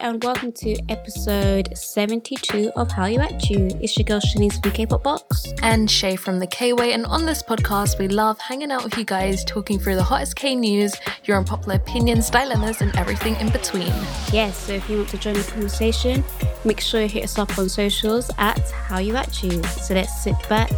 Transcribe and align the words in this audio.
And 0.00 0.22
welcome 0.24 0.52
to 0.52 0.76
episode 0.88 1.76
72 1.76 2.70
of 2.76 2.90
How 2.90 3.06
You 3.06 3.20
At 3.20 3.48
You. 3.48 3.68
It's 3.80 3.96
your 3.96 4.04
girl 4.04 4.20
Shanice 4.20 4.60
from 4.62 4.72
K-Pop 4.72 5.02
Box. 5.02 5.46
and 5.62 5.90
Shay 5.90 6.16
from 6.16 6.38
the 6.38 6.46
K 6.46 6.72
Way. 6.72 6.92
And 6.92 7.06
on 7.06 7.26
this 7.26 7.42
podcast, 7.42 7.98
we 7.98 8.08
love 8.08 8.38
hanging 8.38 8.70
out 8.70 8.84
with 8.84 8.96
you 8.96 9.04
guys, 9.04 9.44
talking 9.44 9.78
through 9.78 9.96
the 9.96 10.02
hottest 10.02 10.36
K 10.36 10.54
news, 10.54 10.94
your 11.24 11.38
unpopular 11.38 11.76
opinions, 11.76 12.30
dilemmas, 12.30 12.80
and 12.80 12.94
everything 12.96 13.36
in 13.36 13.50
between. 13.50 13.92
Yes, 14.32 14.56
so 14.56 14.72
if 14.72 14.88
you 14.88 14.98
want 14.98 15.08
to 15.10 15.18
join 15.18 15.34
the 15.34 15.42
conversation, 15.42 16.24
make 16.64 16.80
sure 16.80 17.02
you 17.02 17.08
hit 17.08 17.24
us 17.24 17.38
up 17.38 17.58
on 17.58 17.68
socials 17.68 18.30
at 18.38 18.70
How 18.70 18.98
You 18.98 19.16
At 19.16 19.42
You. 19.42 19.62
So 19.64 19.94
let's 19.94 20.22
sit 20.22 20.36
back, 20.48 20.70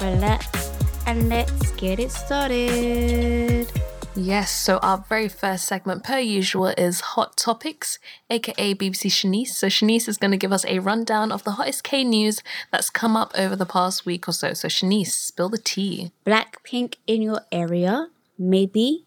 relax, 0.00 0.70
and 1.06 1.28
let's 1.28 1.70
get 1.72 1.98
it 1.98 2.10
started. 2.10 3.70
Yes, 4.14 4.50
so 4.50 4.76
our 4.78 4.98
very 5.08 5.28
first 5.28 5.64
segment, 5.64 6.04
per 6.04 6.18
usual, 6.18 6.66
is 6.66 7.00
Hot 7.00 7.34
Topics, 7.34 7.98
aka 8.28 8.74
BBC 8.74 9.10
Shanice. 9.10 9.48
So 9.48 9.68
Shanice 9.68 10.06
is 10.06 10.18
going 10.18 10.32
to 10.32 10.36
give 10.36 10.52
us 10.52 10.66
a 10.66 10.80
rundown 10.80 11.32
of 11.32 11.44
the 11.44 11.52
hottest 11.52 11.82
K 11.82 12.04
news 12.04 12.42
that's 12.70 12.90
come 12.90 13.16
up 13.16 13.32
over 13.34 13.56
the 13.56 13.64
past 13.64 14.04
week 14.04 14.28
or 14.28 14.32
so. 14.32 14.52
So 14.52 14.68
Shanice, 14.68 15.12
spill 15.12 15.48
the 15.48 15.56
tea. 15.56 16.12
Blackpink 16.26 16.96
in 17.06 17.22
your 17.22 17.40
area, 17.50 18.08
maybe 18.38 19.06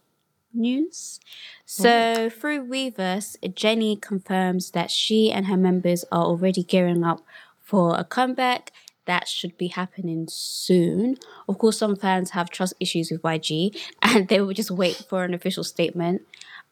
news. 0.51 1.19
So 1.67 2.31
through 2.31 2.67
Weverse, 2.67 3.35
Jennie 3.53 3.97
confirms 3.97 4.71
that 4.71 4.89
she 4.89 5.31
and 5.31 5.45
her 5.45 5.57
members 5.57 6.03
are 6.11 6.23
already 6.23 6.63
gearing 6.63 7.03
up 7.03 7.21
for 7.61 7.95
a 7.95 8.03
comeback 8.03 8.71
that 9.05 9.27
should 9.27 9.57
be 9.57 9.67
happening 9.67 10.27
soon. 10.29 11.17
Of 11.47 11.57
course, 11.57 11.77
some 11.77 11.95
fans 11.95 12.31
have 12.31 12.49
trust 12.49 12.73
issues 12.79 13.11
with 13.11 13.21
YG 13.21 13.77
and 14.01 14.27
they 14.27 14.41
will 14.41 14.53
just 14.53 14.71
wait 14.71 15.05
for 15.09 15.23
an 15.23 15.33
official 15.33 15.63
statement. 15.63 16.23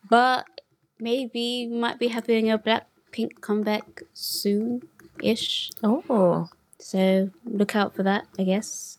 But 0.10 0.46
maybe 1.00 1.68
might 1.68 2.00
be 2.00 2.08
having 2.10 2.52
a 2.52 2.58
Blackpink 2.58 3.42
comeback 3.42 4.04
soon 4.14 4.84
ish. 5.22 5.70
Oh. 5.84 6.50
So 6.80 7.30
look 7.46 7.76
out 7.76 7.96
for 7.96 8.04
that, 8.04 8.26
I 8.38 8.44
guess. 8.44 8.98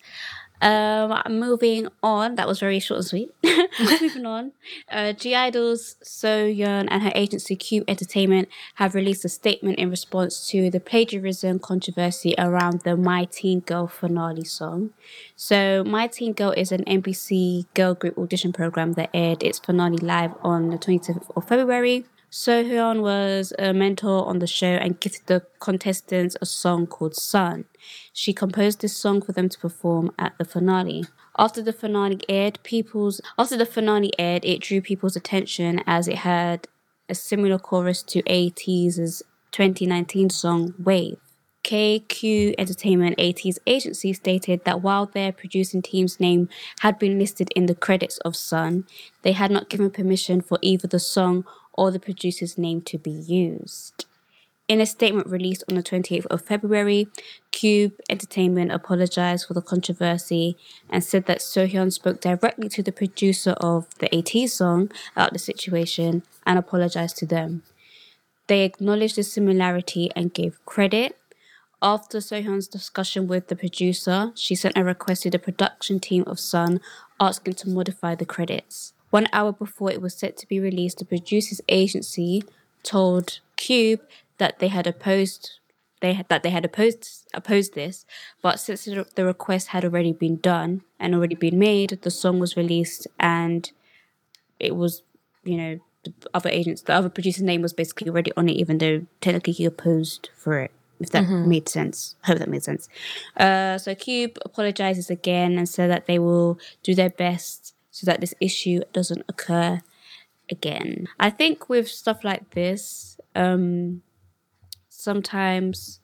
Um, 0.60 1.20
moving 1.28 1.88
on, 2.02 2.36
that 2.36 2.48
was 2.48 2.60
very 2.60 2.78
short 2.78 2.98
and 2.98 3.06
sweet. 3.06 3.30
moving 3.80 4.24
on, 4.24 4.52
uh, 4.90 5.12
(G)I-DLE's 5.12 5.96
So 6.02 6.46
Yeon 6.46 6.88
and 6.90 7.02
her 7.02 7.12
agency 7.14 7.56
Cube 7.56 7.84
Entertainment 7.86 8.48
have 8.76 8.94
released 8.94 9.24
a 9.24 9.28
statement 9.28 9.78
in 9.78 9.90
response 9.90 10.48
to 10.48 10.70
the 10.70 10.80
plagiarism 10.80 11.58
controversy 11.58 12.34
around 12.38 12.82
the 12.82 12.96
My 12.96 13.24
Teen 13.24 13.60
Girl 13.60 13.86
finale 13.86 14.44
song. 14.44 14.90
So, 15.36 15.84
My 15.84 16.06
Teen 16.06 16.32
Girl 16.32 16.52
is 16.52 16.72
an 16.72 16.84
MBC 16.84 17.66
girl 17.74 17.94
group 17.94 18.16
audition 18.16 18.52
program 18.52 18.92
that 18.94 19.10
aired 19.12 19.42
its 19.42 19.58
finale 19.58 19.98
live 19.98 20.32
on 20.42 20.70
the 20.70 20.78
27th 20.78 21.30
of 21.36 21.46
February. 21.46 22.06
Soyeon 22.34 23.00
was 23.00 23.52
a 23.60 23.72
mentor 23.72 24.26
on 24.26 24.40
the 24.40 24.48
show 24.48 24.66
and 24.66 24.98
gifted 24.98 25.24
the 25.26 25.46
contestants 25.60 26.36
a 26.40 26.46
song 26.46 26.84
called 26.84 27.14
Sun. 27.14 27.66
She 28.12 28.32
composed 28.32 28.80
this 28.80 28.96
song 28.96 29.22
for 29.22 29.30
them 29.30 29.48
to 29.48 29.56
perform 29.56 30.10
at 30.18 30.36
the 30.36 30.44
finale. 30.44 31.04
After 31.38 31.62
the 31.62 31.72
finale 31.72 32.18
aired, 32.28 32.58
people's 32.64 33.20
after 33.38 33.56
the 33.56 33.64
finale 33.64 34.12
aired, 34.18 34.44
it 34.44 34.62
drew 34.62 34.80
people's 34.80 35.14
attention 35.14 35.80
as 35.86 36.08
it 36.08 36.18
had 36.18 36.66
a 37.08 37.14
similar 37.14 37.56
chorus 37.56 38.02
to 38.02 38.20
ATEEZ's 38.22 39.22
2019 39.52 40.28
song 40.28 40.74
Wave. 40.76 41.18
KQ 41.62 42.56
Entertainment, 42.58 43.16
ATEEZ's 43.16 43.60
agency, 43.66 44.12
stated 44.12 44.64
that 44.64 44.82
while 44.82 45.06
their 45.06 45.32
producing 45.32 45.82
team's 45.82 46.20
name 46.20 46.48
had 46.80 46.98
been 46.98 47.18
listed 47.18 47.48
in 47.56 47.66
the 47.66 47.74
credits 47.74 48.18
of 48.18 48.36
Sun, 48.36 48.86
they 49.22 49.32
had 49.32 49.50
not 49.50 49.70
given 49.70 49.90
permission 49.90 50.42
for 50.42 50.58
either 50.60 50.86
the 50.86 50.98
song 50.98 51.44
or 51.74 51.90
the 51.90 52.00
producer's 52.00 52.56
name 52.56 52.80
to 52.82 52.98
be 52.98 53.10
used. 53.10 54.06
In 54.66 54.80
a 54.80 54.86
statement 54.86 55.26
released 55.26 55.62
on 55.68 55.76
the 55.76 55.82
28th 55.82 56.24
of 56.26 56.40
February, 56.40 57.08
Cube 57.50 57.92
Entertainment 58.08 58.72
apologized 58.72 59.46
for 59.46 59.52
the 59.52 59.60
controversy 59.60 60.56
and 60.88 61.04
said 61.04 61.26
that 61.26 61.40
Soyeon 61.40 61.92
spoke 61.92 62.22
directly 62.22 62.70
to 62.70 62.82
the 62.82 62.90
producer 62.90 63.50
of 63.60 63.86
the 63.98 64.08
ATEEZ 64.08 64.52
song 64.52 64.90
about 65.14 65.34
the 65.34 65.38
situation 65.38 66.22
and 66.46 66.58
apologized 66.58 67.18
to 67.18 67.26
them. 67.26 67.62
They 68.46 68.64
acknowledged 68.64 69.16
the 69.16 69.22
similarity 69.22 70.10
and 70.16 70.32
gave 70.32 70.64
credit. 70.64 71.18
After 71.82 72.18
Soyeon's 72.18 72.66
discussion 72.66 73.26
with 73.26 73.48
the 73.48 73.56
producer, 73.56 74.32
she 74.34 74.54
sent 74.54 74.78
a 74.78 74.84
request 74.84 75.24
to 75.24 75.30
the 75.30 75.38
production 75.38 76.00
team 76.00 76.24
of 76.26 76.40
Sun 76.40 76.80
asking 77.20 77.54
to 77.54 77.68
modify 77.68 78.14
the 78.14 78.24
credits. 78.24 78.93
One 79.14 79.28
hour 79.32 79.52
before 79.52 79.92
it 79.92 80.02
was 80.02 80.12
set 80.12 80.36
to 80.38 80.48
be 80.48 80.58
released, 80.58 80.98
the 80.98 81.04
producer's 81.04 81.60
agency 81.68 82.42
told 82.82 83.38
Cube 83.54 84.00
that 84.38 84.58
they 84.58 84.66
had 84.66 84.88
opposed 84.88 85.60
they 86.00 86.14
had, 86.14 86.28
that 86.30 86.42
they 86.42 86.50
had 86.50 86.64
opposed 86.64 87.28
opposed 87.32 87.74
this, 87.74 88.06
but 88.42 88.58
since 88.58 88.86
the 88.86 89.24
request 89.24 89.68
had 89.68 89.84
already 89.84 90.12
been 90.12 90.38
done 90.38 90.82
and 90.98 91.14
already 91.14 91.36
been 91.36 91.60
made, 91.60 91.90
the 92.02 92.10
song 92.10 92.40
was 92.40 92.56
released 92.56 93.06
and 93.20 93.70
it 94.58 94.74
was 94.74 95.04
you 95.44 95.58
know 95.58 95.78
the 96.02 96.12
other 96.34 96.50
agents 96.50 96.82
the 96.82 96.92
other 96.92 97.08
producer's 97.08 97.44
name 97.44 97.62
was 97.62 97.72
basically 97.72 98.08
already 98.08 98.32
on 98.36 98.48
it, 98.48 98.56
even 98.56 98.78
though 98.78 99.06
technically 99.20 99.52
he 99.52 99.64
opposed 99.64 100.30
for 100.34 100.58
it. 100.58 100.72
If 100.98 101.10
that 101.10 101.28
made 101.30 101.68
sense, 101.68 102.16
I 102.24 102.26
hope 102.28 102.38
that 102.38 102.48
made 102.48 102.64
sense. 102.64 102.88
Uh, 103.36 103.78
so 103.78 103.94
Cube 103.94 104.38
apologizes 104.44 105.08
again 105.08 105.56
and 105.56 105.68
said 105.68 105.88
that 105.88 106.06
they 106.06 106.18
will 106.18 106.58
do 106.82 106.96
their 106.96 107.10
best 107.10 107.73
so 107.94 108.04
that 108.06 108.20
this 108.20 108.34
issue 108.40 108.80
doesn't 108.92 109.22
occur 109.28 109.80
again. 110.50 111.06
I 111.20 111.30
think 111.30 111.68
with 111.68 111.86
stuff 111.86 112.24
like 112.24 112.50
this, 112.50 113.20
um, 113.36 114.02
sometimes 114.88 116.00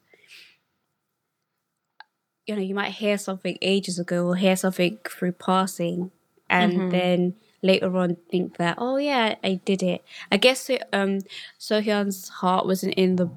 you 2.46 2.54
know 2.54 2.62
you 2.62 2.76
might 2.76 2.92
hear 2.92 3.18
something 3.18 3.58
ages 3.60 3.98
ago 3.98 4.24
or 4.24 4.36
hear 4.36 4.54
something 4.54 4.98
through 5.08 5.32
passing 5.32 6.12
and 6.48 6.92
then 6.92 7.34
later 7.62 7.96
on 7.96 8.16
think 8.30 8.56
that 8.56 8.76
oh 8.78 8.96
yeah 8.96 9.34
i 9.44 9.54
did 9.64 9.82
it 9.82 10.02
i 10.32 10.36
guess 10.36 10.68
it, 10.70 10.82
um 10.92 11.20
Soyeon's 11.60 12.28
heart 12.28 12.66
wasn't 12.66 12.94
in 12.94 13.16
the 13.16 13.30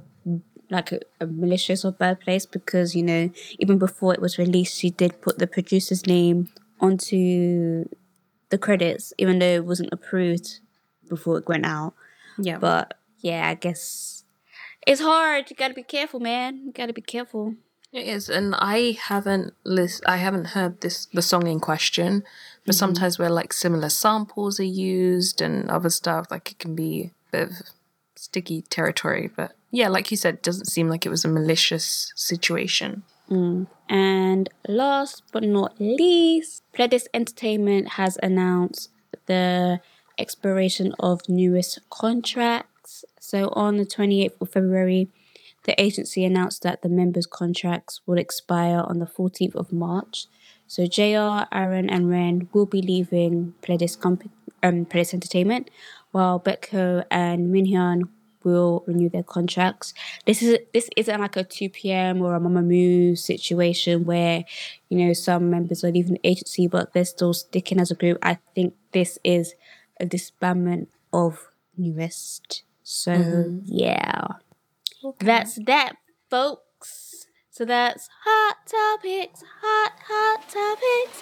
like 0.72 0.92
a, 0.92 1.00
a 1.20 1.28
malicious 1.28 1.86
or 1.86 1.92
bad 1.92 2.20
place 2.22 2.46
because 2.48 2.96
you 2.96 3.04
know 3.04 3.30
even 3.60 3.78
before 3.78 4.14
it 4.14 4.22
was 4.22 4.40
released 4.40 4.80
she 4.80 4.90
did 4.90 5.22
put 5.22 5.38
the 5.38 5.48
producer's 5.48 6.08
name 6.08 6.50
onto 6.80 7.86
the 8.54 8.58
credits 8.68 9.06
even 9.18 9.40
though 9.40 9.56
it 9.60 9.66
wasn't 9.66 9.90
approved 9.92 10.48
before 11.10 11.36
it 11.40 11.48
went 11.48 11.66
out 11.66 11.94
Yeah. 12.38 12.60
but 12.60 12.86
yeah 13.30 13.44
i 13.52 13.56
guess 13.56 14.24
it's 14.86 15.02
hard 15.02 15.50
you 15.50 15.56
gotta 15.56 15.74
be 15.74 15.82
careful 15.96 16.20
man 16.20 16.52
you 16.66 16.72
gotta 16.72 16.94
be 16.94 17.02
careful 17.16 17.56
It 17.94 18.08
is, 18.18 18.26
and 18.38 18.56
I 18.58 18.98
haven't 19.10 19.54
list. 19.78 20.02
I 20.14 20.18
haven't 20.26 20.48
heard 20.56 20.74
this 20.82 20.98
the 21.14 21.22
song 21.22 21.46
in 21.46 21.60
question, 21.62 22.12
but 22.66 22.74
mm-hmm. 22.74 22.84
sometimes 22.84 23.20
where 23.20 23.30
like 23.30 23.54
similar 23.54 23.90
samples 23.90 24.60
are 24.60 24.74
used 24.94 25.38
and 25.46 25.70
other 25.70 25.92
stuff, 25.92 26.24
like 26.34 26.46
it 26.52 26.58
can 26.64 26.74
be 26.74 26.92
a 27.06 27.32
bit 27.32 27.44
of 27.50 27.54
sticky 28.16 28.60
territory. 28.76 29.30
But 29.40 29.50
yeah, 29.70 29.90
like 29.96 30.10
you 30.10 30.18
said, 30.18 30.34
it 30.42 30.48
doesn't 30.50 30.74
seem 30.74 30.90
like 30.90 31.06
it 31.06 31.14
was 31.14 31.26
a 31.26 31.36
malicious 31.40 32.12
situation. 32.16 33.04
And 33.90 34.50
last 34.68 35.24
but 35.32 35.44
not 35.44 35.80
least, 35.80 36.64
Pledis 36.74 37.06
Entertainment 37.14 37.90
has 37.90 38.18
announced 38.24 38.90
the 39.26 39.80
expiration 40.18 40.94
of 41.00 41.22
NU'EST 41.28 41.80
contracts. 41.90 43.06
So 43.20 43.50
on 43.50 43.78
the 43.78 43.86
28th 43.86 44.42
of 44.42 44.50
February, 44.52 45.10
the 45.64 45.80
agency 45.82 46.26
announced 46.26 46.64
that 46.64 46.82
the 46.82 46.90
members' 46.90 47.26
contracts 47.26 48.02
will 48.06 48.18
expire 48.18 48.84
on 48.86 49.00
the 49.00 49.06
14th 49.06 49.56
of 49.56 49.72
March. 49.72 50.28
So 50.68 50.88
JR, 50.88 51.46
Aaron, 51.52 51.90
and 51.90 52.10
Ren 52.10 52.50
will 52.52 52.66
be 52.66 52.82
leaving 52.82 53.54
Pledis, 53.62 54.00
Comp- 54.00 54.30
um, 54.62 54.86
Pledis 54.86 55.14
Entertainment, 55.14 55.70
while 56.12 56.40
Baekho 56.40 57.06
and 57.10 57.54
Minhyun 57.54 58.10
will 58.44 58.84
renew 58.88 59.10
their 59.10 59.24
contracts. 59.24 59.94
This 60.26 60.42
is 60.42 60.60
this 60.74 60.90
isn't 60.96 61.22
like 61.22 61.38
a 61.38 61.44
2PM 61.44 62.22
or 62.22 62.36
a 62.36 62.40
Mamamoo 62.40 63.18
situation 63.18 64.06
where 64.06 64.44
you 64.90 65.06
know 65.06 65.14
some 65.14 65.50
members 65.50 65.84
are 65.84 65.92
leaving 65.92 66.14
the 66.14 66.28
agency 66.28 66.68
but 66.68 66.94
they're 66.94 67.06
still 67.06 67.34
sticking 67.34 67.80
as 67.80 67.92
a 67.92 67.96
group. 67.96 68.18
I 68.22 68.40
think 68.56 68.76
this 68.92 69.20
is 69.24 69.56
a 70.00 70.06
disbandment 70.06 70.88
of 71.12 71.50
NU'EST. 71.78 72.64
So 72.84 73.14
mm-hmm. 73.14 73.60
yeah, 73.66 74.28
that's 75.20 75.56
that, 75.66 75.96
folks. 76.30 77.28
So 77.54 77.66
that's 77.66 78.10
hot 78.24 78.58
topics, 78.66 79.44
hot 79.62 79.94
hot 80.08 80.42
topics. 80.50 81.22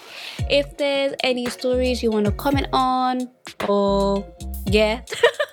If 0.50 0.78
there's 0.78 1.14
any 1.22 1.46
stories 1.46 2.02
you 2.02 2.10
want 2.10 2.24
to 2.24 2.32
comment 2.32 2.68
on, 2.72 3.30
or 3.68 4.26
yeah, 4.66 5.02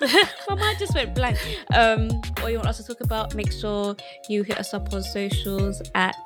my 0.48 0.54
mind 0.54 0.78
just 0.78 0.94
went 0.94 1.14
blank. 1.14 1.38
Um, 1.74 2.10
or 2.42 2.50
you 2.50 2.56
want 2.56 2.68
us 2.68 2.78
to 2.78 2.84
talk 2.84 3.00
about, 3.00 3.34
make 3.34 3.52
sure 3.52 3.96
you 4.28 4.42
hit 4.42 4.58
us 4.58 4.74
up 4.74 4.92
on 4.92 5.02
socials 5.02 5.82
at 5.94 6.16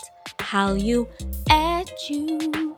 how 0.41 0.75
you 0.75 1.09
at 1.51 1.91
you. 2.09 2.77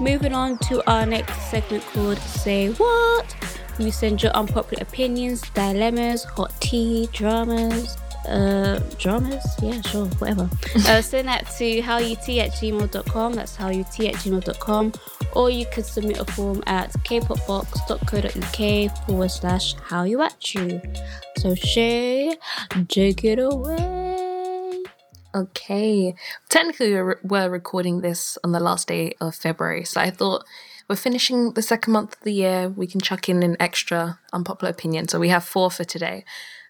Moving 0.00 0.34
on 0.34 0.58
to 0.58 0.88
our 0.90 1.06
next 1.06 1.50
segment 1.50 1.84
called 1.84 2.18
Say 2.18 2.68
What. 2.70 3.36
You 3.78 3.90
send 3.90 4.22
your 4.22 4.32
unpopular 4.32 4.82
opinions, 4.82 5.40
dilemmas, 5.50 6.24
hot 6.24 6.52
tea, 6.60 7.08
dramas, 7.12 7.96
uh, 8.26 8.80
dramas? 8.98 9.44
Yeah, 9.62 9.80
sure, 9.82 10.06
whatever. 10.18 10.48
uh, 10.76 11.02
send 11.02 11.28
that 11.28 11.46
to 11.58 11.82
howut 11.82 12.38
at 12.38 12.52
gmail.com. 12.52 13.32
That's 13.34 13.56
howut 13.56 14.08
at 14.08 14.14
gmail.com. 14.14 14.92
Or 15.32 15.50
you 15.50 15.66
could 15.72 15.84
submit 15.84 16.18
a 16.18 16.24
form 16.24 16.62
at 16.66 16.92
kpopbox.co.uk 16.92 19.06
forward 19.06 19.30
slash 19.30 19.74
how 19.74 20.04
you 20.04 20.22
at 20.22 20.54
you. 20.54 20.80
So, 21.38 21.54
Shay, 21.54 22.36
take 22.88 23.24
it 23.24 23.38
away. 23.38 24.82
Okay. 25.34 26.14
Technically, 26.48 26.92
we're, 26.92 27.20
we're 27.24 27.50
recording 27.50 28.00
this 28.00 28.38
on 28.44 28.52
the 28.52 28.60
last 28.60 28.88
day 28.88 29.14
of 29.20 29.34
February, 29.34 29.84
so 29.84 30.00
I 30.00 30.10
thought 30.10 30.44
we're 30.88 30.96
finishing 30.96 31.52
the 31.52 31.62
second 31.62 31.92
month 31.92 32.14
of 32.14 32.20
the 32.20 32.32
year. 32.32 32.68
We 32.68 32.86
can 32.86 33.00
chuck 33.00 33.28
in 33.28 33.42
an 33.42 33.56
extra 33.58 34.20
unpopular 34.32 34.70
opinion. 34.70 35.08
So 35.08 35.18
we 35.18 35.30
have 35.30 35.44
four 35.44 35.70
for 35.70 35.84
today. 35.84 36.24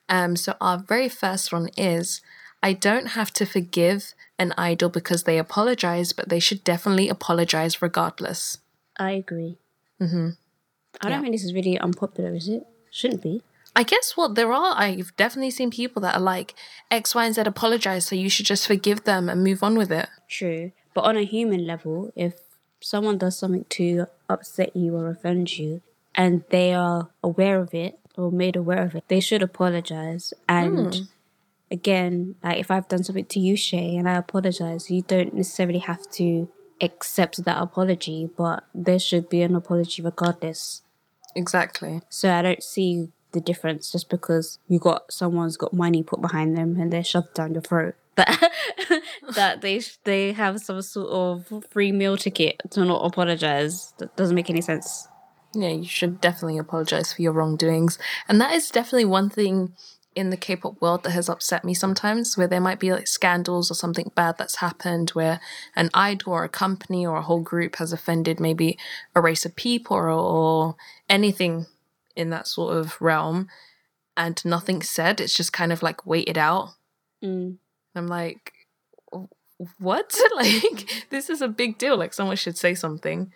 Um, 0.08 0.36
so 0.36 0.54
our 0.60 0.78
very 0.78 1.08
first 1.08 1.52
one 1.52 1.68
is 1.76 2.20
I 2.62 2.72
don't 2.72 3.08
have 3.08 3.30
to 3.34 3.46
forgive 3.46 4.14
an 4.38 4.52
idol 4.58 4.88
because 4.88 5.24
they 5.24 5.38
apologize, 5.38 6.12
but 6.12 6.28
they 6.28 6.40
should 6.40 6.64
definitely 6.64 7.08
apologize 7.08 7.80
regardless. 7.82 8.58
I 8.98 9.12
agree. 9.12 9.58
Mm-hmm. 10.00 10.30
I 11.00 11.08
don't 11.08 11.12
Yeah. 11.12 11.20
think 11.22 11.34
this 11.34 11.44
is 11.44 11.54
really 11.54 11.78
unpopular, 11.78 12.34
is 12.34 12.48
it? 12.48 12.66
Shouldn't 12.90 13.22
be. 13.22 13.42
I 13.76 13.82
guess 13.82 14.16
what 14.16 14.34
there 14.36 14.52
are, 14.52 14.74
I've 14.76 15.16
definitely 15.16 15.50
seen 15.50 15.70
people 15.70 16.00
that 16.02 16.14
are 16.14 16.20
like 16.20 16.54
X, 16.92 17.14
Y, 17.14 17.24
and 17.26 17.34
Z 17.34 17.40
apologize, 17.42 18.06
so 18.06 18.14
you 18.14 18.30
should 18.30 18.46
just 18.46 18.66
forgive 18.68 19.02
them 19.04 19.28
and 19.28 19.42
move 19.42 19.62
on 19.64 19.76
with 19.76 19.90
it. 19.90 20.08
True. 20.28 20.70
But 20.94 21.02
on 21.04 21.16
a 21.16 21.24
human 21.24 21.66
level, 21.66 22.12
if 22.14 22.34
someone 22.80 23.18
does 23.18 23.36
something 23.36 23.64
to 23.70 24.06
upset 24.28 24.76
you 24.76 24.94
or 24.96 25.08
offend 25.08 25.58
you 25.58 25.82
and 26.14 26.44
they 26.50 26.72
are 26.72 27.08
aware 27.22 27.58
of 27.58 27.74
it 27.74 27.98
or 28.16 28.30
made 28.30 28.56
aware 28.56 28.82
of 28.82 28.94
it, 28.94 29.04
they 29.08 29.20
should 29.20 29.42
apologize. 29.42 30.32
And 30.48 30.94
hmm. 30.94 31.02
again, 31.70 32.36
like 32.42 32.58
if 32.58 32.70
I've 32.70 32.88
done 32.88 33.04
something 33.04 33.26
to 33.26 33.40
you, 33.40 33.56
Shay, 33.56 33.96
and 33.96 34.08
I 34.08 34.14
apologize, 34.14 34.90
you 34.90 35.02
don't 35.02 35.34
necessarily 35.34 35.80
have 35.80 36.08
to 36.12 36.48
accept 36.80 37.44
that 37.44 37.62
apology, 37.62 38.28
but 38.36 38.64
there 38.74 38.98
should 38.98 39.28
be 39.28 39.42
an 39.42 39.54
apology 39.54 40.02
regardless. 40.02 40.82
Exactly. 41.34 42.00
So 42.08 42.32
I 42.32 42.42
don't 42.42 42.62
see 42.62 43.08
the 43.32 43.40
difference 43.40 43.90
just 43.90 44.08
because 44.08 44.58
you 44.68 44.78
got 44.78 45.12
someone's 45.12 45.56
got 45.56 45.72
money 45.72 46.02
put 46.02 46.22
behind 46.22 46.56
them 46.56 46.80
and 46.80 46.92
they're 46.92 47.04
shoved 47.04 47.34
down 47.34 47.52
your 47.52 47.62
throat. 47.62 47.94
That 48.16 48.52
that 49.34 49.60
they 49.60 49.82
they 50.04 50.32
have 50.32 50.60
some 50.60 50.80
sort 50.82 51.08
of 51.10 51.64
free 51.70 51.90
meal 51.90 52.16
ticket 52.16 52.60
to 52.70 52.84
not 52.84 53.04
apologize. 53.04 53.92
That 53.98 54.14
doesn't 54.14 54.36
make 54.36 54.48
any 54.48 54.60
sense. 54.60 55.08
Yeah, 55.54 55.68
you 55.68 55.86
should 55.86 56.20
definitely 56.20 56.58
apologize 56.58 57.12
for 57.12 57.22
your 57.22 57.32
wrongdoings. 57.32 57.98
And 58.28 58.40
that 58.40 58.52
is 58.52 58.70
definitely 58.70 59.06
one 59.06 59.30
thing 59.30 59.74
in 60.14 60.30
the 60.30 60.36
K 60.36 60.56
pop 60.56 60.80
world 60.80 61.02
that 61.02 61.10
has 61.10 61.28
upset 61.28 61.64
me 61.64 61.74
sometimes, 61.74 62.36
where 62.36 62.46
there 62.46 62.60
might 62.60 62.78
be 62.78 62.92
like 62.92 63.08
scandals 63.08 63.70
or 63.70 63.74
something 63.74 64.10
bad 64.14 64.36
that's 64.38 64.56
happened 64.56 65.10
where 65.10 65.40
an 65.74 65.90
idol 65.92 66.32
or 66.32 66.44
a 66.44 66.48
company 66.48 67.06
or 67.06 67.16
a 67.16 67.22
whole 67.22 67.40
group 67.40 67.76
has 67.76 67.92
offended 67.92 68.38
maybe 68.38 68.78
a 69.14 69.20
race 69.20 69.44
of 69.44 69.56
people 69.56 69.96
or, 69.96 70.08
or 70.08 70.76
anything 71.08 71.66
in 72.14 72.30
that 72.30 72.46
sort 72.46 72.76
of 72.76 73.00
realm 73.00 73.48
and 74.16 74.44
nothing's 74.44 74.88
said. 74.88 75.20
It's 75.20 75.36
just 75.36 75.52
kind 75.52 75.72
of 75.72 75.82
like 75.82 76.06
waited 76.06 76.38
out. 76.38 76.70
Mm. 77.22 77.56
I'm 77.94 78.06
like, 78.06 78.52
what? 79.78 80.16
like, 80.36 81.06
this 81.10 81.30
is 81.30 81.40
a 81.40 81.48
big 81.48 81.78
deal. 81.78 81.96
Like, 81.96 82.14
someone 82.14 82.36
should 82.36 82.58
say 82.58 82.74
something. 82.74 83.32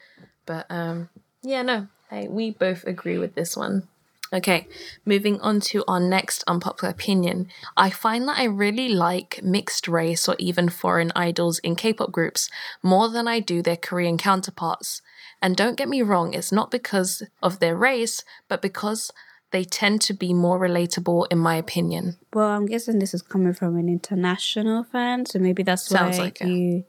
But 0.46 0.66
um, 0.70 1.10
yeah, 1.42 1.62
no, 1.62 1.88
I, 2.10 2.26
we 2.28 2.50
both 2.50 2.84
agree 2.84 3.18
with 3.18 3.34
this 3.34 3.56
one. 3.56 3.88
Okay, 4.30 4.66
moving 5.06 5.40
on 5.40 5.60
to 5.60 5.84
our 5.88 6.00
next 6.00 6.44
unpopular 6.46 6.92
opinion. 6.92 7.48
I 7.78 7.88
find 7.88 8.28
that 8.28 8.38
I 8.38 8.44
really 8.44 8.90
like 8.90 9.40
mixed 9.42 9.88
race 9.88 10.28
or 10.28 10.36
even 10.38 10.68
foreign 10.68 11.12
idols 11.16 11.58
in 11.60 11.76
K 11.76 11.94
pop 11.94 12.12
groups 12.12 12.50
more 12.82 13.08
than 13.08 13.26
I 13.26 13.40
do 13.40 13.62
their 13.62 13.76
Korean 13.76 14.18
counterparts. 14.18 15.00
And 15.40 15.56
don't 15.56 15.78
get 15.78 15.88
me 15.88 16.02
wrong, 16.02 16.34
it's 16.34 16.52
not 16.52 16.70
because 16.70 17.22
of 17.42 17.58
their 17.58 17.74
race, 17.74 18.22
but 18.48 18.60
because 18.60 19.12
they 19.50 19.64
tend 19.64 20.02
to 20.02 20.12
be 20.12 20.34
more 20.34 20.58
relatable, 20.58 21.26
in 21.30 21.38
my 21.38 21.56
opinion. 21.56 22.16
Well, 22.34 22.48
I'm 22.48 22.66
guessing 22.66 22.98
this 22.98 23.14
is 23.14 23.22
coming 23.22 23.54
from 23.54 23.78
an 23.78 23.88
international 23.88 24.84
fan, 24.84 25.24
so 25.24 25.38
maybe 25.38 25.62
that's 25.62 25.86
Sounds 25.86 26.18
why 26.18 26.24
like 26.24 26.40
it. 26.42 26.48
you 26.48 26.84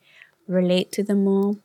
relate 0.48 0.92
to 0.94 1.04
them 1.04 1.24
more. 1.24 1.56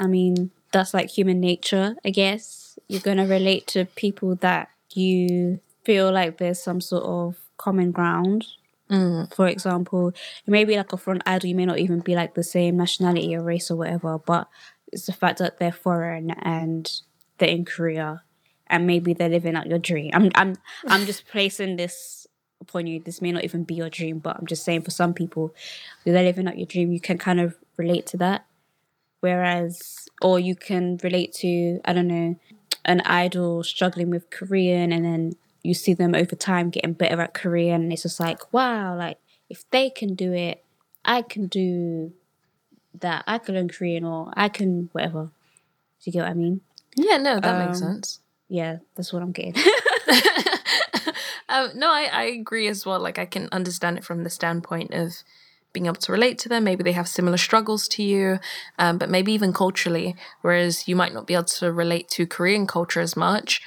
I 0.00 0.08
mean, 0.08 0.50
that's 0.72 0.94
like 0.94 1.10
human 1.10 1.38
nature, 1.38 1.94
I 2.04 2.10
guess. 2.10 2.61
You're 2.92 3.00
gonna 3.00 3.26
relate 3.26 3.66
to 3.68 3.86
people 3.86 4.34
that 4.36 4.68
you 4.90 5.60
feel 5.82 6.12
like 6.12 6.36
there's 6.36 6.62
some 6.62 6.80
sort 6.80 7.04
of 7.04 7.36
common 7.56 7.90
ground. 7.90 8.46
Mm. 8.90 9.34
For 9.34 9.48
example, 9.48 10.08
it 10.08 10.50
may 10.50 10.64
be 10.64 10.76
like 10.76 10.92
a 10.92 10.98
front 10.98 11.22
idol, 11.24 11.48
you 11.48 11.54
may 11.54 11.64
not 11.64 11.78
even 11.78 12.00
be 12.00 12.14
like 12.14 12.34
the 12.34 12.42
same 12.42 12.76
nationality 12.76 13.34
or 13.34 13.42
race 13.42 13.70
or 13.70 13.76
whatever, 13.76 14.18
but 14.18 14.46
it's 14.92 15.06
the 15.06 15.12
fact 15.14 15.38
that 15.38 15.58
they're 15.58 15.72
foreign 15.72 16.32
and 16.32 16.92
they're 17.38 17.48
in 17.48 17.64
Korea 17.64 18.22
and 18.66 18.86
maybe 18.86 19.14
they're 19.14 19.30
living 19.30 19.56
out 19.56 19.66
your 19.66 19.78
dream. 19.78 20.10
I'm 20.12 20.30
I'm 20.34 20.56
I'm 20.86 21.06
just 21.06 21.26
placing 21.28 21.76
this 21.76 22.26
upon 22.60 22.86
you. 22.86 23.00
This 23.00 23.22
may 23.22 23.32
not 23.32 23.44
even 23.44 23.64
be 23.64 23.74
your 23.74 23.88
dream, 23.88 24.18
but 24.18 24.36
I'm 24.36 24.46
just 24.46 24.64
saying 24.64 24.82
for 24.82 24.90
some 24.90 25.14
people, 25.14 25.54
they're 26.04 26.22
living 26.22 26.46
out 26.46 26.58
your 26.58 26.66
dream, 26.66 26.92
you 26.92 27.00
can 27.00 27.16
kind 27.16 27.40
of 27.40 27.56
relate 27.78 28.06
to 28.08 28.18
that. 28.18 28.44
Whereas, 29.20 30.08
or 30.20 30.40
you 30.40 30.56
can 30.56 30.98
relate 31.02 31.32
to, 31.34 31.80
I 31.84 31.92
don't 31.92 32.08
know, 32.08 32.36
an 32.84 33.00
idol 33.02 33.62
struggling 33.62 34.10
with 34.10 34.30
Korean 34.30 34.92
and 34.92 35.04
then 35.04 35.36
you 35.62 35.74
see 35.74 35.94
them 35.94 36.14
over 36.14 36.34
time 36.34 36.70
getting 36.70 36.92
better 36.94 37.20
at 37.20 37.34
Korean 37.34 37.82
and 37.82 37.92
it's 37.92 38.02
just 38.02 38.18
like, 38.20 38.52
wow, 38.52 38.96
like 38.96 39.18
if 39.48 39.68
they 39.70 39.90
can 39.90 40.14
do 40.14 40.32
it, 40.32 40.64
I 41.04 41.22
can 41.22 41.46
do 41.46 42.12
that. 43.00 43.24
I 43.26 43.38
can 43.38 43.54
learn 43.54 43.68
Korean 43.68 44.04
or 44.04 44.32
I 44.36 44.48
can 44.48 44.88
whatever. 44.92 45.24
Do 45.26 45.30
you 46.04 46.12
get 46.12 46.22
what 46.22 46.30
I 46.30 46.34
mean? 46.34 46.60
Yeah, 46.96 47.16
no, 47.18 47.38
that 47.40 47.58
makes 47.66 47.80
Um, 47.82 47.94
sense. 47.94 48.20
Yeah, 48.48 48.78
that's 48.96 49.12
what 49.12 49.22
I'm 49.22 49.32
getting. 49.32 49.54
um, 51.48 51.70
no, 51.74 51.90
I, 51.90 52.08
I 52.12 52.22
agree 52.24 52.68
as 52.68 52.84
well. 52.84 53.00
Like, 53.00 53.18
I 53.18 53.24
can 53.24 53.48
understand 53.52 53.98
it 53.98 54.04
from 54.04 54.24
the 54.24 54.30
standpoint 54.30 54.92
of 54.92 55.12
being 55.72 55.86
able 55.86 55.96
to 55.96 56.12
relate 56.12 56.38
to 56.38 56.48
them. 56.48 56.64
Maybe 56.64 56.82
they 56.82 56.92
have 56.92 57.08
similar 57.08 57.36
struggles 57.36 57.88
to 57.88 58.02
you, 58.02 58.38
um, 58.78 58.98
but 58.98 59.10
maybe 59.10 59.32
even 59.32 59.52
culturally. 59.52 60.16
Whereas 60.42 60.86
you 60.86 60.96
might 60.96 61.14
not 61.14 61.26
be 61.26 61.34
able 61.34 61.44
to 61.44 61.72
relate 61.72 62.08
to 62.10 62.26
Korean 62.26 62.66
culture 62.66 63.00
as 63.00 63.16
much. 63.16 63.60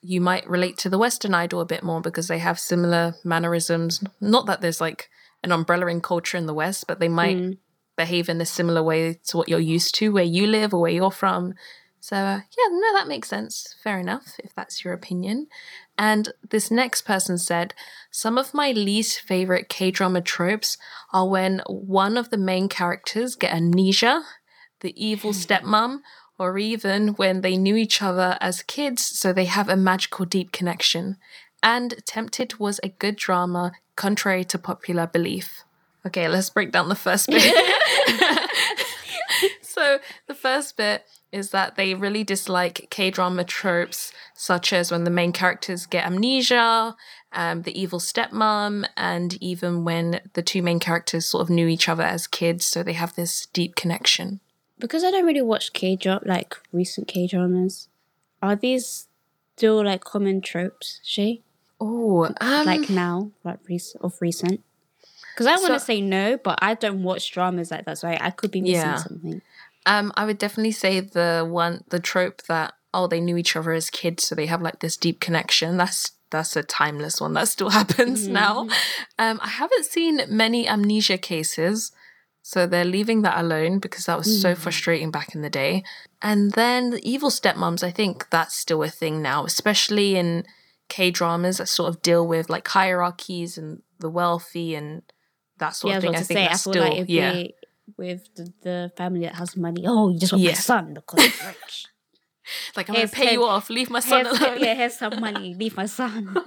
You 0.00 0.20
might 0.20 0.48
relate 0.48 0.78
to 0.78 0.88
the 0.88 0.98
Western 0.98 1.34
idol 1.34 1.60
a 1.60 1.66
bit 1.66 1.82
more 1.82 2.00
because 2.00 2.28
they 2.28 2.38
have 2.38 2.58
similar 2.58 3.16
mannerisms. 3.24 4.02
Not 4.20 4.46
that 4.46 4.60
there's 4.60 4.80
like 4.80 5.10
an 5.42 5.52
umbrella 5.52 5.86
in 5.86 6.00
culture 6.00 6.38
in 6.38 6.46
the 6.46 6.54
West, 6.54 6.86
but 6.86 7.00
they 7.00 7.08
might 7.08 7.36
behave 7.96 8.28
in 8.28 8.40
a 8.40 8.46
similar 8.46 8.82
way 8.82 9.18
to 9.24 9.36
what 9.36 9.48
you're 9.48 9.58
used 9.58 9.94
to 9.96 10.12
where 10.12 10.24
you 10.24 10.46
live 10.46 10.72
or 10.72 10.80
where 10.80 10.90
you're 10.90 11.10
from. 11.10 11.54
So, 12.00 12.16
uh, 12.16 12.40
yeah, 12.56 12.68
no, 12.70 12.92
that 12.94 13.08
makes 13.08 13.28
sense. 13.28 13.74
Fair 13.82 13.98
enough, 13.98 14.36
if 14.42 14.54
that's 14.54 14.84
your 14.84 14.94
opinion. 14.94 15.48
And 15.96 16.32
this 16.48 16.70
next 16.70 17.02
person 17.02 17.38
said, 17.38 17.74
Some 18.10 18.38
of 18.38 18.54
my 18.54 18.70
least 18.70 19.20
favorite 19.20 19.68
K 19.68 19.90
drama 19.90 20.20
tropes 20.20 20.78
are 21.12 21.28
when 21.28 21.60
one 21.66 22.16
of 22.16 22.30
the 22.30 22.38
main 22.38 22.68
characters 22.68 23.34
get 23.34 23.52
amnesia, 23.52 24.22
the 24.80 24.94
evil 24.96 25.32
stepmom, 25.32 26.00
or 26.38 26.56
even 26.56 27.08
when 27.14 27.40
they 27.40 27.56
knew 27.56 27.74
each 27.74 28.00
other 28.00 28.38
as 28.40 28.62
kids, 28.62 29.04
so 29.04 29.32
they 29.32 29.46
have 29.46 29.68
a 29.68 29.76
magical 29.76 30.24
deep 30.24 30.52
connection. 30.52 31.16
And 31.62 31.94
Tempted 32.06 32.60
was 32.60 32.78
a 32.82 32.90
good 32.90 33.16
drama, 33.16 33.72
contrary 33.96 34.44
to 34.44 34.58
popular 34.58 35.08
belief. 35.08 35.64
Okay, 36.06 36.28
let's 36.28 36.48
break 36.48 36.70
down 36.70 36.88
the 36.88 36.94
first 36.94 37.26
bit. 37.28 37.42
so 39.62 39.98
first 40.38 40.76
bit 40.76 41.04
is 41.30 41.50
that 41.50 41.76
they 41.76 41.94
really 41.94 42.24
dislike 42.24 42.86
K 42.90 43.10
drama 43.10 43.44
tropes, 43.44 44.12
such 44.34 44.72
as 44.72 44.90
when 44.90 45.04
the 45.04 45.10
main 45.10 45.32
characters 45.32 45.84
get 45.86 46.06
amnesia, 46.06 46.96
um, 47.32 47.62
the 47.62 47.78
evil 47.78 47.98
stepmom, 47.98 48.86
and 48.96 49.36
even 49.42 49.84
when 49.84 50.20
the 50.32 50.42
two 50.42 50.62
main 50.62 50.80
characters 50.80 51.26
sort 51.26 51.42
of 51.42 51.50
knew 51.50 51.66
each 51.68 51.88
other 51.88 52.02
as 52.02 52.26
kids, 52.26 52.64
so 52.64 52.82
they 52.82 52.94
have 52.94 53.14
this 53.14 53.46
deep 53.52 53.74
connection. 53.76 54.40
Because 54.78 55.04
I 55.04 55.10
don't 55.10 55.26
really 55.26 55.42
watch 55.42 55.72
K 55.72 55.96
drama, 55.96 56.22
like 56.24 56.54
recent 56.72 57.08
K 57.08 57.26
dramas. 57.26 57.88
Are 58.40 58.56
these 58.56 59.08
still 59.56 59.84
like 59.84 60.02
common 60.04 60.40
tropes, 60.40 61.00
Shay? 61.04 61.42
Oh, 61.80 62.24
um, 62.40 62.66
like 62.66 62.88
now, 62.88 63.30
like 63.44 63.58
rec- 63.68 64.00
of 64.00 64.14
recent? 64.20 64.60
Because 65.34 65.46
I 65.46 65.56
want 65.56 65.74
to 65.74 65.80
So- 65.80 65.86
say 65.86 66.00
no, 66.00 66.36
but 66.38 66.58
I 66.62 66.74
don't 66.74 67.02
watch 67.02 67.30
dramas 67.32 67.70
like 67.70 67.84
that, 67.84 67.98
so 67.98 68.08
I, 68.08 68.18
I 68.28 68.30
could 68.30 68.50
be 68.50 68.60
missing 68.62 68.76
Yeah. 68.76 68.96
something. 68.96 69.42
Um, 69.88 70.12
I 70.16 70.26
would 70.26 70.38
definitely 70.38 70.72
say 70.72 71.00
the 71.00 71.46
one, 71.48 71.82
the 71.88 71.98
trope 71.98 72.42
that 72.42 72.74
oh 72.92 73.06
they 73.06 73.20
knew 73.20 73.36
each 73.38 73.56
other 73.56 73.72
as 73.72 73.90
kids, 73.90 74.26
so 74.26 74.34
they 74.34 74.46
have 74.46 74.62
like 74.62 74.80
this 74.80 74.96
deep 74.96 75.18
connection. 75.18 75.78
That's 75.78 76.12
that's 76.30 76.56
a 76.56 76.62
timeless 76.62 77.20
one 77.20 77.32
that 77.32 77.48
still 77.48 77.70
happens 77.80 78.28
now. 78.28 78.68
Um, 79.18 79.40
I 79.42 79.48
haven't 79.48 79.86
seen 79.86 80.20
many 80.28 80.68
amnesia 80.68 81.16
cases, 81.16 81.90
so 82.42 82.66
they're 82.66 82.84
leaving 82.84 83.22
that 83.22 83.40
alone 83.40 83.78
because 83.78 84.04
that 84.04 84.18
was 84.18 84.40
so 84.40 84.54
frustrating 84.54 85.10
back 85.10 85.34
in 85.34 85.40
the 85.40 85.50
day. 85.50 85.84
And 86.20 86.52
then 86.52 86.90
the 86.90 87.08
evil 87.08 87.30
stepmoms, 87.30 87.82
I 87.82 87.90
think 87.90 88.28
that's 88.30 88.54
still 88.54 88.82
a 88.82 88.90
thing 88.90 89.22
now, 89.22 89.44
especially 89.44 90.16
in 90.16 90.44
K 90.88 91.10
dramas 91.10 91.58
that 91.58 91.68
sort 91.68 91.88
of 91.88 92.02
deal 92.02 92.26
with 92.26 92.50
like 92.50 92.68
hierarchies 92.68 93.56
and 93.56 93.82
the 94.00 94.10
wealthy 94.10 94.74
and 94.74 95.02
that 95.58 95.74
sort 95.74 95.92
yeah, 95.92 95.96
of 95.96 96.02
thing. 96.02 96.10
about 96.10 96.20
I 96.20 96.24
think 96.24 96.38
say, 96.38 96.46
that's 96.46 96.64
feel 96.64 96.72
still 96.72 96.82
like 96.84 97.04
yeah. 97.08 97.32
they, 97.32 97.54
with 97.96 98.28
the, 98.34 98.52
the 98.62 98.92
family 98.96 99.20
that 99.20 99.34
has 99.36 99.56
money, 99.56 99.84
oh, 99.86 100.10
you 100.10 100.18
just 100.18 100.32
want 100.32 100.42
Yeah. 100.44 100.50
my 100.50 100.54
son 100.54 100.94
because 100.94 101.24
he's 101.24 101.44
rich. 101.46 101.86
Like 102.76 102.88
I'm 102.88 102.94
gonna 102.94 103.08
pay 103.08 103.32
you 103.34 103.44
off, 103.44 103.68
leave 103.70 103.90
my 103.90 104.00
son 104.00 104.26
alone. 104.26 104.58
yeah, 104.60 104.74
here's 104.74 104.96
some 104.98 105.20
money, 105.20 105.54
leave 105.54 105.76
my 105.76 105.86
son. 105.86 106.36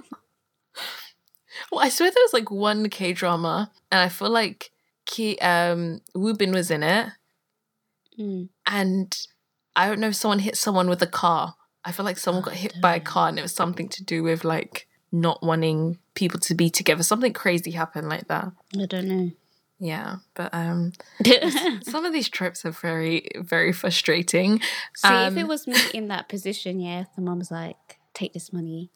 Well, 1.70 1.84
I 1.84 1.88
swear 1.90 2.10
there 2.10 2.22
was 2.24 2.32
like 2.32 2.50
one 2.50 2.88
K 2.88 3.12
drama, 3.12 3.70
and 3.90 4.00
I 4.00 4.08
feel 4.08 4.30
like 4.30 4.70
Ki 5.06 5.38
um 5.38 6.00
Woo 6.14 6.34
Bin 6.34 6.52
was 6.52 6.70
in 6.70 6.82
it, 6.82 7.08
Mm. 8.18 8.48
and 8.66 9.16
I 9.74 9.88
don't 9.88 10.00
know 10.00 10.08
if 10.08 10.16
someone 10.16 10.38
hit 10.40 10.56
someone 10.56 10.88
with 10.88 11.00
a 11.02 11.06
car. 11.06 11.54
I 11.84 11.92
feel 11.92 12.04
like 12.04 12.18
someone 12.18 12.42
got 12.42 12.54
hit 12.54 12.74
by 12.80 12.96
a 12.96 13.00
car, 13.00 13.28
and 13.28 13.38
it 13.38 13.42
was 13.42 13.54
something 13.54 13.88
to 13.90 14.04
do 14.04 14.22
with 14.22 14.44
like 14.44 14.86
not 15.10 15.42
wanting 15.42 15.98
people 16.14 16.40
to 16.40 16.54
be 16.54 16.68
together. 16.70 17.02
Something 17.02 17.32
crazy 17.32 17.70
happened 17.72 18.08
like 18.08 18.28
that. 18.28 18.52
I 18.78 18.86
don't 18.86 19.08
know. 19.08 19.30
Yeah, 19.84 20.18
but 20.34 20.54
um, 20.54 20.92
some 21.82 22.04
of 22.04 22.12
these 22.12 22.28
trips 22.28 22.64
are 22.64 22.70
very, 22.70 23.28
very 23.34 23.72
frustrating. 23.72 24.60
See 24.94 25.08
if 25.08 25.32
Um, 25.32 25.38
it 25.38 25.48
was 25.48 25.66
me 25.66 25.74
in 25.92 26.06
that 26.06 26.28
position, 26.28 26.78
yeah, 26.78 27.06
the 27.16 27.20
mum's 27.22 27.50
like, 27.50 27.98
take 28.14 28.32
this 28.32 28.52
money. 28.52 28.90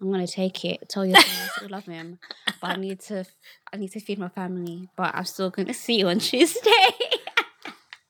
I'm 0.00 0.10
gonna 0.10 0.26
take 0.26 0.64
it. 0.64 0.88
Tell 0.88 1.06
your 1.06 1.16
I 1.16 1.22
still 1.56 1.68
love 1.68 1.84
him, 1.84 2.18
but 2.60 2.70
I 2.70 2.74
need 2.76 2.98
to, 3.02 3.24
I 3.72 3.76
need 3.76 3.92
to 3.92 4.00
feed 4.00 4.18
my 4.18 4.30
family. 4.30 4.88
But 4.96 5.14
I'm 5.14 5.24
still 5.26 5.48
gonna 5.50 5.74
see 5.84 6.00
you 6.00 6.08
on 6.08 6.18
Tuesday. 6.18 6.70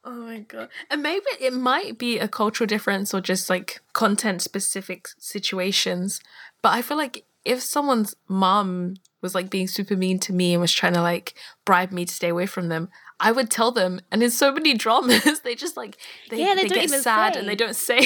Oh 0.04 0.10
my 0.14 0.40
god. 0.40 0.68
And 0.90 1.00
maybe 1.00 1.26
it 1.40 1.52
might 1.52 1.96
be 1.96 2.18
a 2.18 2.26
cultural 2.26 2.66
difference 2.66 3.14
or 3.14 3.20
just 3.20 3.48
like 3.48 3.80
content 3.92 4.42
specific 4.42 5.06
situations. 5.18 6.20
But 6.60 6.70
I 6.70 6.82
feel 6.82 6.96
like 6.96 7.24
if 7.44 7.60
someone's 7.62 8.14
mom 8.28 8.94
was 9.20 9.34
like 9.34 9.50
being 9.50 9.68
super 9.68 9.96
mean 9.96 10.18
to 10.20 10.32
me 10.32 10.52
and 10.52 10.60
was 10.60 10.72
trying 10.72 10.94
to 10.94 11.02
like 11.02 11.34
bribe 11.64 11.92
me 11.92 12.04
to 12.04 12.12
stay 12.12 12.28
away 12.28 12.46
from 12.46 12.68
them, 12.68 12.88
I 13.20 13.32
would 13.32 13.50
tell 13.50 13.70
them. 13.72 14.00
And 14.10 14.22
in 14.22 14.30
so 14.30 14.52
many 14.52 14.74
dramas, 14.84 15.40
they 15.40 15.54
just 15.54 15.76
like 15.76 15.96
they, 16.30 16.38
Yeah, 16.40 16.54
they 16.54 16.62
they 16.62 16.68
don't 16.68 16.88
get 16.88 17.02
sad 17.02 17.34
say. 17.34 17.40
and 17.40 17.48
they 17.48 17.54
don't 17.56 17.76
say. 17.76 17.98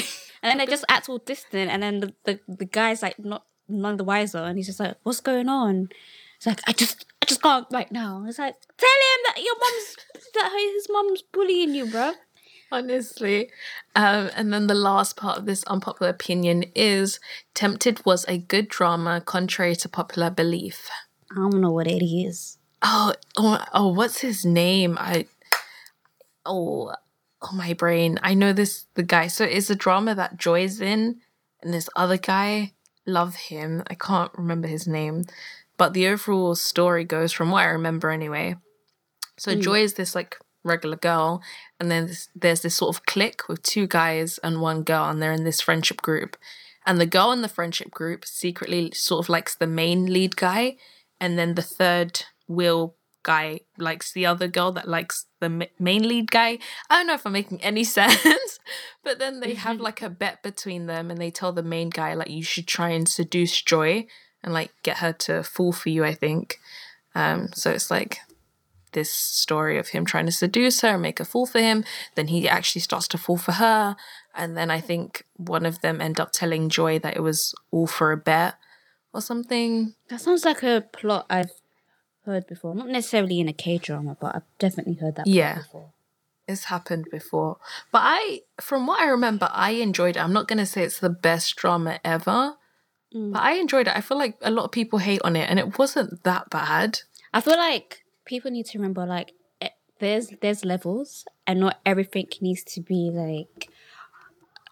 and 0.42 0.50
then 0.50 0.58
they 0.58 0.66
just 0.66 0.84
act 0.88 1.08
all 1.08 1.18
distant, 1.18 1.70
and 1.70 1.82
then 1.82 2.00
the, 2.00 2.14
the, 2.24 2.40
the 2.48 2.64
guy's 2.66 3.02
like 3.02 3.18
not 3.18 3.44
none 3.68 3.96
the 3.96 4.04
wiser, 4.04 4.38
and 4.38 4.56
he's 4.58 4.66
just 4.66 4.80
like, 4.80 4.96
"What's 5.02 5.20
going 5.20 5.48
on?" 5.48 5.88
It's 6.36 6.46
like, 6.46 6.60
"I 6.66 6.72
just 6.72 7.06
I 7.22 7.26
just 7.26 7.42
can't 7.42 7.66
right 7.72 7.90
now." 7.90 8.24
It's 8.28 8.38
like, 8.38 8.54
"Tell 8.76 8.88
him 8.88 9.20
that 9.26 9.42
your 9.42 9.54
mom's 9.58 9.96
that 10.34 10.72
his 10.74 10.86
mom's 10.90 11.22
bullying 11.32 11.74
you, 11.74 11.86
bro." 11.86 12.12
Honestly. 12.70 13.50
Um, 13.94 14.30
and 14.36 14.52
then 14.52 14.66
the 14.66 14.74
last 14.74 15.16
part 15.16 15.38
of 15.38 15.46
this 15.46 15.64
unpopular 15.64 16.10
opinion 16.10 16.64
is 16.74 17.20
Tempted 17.54 18.04
was 18.04 18.24
a 18.28 18.38
good 18.38 18.68
drama, 18.68 19.20
contrary 19.20 19.76
to 19.76 19.88
popular 19.88 20.30
belief. 20.30 20.90
I 21.30 21.36
don't 21.36 21.60
know 21.60 21.72
what 21.72 21.86
it 21.86 22.04
is. 22.04 22.58
Oh, 22.82 23.14
oh, 23.36 23.64
oh, 23.72 23.88
what's 23.88 24.18
his 24.18 24.44
name? 24.44 24.96
I, 25.00 25.26
oh, 26.44 26.92
oh, 27.42 27.52
my 27.54 27.72
brain. 27.72 28.18
I 28.22 28.34
know 28.34 28.52
this, 28.52 28.86
the 28.94 29.02
guy. 29.02 29.28
So 29.28 29.44
it's 29.44 29.70
a 29.70 29.74
drama 29.74 30.14
that 30.14 30.36
Joy's 30.36 30.80
in, 30.80 31.20
and 31.62 31.72
this 31.72 31.88
other 31.96 32.18
guy, 32.18 32.72
love 33.06 33.34
him. 33.36 33.82
I 33.88 33.94
can't 33.94 34.32
remember 34.36 34.68
his 34.68 34.86
name, 34.86 35.24
but 35.76 35.94
the 35.94 36.08
overall 36.08 36.54
story 36.54 37.04
goes 37.04 37.32
from 37.32 37.50
what 37.50 37.62
I 37.62 37.70
remember 37.70 38.10
anyway. 38.10 38.56
So 39.38 39.54
Joy 39.54 39.80
is 39.80 39.94
this 39.94 40.14
like 40.14 40.38
regular 40.66 40.96
girl, 40.96 41.42
and 41.80 41.90
then 41.90 42.06
this, 42.06 42.28
there's 42.34 42.62
this 42.62 42.76
sort 42.76 42.96
of 42.96 43.06
clique 43.06 43.48
with 43.48 43.62
two 43.62 43.86
guys 43.86 44.38
and 44.38 44.60
one 44.60 44.82
girl, 44.82 45.08
and 45.08 45.22
they're 45.22 45.32
in 45.32 45.44
this 45.44 45.60
friendship 45.60 46.02
group. 46.02 46.36
And 46.84 47.00
the 47.00 47.06
girl 47.06 47.32
in 47.32 47.42
the 47.42 47.48
friendship 47.48 47.90
group 47.90 48.24
secretly 48.24 48.92
sort 48.92 49.24
of 49.24 49.28
likes 49.28 49.54
the 49.54 49.66
main 49.66 50.06
lead 50.06 50.36
guy, 50.36 50.76
and 51.20 51.38
then 51.38 51.54
the 51.54 51.62
third 51.62 52.22
wheel 52.46 52.94
guy 53.22 53.58
likes 53.76 54.12
the 54.12 54.24
other 54.24 54.46
girl 54.46 54.70
that 54.70 54.88
likes 54.88 55.26
the 55.40 55.68
main 55.80 56.06
lead 56.06 56.30
guy. 56.30 56.58
I 56.88 56.98
don't 56.98 57.08
know 57.08 57.14
if 57.14 57.26
I'm 57.26 57.32
making 57.32 57.60
any 57.62 57.82
sense, 57.98 58.60
but 59.02 59.18
then 59.18 59.40
they 59.40 59.54
have 59.54 59.80
like 59.88 60.00
a 60.00 60.08
bet 60.08 60.42
between 60.42 60.86
them, 60.86 61.10
and 61.10 61.20
they 61.20 61.30
tell 61.30 61.52
the 61.52 61.62
main 61.62 61.90
guy 61.90 62.14
like 62.14 62.30
you 62.30 62.44
should 62.44 62.68
try 62.68 62.90
and 62.90 63.08
seduce 63.08 63.60
Joy 63.60 64.06
and 64.42 64.54
like 64.54 64.70
get 64.82 64.98
her 64.98 65.12
to 65.12 65.42
fall 65.42 65.72
for 65.72 65.88
you. 65.88 66.04
I 66.04 66.14
think. 66.14 66.58
Um, 67.16 67.48
so 67.54 67.70
it's 67.70 67.90
like 67.90 68.18
this 68.96 69.12
story 69.12 69.78
of 69.78 69.88
him 69.88 70.06
trying 70.06 70.26
to 70.26 70.32
seduce 70.32 70.80
her 70.80 70.88
and 70.94 71.02
make 71.02 71.20
a 71.20 71.24
fool 71.24 71.46
for 71.46 71.60
him. 71.60 71.84
Then 72.16 72.28
he 72.28 72.48
actually 72.48 72.80
starts 72.80 73.06
to 73.08 73.18
fall 73.18 73.36
for 73.36 73.52
her. 73.52 73.94
And 74.34 74.56
then 74.56 74.70
I 74.70 74.80
think 74.80 75.24
one 75.36 75.66
of 75.66 75.82
them 75.82 76.00
end 76.00 76.18
up 76.18 76.32
telling 76.32 76.70
Joy 76.70 76.98
that 77.00 77.14
it 77.14 77.20
was 77.20 77.54
all 77.70 77.86
for 77.86 78.10
a 78.10 78.16
bet 78.16 78.54
or 79.12 79.20
something. 79.20 79.94
That 80.08 80.22
sounds 80.22 80.44
like 80.46 80.62
a 80.62 80.84
plot 80.92 81.26
I've 81.28 81.52
heard 82.24 82.46
before. 82.46 82.74
Not 82.74 82.88
necessarily 82.88 83.38
in 83.38 83.48
a 83.48 83.52
K 83.52 83.76
drama, 83.76 84.16
but 84.18 84.34
I've 84.34 84.58
definitely 84.58 84.94
heard 84.94 85.16
that 85.16 85.26
Yeah. 85.26 85.58
before. 85.58 85.92
It's 86.48 86.64
happened 86.64 87.08
before. 87.10 87.58
But 87.92 88.02
I, 88.04 88.40
from 88.60 88.86
what 88.86 89.00
I 89.00 89.06
remember, 89.08 89.48
I 89.52 89.72
enjoyed 89.72 90.16
it. 90.16 90.22
I'm 90.22 90.32
not 90.32 90.48
going 90.48 90.58
to 90.58 90.66
say 90.66 90.84
it's 90.84 91.00
the 91.00 91.10
best 91.10 91.54
drama 91.56 92.00
ever, 92.02 92.56
mm. 93.14 93.32
but 93.32 93.42
I 93.42 93.52
enjoyed 93.54 93.88
it. 93.88 93.96
I 93.96 94.00
feel 94.00 94.16
like 94.16 94.36
a 94.40 94.50
lot 94.50 94.64
of 94.64 94.70
people 94.70 95.00
hate 95.00 95.20
on 95.22 95.36
it 95.36 95.50
and 95.50 95.58
it 95.58 95.78
wasn't 95.78 96.24
that 96.24 96.48
bad. 96.48 97.00
I 97.34 97.42
feel 97.42 97.58
like 97.58 98.05
people 98.26 98.50
need 98.50 98.66
to 98.66 98.78
remember 98.78 99.06
like 99.06 99.32
eh, 99.62 99.70
there's 100.00 100.28
there's 100.42 100.64
levels 100.64 101.24
and 101.46 101.60
not 101.60 101.80
everything 101.86 102.28
needs 102.40 102.62
to 102.64 102.80
be 102.80 103.10
like 103.12 103.70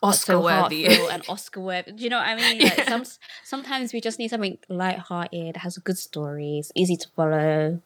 Oscar 0.03 0.33
so 0.33 0.43
worthy. 0.43 0.85
and 0.87 1.25
Oscar 1.29 1.61
worthy. 1.61 1.93
Do 1.93 2.05
you 2.05 2.11
know 2.11 2.19
what 2.19 2.29
I 2.29 2.37
mean? 2.37 2.63
Like 2.63 2.85
some 2.87 3.05
sometimes 3.45 3.93
we 3.93 4.01
just 4.01 4.19
need 4.19 4.29
something 4.29 4.59
light-hearted, 4.69 5.57
has 5.57 5.79
good 5.79 5.99
story, 5.99 6.59
it's 6.59 6.71
easy 6.75 6.97
to 6.97 7.09
follow. 7.17 7.81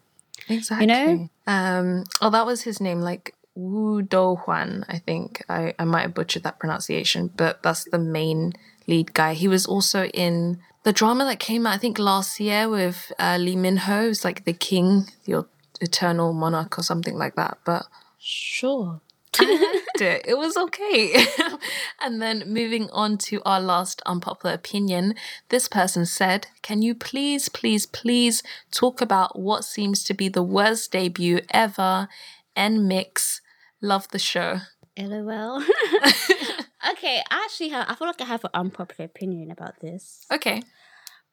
Exactly. 0.49 0.87
You 0.87 0.93
know? 0.93 1.29
Um. 1.47 2.05
Oh, 2.21 2.31
that 2.31 2.47
was 2.47 2.63
his 2.63 2.81
name, 2.81 3.01
like 3.01 3.35
Woo 3.55 4.03
Do 4.03 4.37
Hwan. 4.37 4.85
I 4.89 4.99
think 4.99 5.45
I 5.49 5.75
I 5.79 5.85
might 5.85 6.03
have 6.03 6.15
butchered 6.15 6.43
that 6.43 6.59
pronunciation, 6.59 7.31
but 7.37 7.63
that's 7.63 7.85
the 7.85 7.99
main 7.99 8.53
lead 8.87 9.15
guy. 9.15 9.35
He 9.35 9.49
was 9.49 9.67
also 9.67 10.07
in 10.07 10.59
the 10.85 10.93
drama 10.93 11.25
that 11.25 11.39
came 11.39 11.67
out 11.67 11.75
I 11.75 11.79
think 11.79 11.99
last 11.99 12.41
year 12.41 12.69
with 12.69 13.13
uh, 13.19 13.37
Lee 13.41 13.57
Min 13.57 13.79
Ho. 13.79 14.09
It's 14.09 14.25
like 14.25 14.45
the 14.45 14.53
King, 14.53 15.09
the 15.25 15.47
Eternal 15.81 16.33
Monarch, 16.33 16.79
or 16.79 16.83
something 16.83 17.17
like 17.17 17.35
that. 17.37 17.59
But 17.65 17.87
Sure. 18.19 19.01
I 19.41 19.45
liked 19.45 20.01
it. 20.01 20.25
It 20.27 20.39
was 20.39 20.57
okay. 20.57 21.27
and 22.01 22.21
then 22.21 22.45
moving 22.47 22.89
on 22.91 23.19
to 23.19 23.41
our 23.45 23.61
last 23.61 24.03
unpopular 24.07 24.55
opinion, 24.55 25.15
this 25.51 25.69
person 25.69 26.07
said, 26.07 26.49
Can 26.63 26.83
you 26.83 26.95
please, 26.95 27.49
please, 27.49 27.87
please 27.87 28.43
talk 28.71 29.01
about 29.01 29.39
what 29.39 29.65
seems 29.65 30.03
to 30.05 30.15
be 30.15 30.29
the 30.29 30.43
worst 30.43 30.93
debut 30.93 31.41
ever? 31.51 32.09
NMIXX. 32.57 33.41
Love 33.81 34.09
the 34.09 34.19
show. 34.19 34.61
LOL. 34.99 35.63
okay, 36.91 37.23
I 37.31 37.45
actually 37.45 37.69
have 37.69 37.87
I 37.89 37.95
feel 37.95 38.09
like 38.09 38.21
I 38.21 38.25
have 38.25 38.45
an 38.45 38.51
unpopular 38.53 39.05
opinion 39.07 39.53
about 39.53 39.79
this. 39.81 40.27
Okay. 40.33 40.63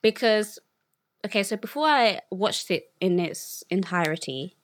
because 0.03 0.59
okay 1.25 1.43
so 1.43 1.57
before 1.57 1.87
i 1.87 2.21
watched 2.29 2.69
it 2.71 2.91
in 3.01 3.19
its 3.19 3.63
entirety 3.69 4.55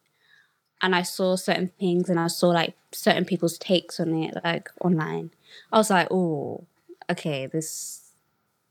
and 0.81 0.95
i 0.95 1.01
saw 1.01 1.35
certain 1.35 1.71
things 1.79 2.09
and 2.09 2.19
i 2.19 2.27
saw 2.27 2.47
like 2.49 2.75
certain 2.93 3.25
people's 3.25 3.57
takes 3.57 3.99
on 3.99 4.13
it 4.13 4.33
like 4.43 4.69
online 4.81 5.31
i 5.73 5.77
was 5.77 5.89
like 5.89 6.07
oh 6.11 6.63
okay 7.09 7.45
this 7.47 7.97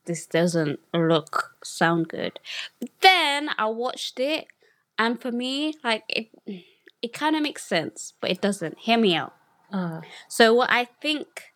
this 0.06 0.26
doesn't 0.26 0.80
look 0.94 1.54
sound 1.62 2.08
good. 2.08 2.40
But 2.80 2.88
then 3.00 3.50
i 3.58 3.66
watched 3.66 4.18
it 4.18 4.46
and 4.98 5.20
for 5.20 5.30
me 5.30 5.74
like 5.84 6.04
it 6.08 6.28
it 7.02 7.12
kind 7.12 7.36
of 7.36 7.42
makes 7.42 7.64
sense 7.64 8.14
but 8.20 8.30
it 8.30 8.40
doesn't. 8.40 8.78
Hear 8.78 8.98
me 8.98 9.14
out. 9.14 9.34
Uh, 9.72 10.00
So 10.28 10.52
what 10.54 10.70
I 10.70 10.86
think 11.00 11.52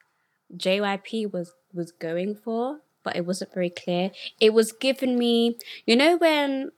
JYP 0.56 1.32
was 1.32 1.52
was 1.72 1.90
going 1.90 2.34
for, 2.36 2.80
but 3.04 3.16
it 3.16 3.26
wasn't 3.26 3.54
very 3.54 3.70
clear. 3.70 4.10
It 4.40 4.52
was 4.52 4.72
giving 4.72 5.18
me, 5.18 5.58
you 5.86 5.96
know, 5.96 6.16
when 6.16 6.72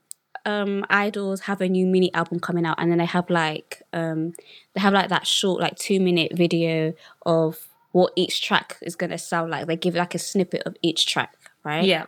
um 0.45 0.85
idols 0.89 1.41
have 1.41 1.61
a 1.61 1.67
new 1.67 1.85
mini 1.85 2.13
album 2.13 2.39
coming 2.39 2.65
out 2.65 2.79
and 2.79 2.91
then 2.91 2.99
they 2.99 3.05
have 3.05 3.29
like 3.29 3.81
um 3.91 4.33
they 4.73 4.81
have 4.81 4.93
like 4.93 5.09
that 5.09 5.25
short 5.25 5.59
like 5.59 5.75
two 5.75 5.99
minute 5.99 6.31
video 6.35 6.93
of 7.25 7.67
what 7.91 8.13
each 8.15 8.41
track 8.41 8.77
is 8.81 8.95
gonna 8.95 9.17
sound 9.17 9.51
like. 9.51 9.65
They 9.67 9.75
give 9.75 9.95
like 9.95 10.13
a 10.13 10.19
snippet 10.19 10.63
of 10.65 10.75
each 10.81 11.07
track, 11.07 11.35
right? 11.63 11.83
yeah. 11.85 12.05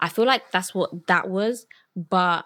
I 0.00 0.08
feel 0.08 0.24
like 0.24 0.50
that's 0.50 0.74
what 0.74 1.06
that 1.06 1.28
was, 1.28 1.66
but 1.94 2.44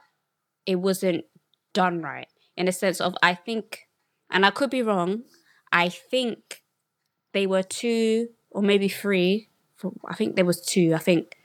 it 0.67 0.77
wasn't 0.77 1.25
done 1.73 2.03
right 2.03 2.29
in 2.57 2.69
a 2.69 2.73
sense 2.73 3.01
of 3.01 3.15
I 3.23 3.35
think, 3.35 3.89
and 4.31 4.45
I 4.45 4.51
could 4.51 4.69
be 4.69 4.83
wrong. 4.83 5.23
I 5.73 5.89
think 5.89 6.63
they 7.33 7.47
were 7.47 7.63
two 7.63 8.29
or 8.51 8.63
maybe 8.63 8.89
three. 8.89 9.48
From, 9.79 9.99
I 10.07 10.15
think 10.15 10.37
there 10.37 10.45
was 10.45 10.61
two. 10.61 10.93
I 10.95 10.99
think 10.99 11.37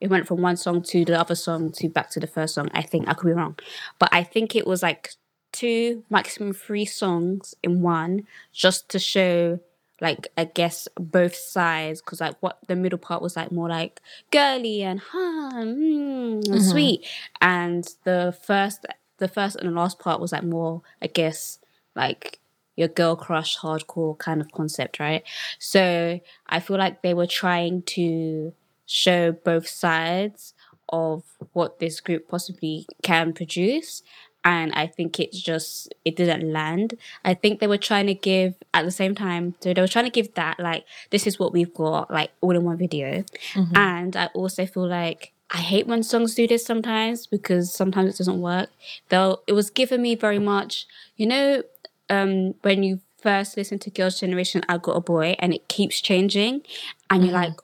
it 0.00 0.08
went 0.08 0.26
from 0.26 0.40
one 0.40 0.56
song 0.56 0.82
to 0.82 1.04
the 1.04 1.18
other 1.18 1.34
song 1.34 1.70
to 1.72 1.88
back 1.88 2.10
to 2.10 2.20
the 2.20 2.26
first 2.26 2.54
song. 2.54 2.70
I 2.72 2.82
think 2.82 3.08
I 3.08 3.14
could 3.14 3.26
be 3.26 3.34
wrong, 3.34 3.58
but 3.98 4.08
I 4.12 4.22
think 4.22 4.56
it 4.56 4.66
was 4.66 4.82
like 4.82 5.10
two, 5.52 6.04
maximum 6.10 6.52
three 6.54 6.84
songs 6.84 7.54
in 7.62 7.82
one, 7.82 8.26
just 8.52 8.88
to 8.90 8.98
show 8.98 9.60
like 10.00 10.26
I 10.36 10.44
guess 10.46 10.88
both 10.98 11.36
sides 11.36 12.02
because 12.02 12.20
like 12.20 12.36
what 12.40 12.58
the 12.66 12.74
middle 12.74 12.98
part 12.98 13.22
was 13.22 13.36
like 13.36 13.52
more 13.52 13.68
like 13.68 14.00
girly 14.32 14.82
and 14.82 14.98
huh, 14.98 15.52
mm, 15.54 16.48
and 16.48 16.64
sweet, 16.64 17.06
and 17.40 17.88
the 18.04 18.36
first 18.42 18.84
the 19.18 19.28
first 19.28 19.56
and 19.56 19.68
the 19.68 19.72
last 19.72 20.00
part 20.00 20.20
was 20.20 20.32
like 20.32 20.42
more 20.42 20.82
I 21.00 21.06
guess 21.06 21.60
like 21.94 22.40
your 22.76 22.88
girl 22.88 23.16
crush 23.16 23.58
hardcore 23.58 24.18
kind 24.18 24.40
of 24.40 24.50
concept, 24.52 24.98
right? 24.98 25.22
So 25.58 26.20
I 26.46 26.60
feel 26.60 26.78
like 26.78 27.02
they 27.02 27.14
were 27.14 27.26
trying 27.26 27.82
to 27.82 28.52
show 28.86 29.32
both 29.32 29.68
sides 29.68 30.54
of 30.88 31.24
what 31.52 31.78
this 31.78 32.00
group 32.00 32.28
possibly 32.28 32.86
can 33.02 33.32
produce 33.32 34.02
and 34.44 34.72
I 34.72 34.86
think 34.86 35.20
it's 35.20 35.40
just 35.40 35.92
it 36.04 36.16
didn't 36.16 36.52
land. 36.52 36.94
I 37.24 37.34
think 37.34 37.60
they 37.60 37.66
were 37.66 37.78
trying 37.78 38.06
to 38.06 38.14
give 38.14 38.54
at 38.74 38.84
the 38.84 38.90
same 38.90 39.14
time, 39.14 39.54
so 39.60 39.72
they 39.72 39.80
were 39.80 39.88
trying 39.88 40.06
to 40.06 40.10
give 40.10 40.34
that 40.34 40.58
like 40.58 40.84
this 41.10 41.26
is 41.26 41.38
what 41.38 41.52
we've 41.52 41.72
got 41.72 42.10
like 42.10 42.30
all 42.40 42.56
in 42.56 42.64
one 42.64 42.76
video, 42.76 43.24
mm-hmm. 43.54 43.76
and 43.76 44.16
I 44.16 44.26
also 44.34 44.66
feel 44.66 44.86
like 44.86 45.32
I 45.50 45.58
hate 45.58 45.86
when 45.86 46.02
songs 46.02 46.34
do 46.34 46.46
this 46.46 46.64
sometimes 46.64 47.26
because 47.26 47.72
sometimes 47.72 48.14
it 48.14 48.18
doesn't 48.18 48.40
work. 48.40 48.70
Though 49.10 49.40
it 49.46 49.52
was 49.52 49.70
given 49.70 50.02
me 50.02 50.14
very 50.14 50.38
much, 50.38 50.86
you 51.16 51.26
know, 51.26 51.62
um, 52.08 52.54
when 52.62 52.82
you 52.82 53.00
first 53.18 53.56
listen 53.56 53.78
to 53.80 53.90
Girls' 53.90 54.20
Generation, 54.20 54.62
I 54.68 54.78
Got 54.78 54.96
a 54.96 55.00
Boy, 55.00 55.36
and 55.38 55.54
it 55.54 55.68
keeps 55.68 56.00
changing, 56.00 56.62
and 57.10 57.24
you're 57.24 57.32
like, 57.32 57.54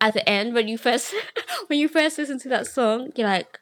at 0.00 0.12
the 0.12 0.28
end 0.28 0.54
when 0.54 0.68
you 0.68 0.76
first 0.76 1.14
when 1.68 1.78
you 1.78 1.88
first 1.88 2.18
listen 2.18 2.38
to 2.40 2.48
that 2.48 2.66
song, 2.66 3.10
you're 3.16 3.28
like 3.28 3.58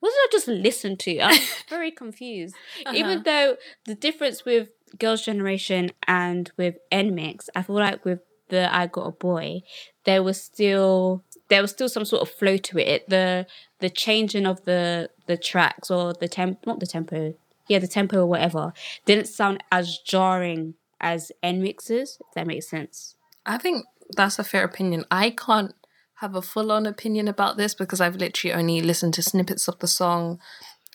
what 0.00 0.10
did 0.10 0.16
I 0.16 0.28
just 0.32 0.48
listen 0.48 0.96
to? 0.96 1.20
I'm 1.20 1.40
very 1.70 1.92
confused. 1.92 2.56
Even 2.92 3.22
though 3.22 3.56
the 3.84 3.94
difference 3.94 4.44
with 4.44 4.68
Girls' 4.98 5.24
Generation 5.24 5.92
and 6.08 6.50
with 6.56 6.74
NMIXX, 6.90 7.48
I 7.54 7.62
feel 7.62 7.76
like 7.76 8.04
with 8.04 8.18
the 8.48 8.74
I 8.74 8.88
Got 8.88 9.06
a 9.06 9.12
Boy, 9.12 9.62
there 10.04 10.24
was 10.24 10.42
still 10.42 11.22
there 11.48 11.62
was 11.62 11.70
still 11.70 11.88
some 11.88 12.04
sort 12.04 12.22
of 12.22 12.30
flow 12.30 12.56
to 12.56 12.78
it. 12.78 12.88
it 12.88 13.08
the 13.10 13.46
the 13.78 13.90
changing 13.90 14.44
of 14.44 14.64
the 14.64 15.08
the 15.26 15.36
tracks 15.36 15.88
or 15.88 16.14
the 16.14 16.26
temp 16.26 16.66
not 16.66 16.80
the 16.80 16.86
tempo. 16.86 17.34
Yeah, 17.68 17.78
the 17.78 17.88
tempo 17.88 18.18
or 18.18 18.26
whatever 18.26 18.72
didn't 19.06 19.28
sound 19.28 19.62
as 19.70 19.98
jarring 19.98 20.74
as 21.00 21.32
NMIXX's, 21.42 22.18
if 22.20 22.34
that 22.34 22.46
makes 22.46 22.68
sense. 22.68 23.16
I 23.44 23.58
think 23.58 23.86
that's 24.16 24.38
a 24.38 24.44
fair 24.44 24.64
opinion. 24.64 25.04
I 25.10 25.30
can't 25.30 25.74
have 26.16 26.36
a 26.36 26.42
full 26.42 26.70
on 26.70 26.86
opinion 26.86 27.26
about 27.26 27.56
this 27.56 27.74
because 27.74 28.00
I've 28.00 28.16
literally 28.16 28.54
only 28.54 28.80
listened 28.80 29.14
to 29.14 29.22
snippets 29.22 29.66
of 29.68 29.78
the 29.80 29.88
song. 29.88 30.38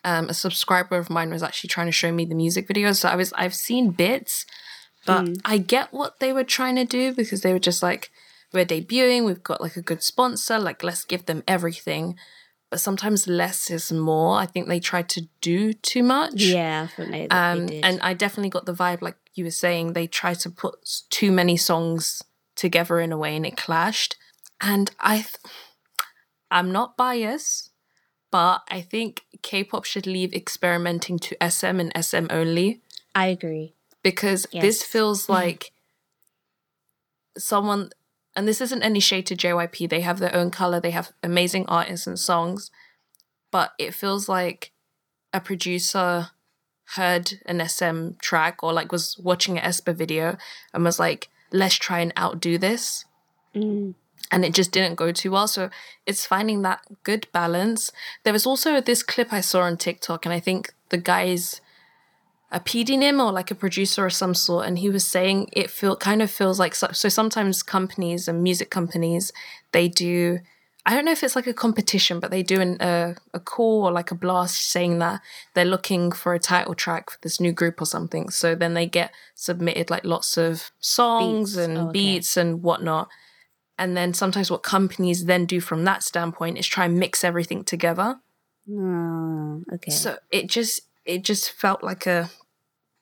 Um, 0.06 0.30
a 0.30 0.34
subscriber 0.34 0.98
of 0.98 1.10
mine 1.10 1.32
was 1.32 1.44
actually 1.44 1.68
trying 1.68 1.88
to 1.88 1.92
show 1.92 2.12
me 2.14 2.24
the 2.24 2.36
music 2.36 2.68
videos, 2.68 2.98
so 2.98 3.10
I 3.10 3.16
was 3.16 3.34
I've 3.34 3.54
seen 3.54 3.92
bits, 3.92 4.46
but 5.06 5.28
I 5.44 5.58
get 5.58 5.92
what 5.92 6.20
they 6.20 6.32
were 6.32 6.46
trying 6.46 6.76
to 6.76 6.86
do 6.86 7.14
because 7.14 7.42
they 7.42 7.52
were 7.52 7.60
just 7.60 7.84
like, 7.84 8.10
we're 8.54 8.66
debuting, 8.66 9.26
we've 9.26 9.44
got 9.44 9.60
like 9.60 9.76
a 9.76 9.82
good 9.82 10.02
sponsor, 10.02 10.60
like 10.60 10.84
let's 10.84 11.04
give 11.04 11.26
them 11.26 11.44
everything. 11.48 12.16
But 12.70 12.82
sometimes 12.82 13.28
less 13.28 13.72
is 13.72 13.92
more. 13.92 14.38
I 14.38 14.46
think 14.46 14.68
they 14.68 14.80
tried 14.80 15.08
to 15.10 15.28
do 15.40 15.74
too 15.74 16.04
much. 16.04 16.42
Yeah, 16.42 16.90
they, 16.98 17.28
Um, 17.30 17.70
and 17.82 18.02
I 18.02 18.14
definitely 18.14 18.50
got 18.50 18.66
the 18.66 18.74
vibe, 18.74 19.02
like 19.02 19.16
you 19.36 19.46
were 19.46 19.52
saying, 19.52 19.94
they 19.94 20.08
tried 20.08 20.40
to 20.42 20.50
put 20.50 21.04
too 21.10 21.32
many 21.32 21.56
songs 21.56 22.24
together 22.56 23.00
in 23.00 23.12
a 23.12 23.18
way, 23.18 23.36
and 23.36 23.46
it 23.46 23.56
clashed. 23.56 24.18
And 24.60 24.92
I, 25.00 25.18
th- 25.18 25.38
I'm 26.52 26.72
not 26.72 26.98
biased, 26.98 27.72
but 28.32 28.64
I 28.70 28.82
think 28.82 29.24
K-pop 29.42 29.86
should 29.86 30.08
leave 30.08 30.34
experimenting 30.34 31.20
to 31.20 31.42
SM 31.44 31.80
and 31.80 31.92
SM 31.96 32.28
only 32.30 32.82
I 33.16 33.28
agree. 33.28 33.76
because 34.04 34.46
this 34.52 34.84
feels 34.84 35.30
like 35.30 35.72
someone 37.38 37.92
and 38.38 38.48
this 38.48 38.62
isn't 38.62 38.84
any 38.84 39.02
shade 39.02 39.26
to 39.26 39.36
JYP 39.36 39.90
they 39.90 40.02
have 40.02 40.20
their 40.20 40.34
own 40.34 40.50
color 40.52 40.80
they 40.80 40.92
have 40.92 41.12
amazing 41.22 41.66
artists 41.68 42.08
and 42.08 42.18
songs 42.18 42.72
but 43.52 43.72
it 43.78 43.94
feels 43.94 44.30
like 44.30 44.72
a 45.34 45.42
producer 45.42 46.30
heard 46.96 47.34
an 47.46 47.68
SM 47.68 48.12
track 48.22 48.64
or 48.64 48.72
like 48.72 48.94
was 48.94 49.18
watching 49.18 49.58
an 49.58 49.66
aespa 49.70 49.94
video 49.94 50.38
and 50.74 50.86
was 50.86 51.00
like 51.00 51.28
let's 51.52 51.76
try 51.76 52.00
and 52.00 52.14
outdo 52.18 52.58
this 52.58 53.04
Mm. 53.56 53.96
and 54.32 54.46
it 54.46 54.54
just 54.54 54.72
didn't 54.72 54.96
go 54.96 55.12
too 55.12 55.32
well. 55.32 55.48
So 55.48 55.70
it's 56.06 56.26
finding 56.26 56.62
that 56.62 56.82
good 57.04 57.28
balance. 57.32 57.92
There 58.24 58.34
was 58.34 58.46
also 58.46 58.80
this 58.82 59.02
clip 59.04 59.34
I 59.34 59.42
saw 59.42 59.62
on 59.62 59.78
TikTok, 59.78 60.26
and 60.26 60.34
I 60.34 60.40
think 60.40 60.74
the 60.90 60.98
guy's 60.98 61.62
a 62.52 62.62
pseudonym 62.66 63.20
or 63.20 63.32
like 63.32 63.52
a 63.52 63.56
producer 63.56 64.06
or 64.06 64.10
some 64.10 64.34
sort, 64.34 64.66
and 64.68 64.80
he 64.80 64.90
was 64.90 65.06
saying 65.06 65.50
it 65.52 65.70
feel 65.70 65.96
kind 65.96 66.22
of 66.22 66.32
feels 66.32 66.60
like 66.60 66.76
so, 66.76 66.88
so 66.92 67.10
sometimes 67.10 67.62
companies 67.64 68.28
and 68.28 68.42
music 68.44 68.70
companies 68.70 69.32
they 69.72 69.88
do. 69.88 70.40
I 70.86 70.96
don't 70.96 71.04
know 71.04 71.12
if 71.12 71.22
it's 71.22 71.36
like 71.36 71.48
a 71.48 71.54
competition, 71.54 72.22
but 72.22 72.32
they 72.32 72.44
do 72.44 72.62
an, 72.62 72.78
a 72.80 73.16
a 73.34 73.42
call 73.42 73.84
or 73.86 73.92
like 73.92 74.10
a 74.12 74.16
blast 74.16 74.72
saying 74.72 75.00
that 75.00 75.20
they're 75.54 75.66
looking 75.66 76.14
for 76.14 76.34
a 76.34 76.40
title 76.40 76.76
track 76.76 77.10
for 77.10 77.18
this 77.22 77.42
new 77.42 77.52
group 77.52 77.82
or 77.82 77.86
something. 77.86 78.30
So 78.30 78.56
then 78.56 78.74
they 78.74 78.86
get 78.88 79.12
submitted 79.36 79.90
like 79.90 80.06
lots 80.06 80.38
of 80.38 80.72
songs 80.80 81.56
Beats. 81.56 81.68
and 81.68 81.78
Oh, 81.78 81.82
okay. 81.82 81.92
beats 81.92 82.38
and 82.38 82.64
whatnot. 82.64 83.10
And 83.78 83.98
then 83.98 84.14
sometimes 84.14 84.50
what 84.50 84.64
companies 84.64 85.26
then 85.26 85.46
do 85.46 85.60
from 85.60 85.84
that 85.84 86.04
standpoint 86.04 86.58
is 86.58 86.66
try 86.66 86.86
and 86.86 86.98
mix 86.98 87.24
everything 87.26 87.66
together. 87.66 88.22
Oh, 88.72 89.64
okay. 89.74 89.92
So 89.92 90.18
it 90.32 90.48
just 90.48 90.82
it 91.08 91.24
just 91.24 91.52
felt 91.52 91.84
like 91.84 92.06
a 92.06 92.30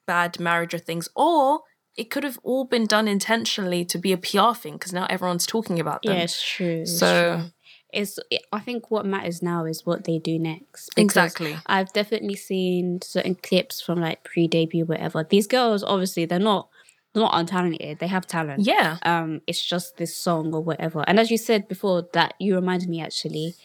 bad 0.08 0.40
marriage 0.40 0.74
of 0.74 0.82
things. 0.82 1.10
Or 1.16 1.62
it 1.98 2.10
could 2.12 2.24
have 2.24 2.40
all 2.44 2.66
been 2.66 2.86
done 2.86 3.08
intentionally 3.08 3.86
to 3.86 3.98
be 3.98 4.12
a 4.12 4.18
PR 4.18 4.54
thing 4.54 4.74
because 4.74 4.94
now 4.94 5.08
everyone's 5.10 5.46
talking 5.46 5.80
about 5.80 6.04
them. 6.04 6.16
yeah, 6.16 6.24
it's 6.24 6.42
true. 6.44 6.82
it's 6.82 7.00
So- 7.00 7.38
true. 7.38 7.52
it's 7.94 8.20
I 8.52 8.60
think 8.60 8.92
what 8.92 9.06
matters 9.06 9.42
now 9.42 9.66
is 9.66 9.86
what 9.86 10.04
they 10.04 10.20
do 10.20 10.38
next. 10.38 10.90
Exactly. 10.98 11.58
I've 11.66 11.92
definitely 11.94 12.36
seen 12.36 13.00
certain 13.02 13.36
clips 13.36 13.82
from 13.82 14.00
like 14.02 14.24
pre-debut, 14.24 14.86
whatever. 14.86 15.24
These 15.24 15.48
girls, 15.48 15.84
obviously, 15.84 16.26
they're 16.26 16.40
not 16.40 16.68
they're 17.14 17.24
not 17.24 17.32
untalented. 17.34 18.00
They 18.00 18.08
have 18.08 18.28
talent. 18.28 18.66
Yeah. 18.66 18.98
Um, 19.04 19.40
it's 19.48 19.66
just 19.66 19.96
this 19.96 20.14
song 20.18 20.54
or 20.54 20.62
whatever. 20.62 21.02
And 21.08 21.18
as 21.18 21.32
you 21.32 21.38
said 21.38 21.70
before, 21.70 22.10
that 22.12 22.34
you 22.40 22.56
reminded 22.56 22.90
me 22.90 23.00
actually. 23.02 23.56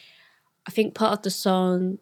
I 0.69 0.71
think 0.71 0.95
part 0.95 1.15
of 1.15 1.23
the 1.23 1.31
song 1.31 1.99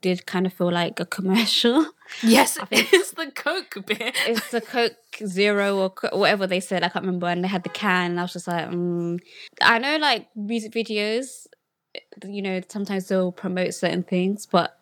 did 0.00 0.26
kind 0.26 0.46
of 0.46 0.52
feel 0.52 0.72
like 0.72 1.00
a 1.00 1.06
commercial. 1.06 1.86
Yes, 2.24 2.58
it's 2.72 3.12
the 3.12 3.30
Coke 3.30 3.86
bit. 3.86 4.16
it's 4.26 4.50
the 4.50 4.60
Coke 4.60 4.96
Zero 5.24 5.78
or 5.78 5.90
Co- 5.90 6.18
whatever 6.18 6.44
they 6.44 6.58
said. 6.58 6.82
I 6.82 6.88
can't 6.88 7.04
remember. 7.04 7.28
And 7.28 7.44
they 7.44 7.48
had 7.48 7.62
the 7.62 7.68
can. 7.68 8.10
And 8.10 8.18
I 8.18 8.24
was 8.24 8.32
just 8.32 8.48
like, 8.48 8.68
mm. 8.68 9.20
I 9.62 9.78
know 9.78 9.96
like 9.96 10.26
music 10.34 10.72
videos, 10.72 11.46
you 12.24 12.42
know, 12.42 12.60
sometimes 12.68 13.06
they'll 13.06 13.30
promote 13.30 13.74
certain 13.74 14.02
things, 14.02 14.44
but 14.44 14.76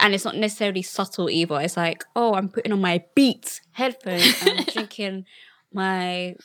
and 0.00 0.14
it's 0.14 0.24
not 0.24 0.36
necessarily 0.36 0.80
subtle 0.80 1.28
either. 1.28 1.60
It's 1.60 1.76
like, 1.76 2.04
oh, 2.14 2.34
I'm 2.34 2.48
putting 2.48 2.72
on 2.72 2.80
my 2.80 3.04
Beats 3.14 3.60
headphones 3.72 4.42
and 4.42 4.60
I'm 4.60 4.64
drinking 4.72 5.26
my 5.72 6.36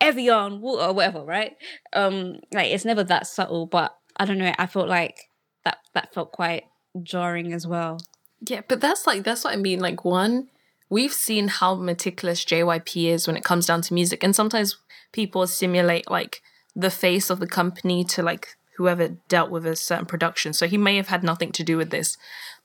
Evian 0.00 0.60
water 0.60 0.84
or 0.84 0.92
whatever, 0.92 1.24
right? 1.24 1.56
Um, 1.92 2.40
like 2.52 2.70
it's 2.70 2.84
never 2.84 3.04
that 3.04 3.26
subtle, 3.26 3.66
but 3.66 3.96
I 4.16 4.24
don't 4.24 4.38
know. 4.38 4.54
I 4.58 4.66
felt 4.66 4.88
like 4.88 5.28
that 5.64 5.78
that 5.94 6.14
felt 6.14 6.32
quite 6.32 6.64
jarring 7.02 7.52
as 7.52 7.66
well. 7.66 7.98
Yeah, 8.40 8.62
but 8.66 8.80
that's 8.80 9.06
like 9.06 9.24
that's 9.24 9.44
what 9.44 9.52
I 9.52 9.56
mean. 9.56 9.80
Like 9.80 10.04
one, 10.04 10.48
we've 10.88 11.12
seen 11.12 11.48
how 11.48 11.74
meticulous 11.74 12.44
JYP 12.44 13.08
is 13.08 13.26
when 13.26 13.36
it 13.36 13.44
comes 13.44 13.66
down 13.66 13.82
to 13.82 13.94
music, 13.94 14.22
and 14.22 14.34
sometimes 14.34 14.78
people 15.12 15.46
simulate 15.46 16.10
like 16.10 16.42
the 16.76 16.90
face 16.90 17.30
of 17.30 17.40
the 17.40 17.46
company 17.46 18.04
to 18.04 18.22
like 18.22 18.56
whoever 18.76 19.08
dealt 19.28 19.50
with 19.50 19.66
a 19.66 19.74
certain 19.74 20.06
production. 20.06 20.52
So 20.52 20.68
he 20.68 20.78
may 20.78 20.96
have 20.96 21.08
had 21.08 21.24
nothing 21.24 21.50
to 21.52 21.64
do 21.64 21.76
with 21.76 21.90
this, 21.90 22.16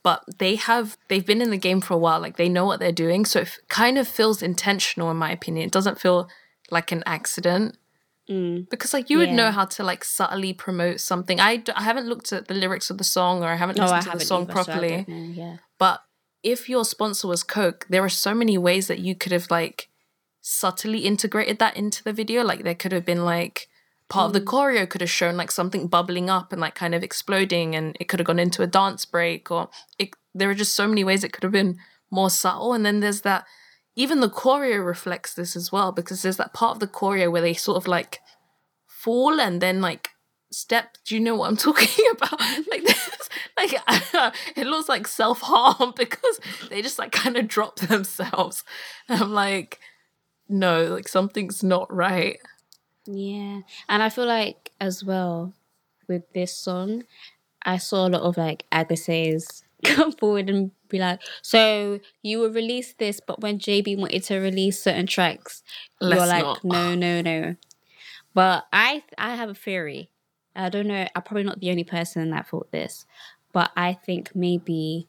but 0.03 0.23
they 0.37 0.55
have 0.55 0.97
they've 1.07 1.25
been 1.25 1.41
in 1.41 1.49
the 1.49 1.57
game 1.57 1.81
for 1.81 1.95
a 1.95 1.97
while. 1.97 2.19
Like 2.19 2.37
they 2.37 2.49
know 2.49 2.65
what 2.65 2.79
they're 2.79 2.91
doing, 2.91 3.25
so 3.25 3.41
it 3.41 3.57
kind 3.69 3.97
of 3.97 4.07
feels 4.07 4.43
intentional 4.43 5.09
in 5.09 5.17
my 5.17 5.31
opinion. 5.31 5.65
It 5.65 5.73
doesn't 5.73 5.99
feel 5.99 6.29
like 6.69 6.91
an 6.91 7.03
accident. 7.05 7.77
Mm. 8.29 8.69
Because 8.69 8.93
like 8.93 9.09
you 9.09 9.17
would 9.17 9.31
know 9.31 9.51
how 9.51 9.65
to 9.65 9.83
like 9.83 10.03
subtly 10.03 10.53
promote 10.53 10.99
something. 10.99 11.39
I, 11.39 11.57
d- 11.57 11.73
I 11.75 11.83
haven't 11.83 12.07
looked 12.07 12.31
at 12.31 12.47
the 12.47 12.53
lyrics 12.53 12.89
of 12.89 12.97
the 12.97 13.03
song 13.03 13.43
or 13.43 13.47
I 13.47 13.55
haven't 13.55 13.79
oh, 13.79 13.85
No, 13.85 13.91
listened 13.91 13.97
I 13.97 13.99
to 13.99 14.05
the 14.05 14.11
haven't 14.11 14.27
song 14.27 14.43
either, 14.43 14.51
so 14.51 14.63
properly. 14.63 15.05
don't 15.07 15.33
yeah. 15.33 15.57
But 15.77 16.03
if 16.41 16.69
your 16.69 16.85
sponsor 16.85 17.27
was 17.27 17.43
Coke, 17.43 17.85
there 17.89 18.03
are 18.03 18.09
so 18.09 18.33
many 18.33 18.57
ways 18.57 18.87
that 18.87 18.99
you 18.99 19.15
could 19.15 19.31
have 19.31 19.51
like 19.51 19.89
subtly 20.41 20.99
integrated 20.99 21.59
that 21.59 21.75
into 21.75 22.03
the 22.03 22.13
video. 22.13 22.43
Like 22.43 22.63
there 22.63 22.75
could 22.75 22.91
have 22.93 23.05
been 23.05 23.25
like 23.25 23.67
part 24.09 24.27
of 24.27 24.33
the 24.33 24.41
mm. 24.41 24.45
choreo 24.45 24.89
could 24.89 25.01
have 25.01 25.09
shown 25.09 25.35
like 25.35 25.51
something 25.51 25.87
bubbling 25.87 26.29
up 26.29 26.51
and 26.51 26.61
like 26.61 26.75
kind 26.75 26.95
of 26.95 27.03
exploding 27.03 27.75
and 27.75 27.97
it 27.99 28.07
could 28.07 28.19
have 28.19 28.27
gone 28.27 28.39
into 28.39 28.61
a 28.61 28.67
dance 28.67 29.05
break 29.05 29.49
or 29.49 29.69
it 29.97 30.11
there 30.35 30.49
are 30.49 30.55
just 30.55 30.75
so 30.75 30.87
many 30.87 31.03
ways 31.03 31.23
it 31.23 31.33
could 31.33 31.43
have 31.43 31.51
been 31.51 31.77
more 32.11 32.29
subtle. 32.29 32.73
And 32.73 32.85
then 32.85 32.99
there's 32.99 33.21
that 33.21 33.45
even 33.95 34.19
the 34.19 34.29
choreo 34.29 34.85
reflects 34.85 35.33
this 35.33 35.55
as 35.55 35.71
well 35.71 35.91
because 35.91 36.21
there's 36.21 36.37
that 36.37 36.53
part 36.53 36.75
of 36.75 36.79
the 36.79 36.87
choreo 36.87 37.31
where 37.31 37.41
they 37.41 37.53
sort 37.53 37.77
of 37.77 37.87
like 37.87 38.19
fall 38.87 39.39
and 39.39 39.61
then 39.61 39.81
like 39.81 40.09
step. 40.51 40.97
Do 41.05 41.15
you 41.15 41.21
know 41.21 41.35
what 41.35 41.49
I'm 41.49 41.57
talking 41.69 42.05
about? 42.11 42.39
Like 42.71 42.83
this, 42.83 43.29
like 43.57 43.73
it 44.55 44.65
looks 44.67 44.89
like 44.89 45.07
self 45.07 45.41
harm 45.41 45.93
because 45.95 46.39
they 46.69 46.81
just 46.81 46.97
like 46.97 47.11
kind 47.11 47.37
of 47.37 47.47
drop 47.47 47.79
themselves. 47.79 48.63
And 49.07 49.21
I'm 49.21 49.33
like, 49.33 49.79
no, 50.49 50.85
like 50.85 51.07
something's 51.07 51.63
not 51.63 51.93
right. 51.93 52.39
Yeah. 53.05 53.61
And 53.89 54.01
I 54.01 54.09
feel 54.09 54.25
like 54.25 54.71
as 54.79 55.03
well 55.03 55.53
with 56.07 56.23
this 56.33 56.55
song, 56.55 57.03
I 57.63 57.77
saw 57.77 58.07
a 58.07 58.09
lot 58.09 58.21
of 58.21 58.37
like 58.37 58.65
adversaries 58.71 59.62
come 59.95 60.11
forward 60.11 60.49
and 60.49 60.71
be 60.89 60.99
like, 60.99 61.19
so 61.41 61.99
you 62.21 62.39
will 62.39 62.51
release 62.51 62.93
this, 62.93 63.19
but 63.25 63.41
when 63.41 63.59
JB 63.59 63.97
wanted 63.97 64.23
to 64.23 64.37
release 64.39 64.81
certain 64.81 65.07
tracks, 65.07 65.63
Let's 66.01 66.19
you're 66.19 66.27
like, 66.27 66.43
not. 66.43 66.63
no, 66.63 66.95
no, 67.21 67.21
no. 67.21 67.55
But 68.33 68.65
I 68.73 69.03
I 69.17 69.35
have 69.35 69.49
a 69.49 69.55
theory. 69.55 70.09
I 70.55 70.69
don't 70.69 70.87
know, 70.87 71.07
I'm 71.15 71.21
probably 71.23 71.43
not 71.43 71.59
the 71.59 71.71
only 71.71 71.83
person 71.83 72.29
that 72.29 72.47
thought 72.47 72.71
this, 72.71 73.05
but 73.51 73.71
I 73.75 73.93
think 73.93 74.35
maybe 74.35 75.07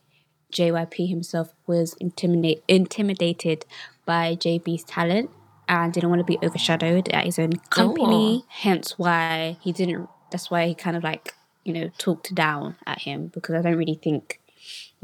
JYP 0.52 1.08
himself 1.08 1.52
was 1.66 1.94
intimidate, 2.00 2.62
intimidated 2.66 3.66
by 4.06 4.36
JB's 4.36 4.84
talent 4.84 5.30
and 5.68 5.92
didn't 5.92 6.08
want 6.08 6.20
to 6.20 6.24
be 6.24 6.38
overshadowed 6.42 7.08
at 7.10 7.26
his 7.26 7.38
own 7.38 7.52
company. 7.70 8.42
Oh. 8.42 8.46
Hence 8.48 8.98
why 8.98 9.58
he 9.60 9.72
didn't. 9.72 10.08
That's 10.30 10.50
why 10.50 10.66
he 10.66 10.74
kind 10.74 10.96
of 10.96 11.04
like 11.04 11.34
you 11.64 11.72
know 11.72 11.90
talked 11.98 12.34
down 12.34 12.76
at 12.86 13.00
him 13.00 13.28
because 13.28 13.54
I 13.54 13.62
don't 13.62 13.76
really 13.76 13.98
think 14.02 14.40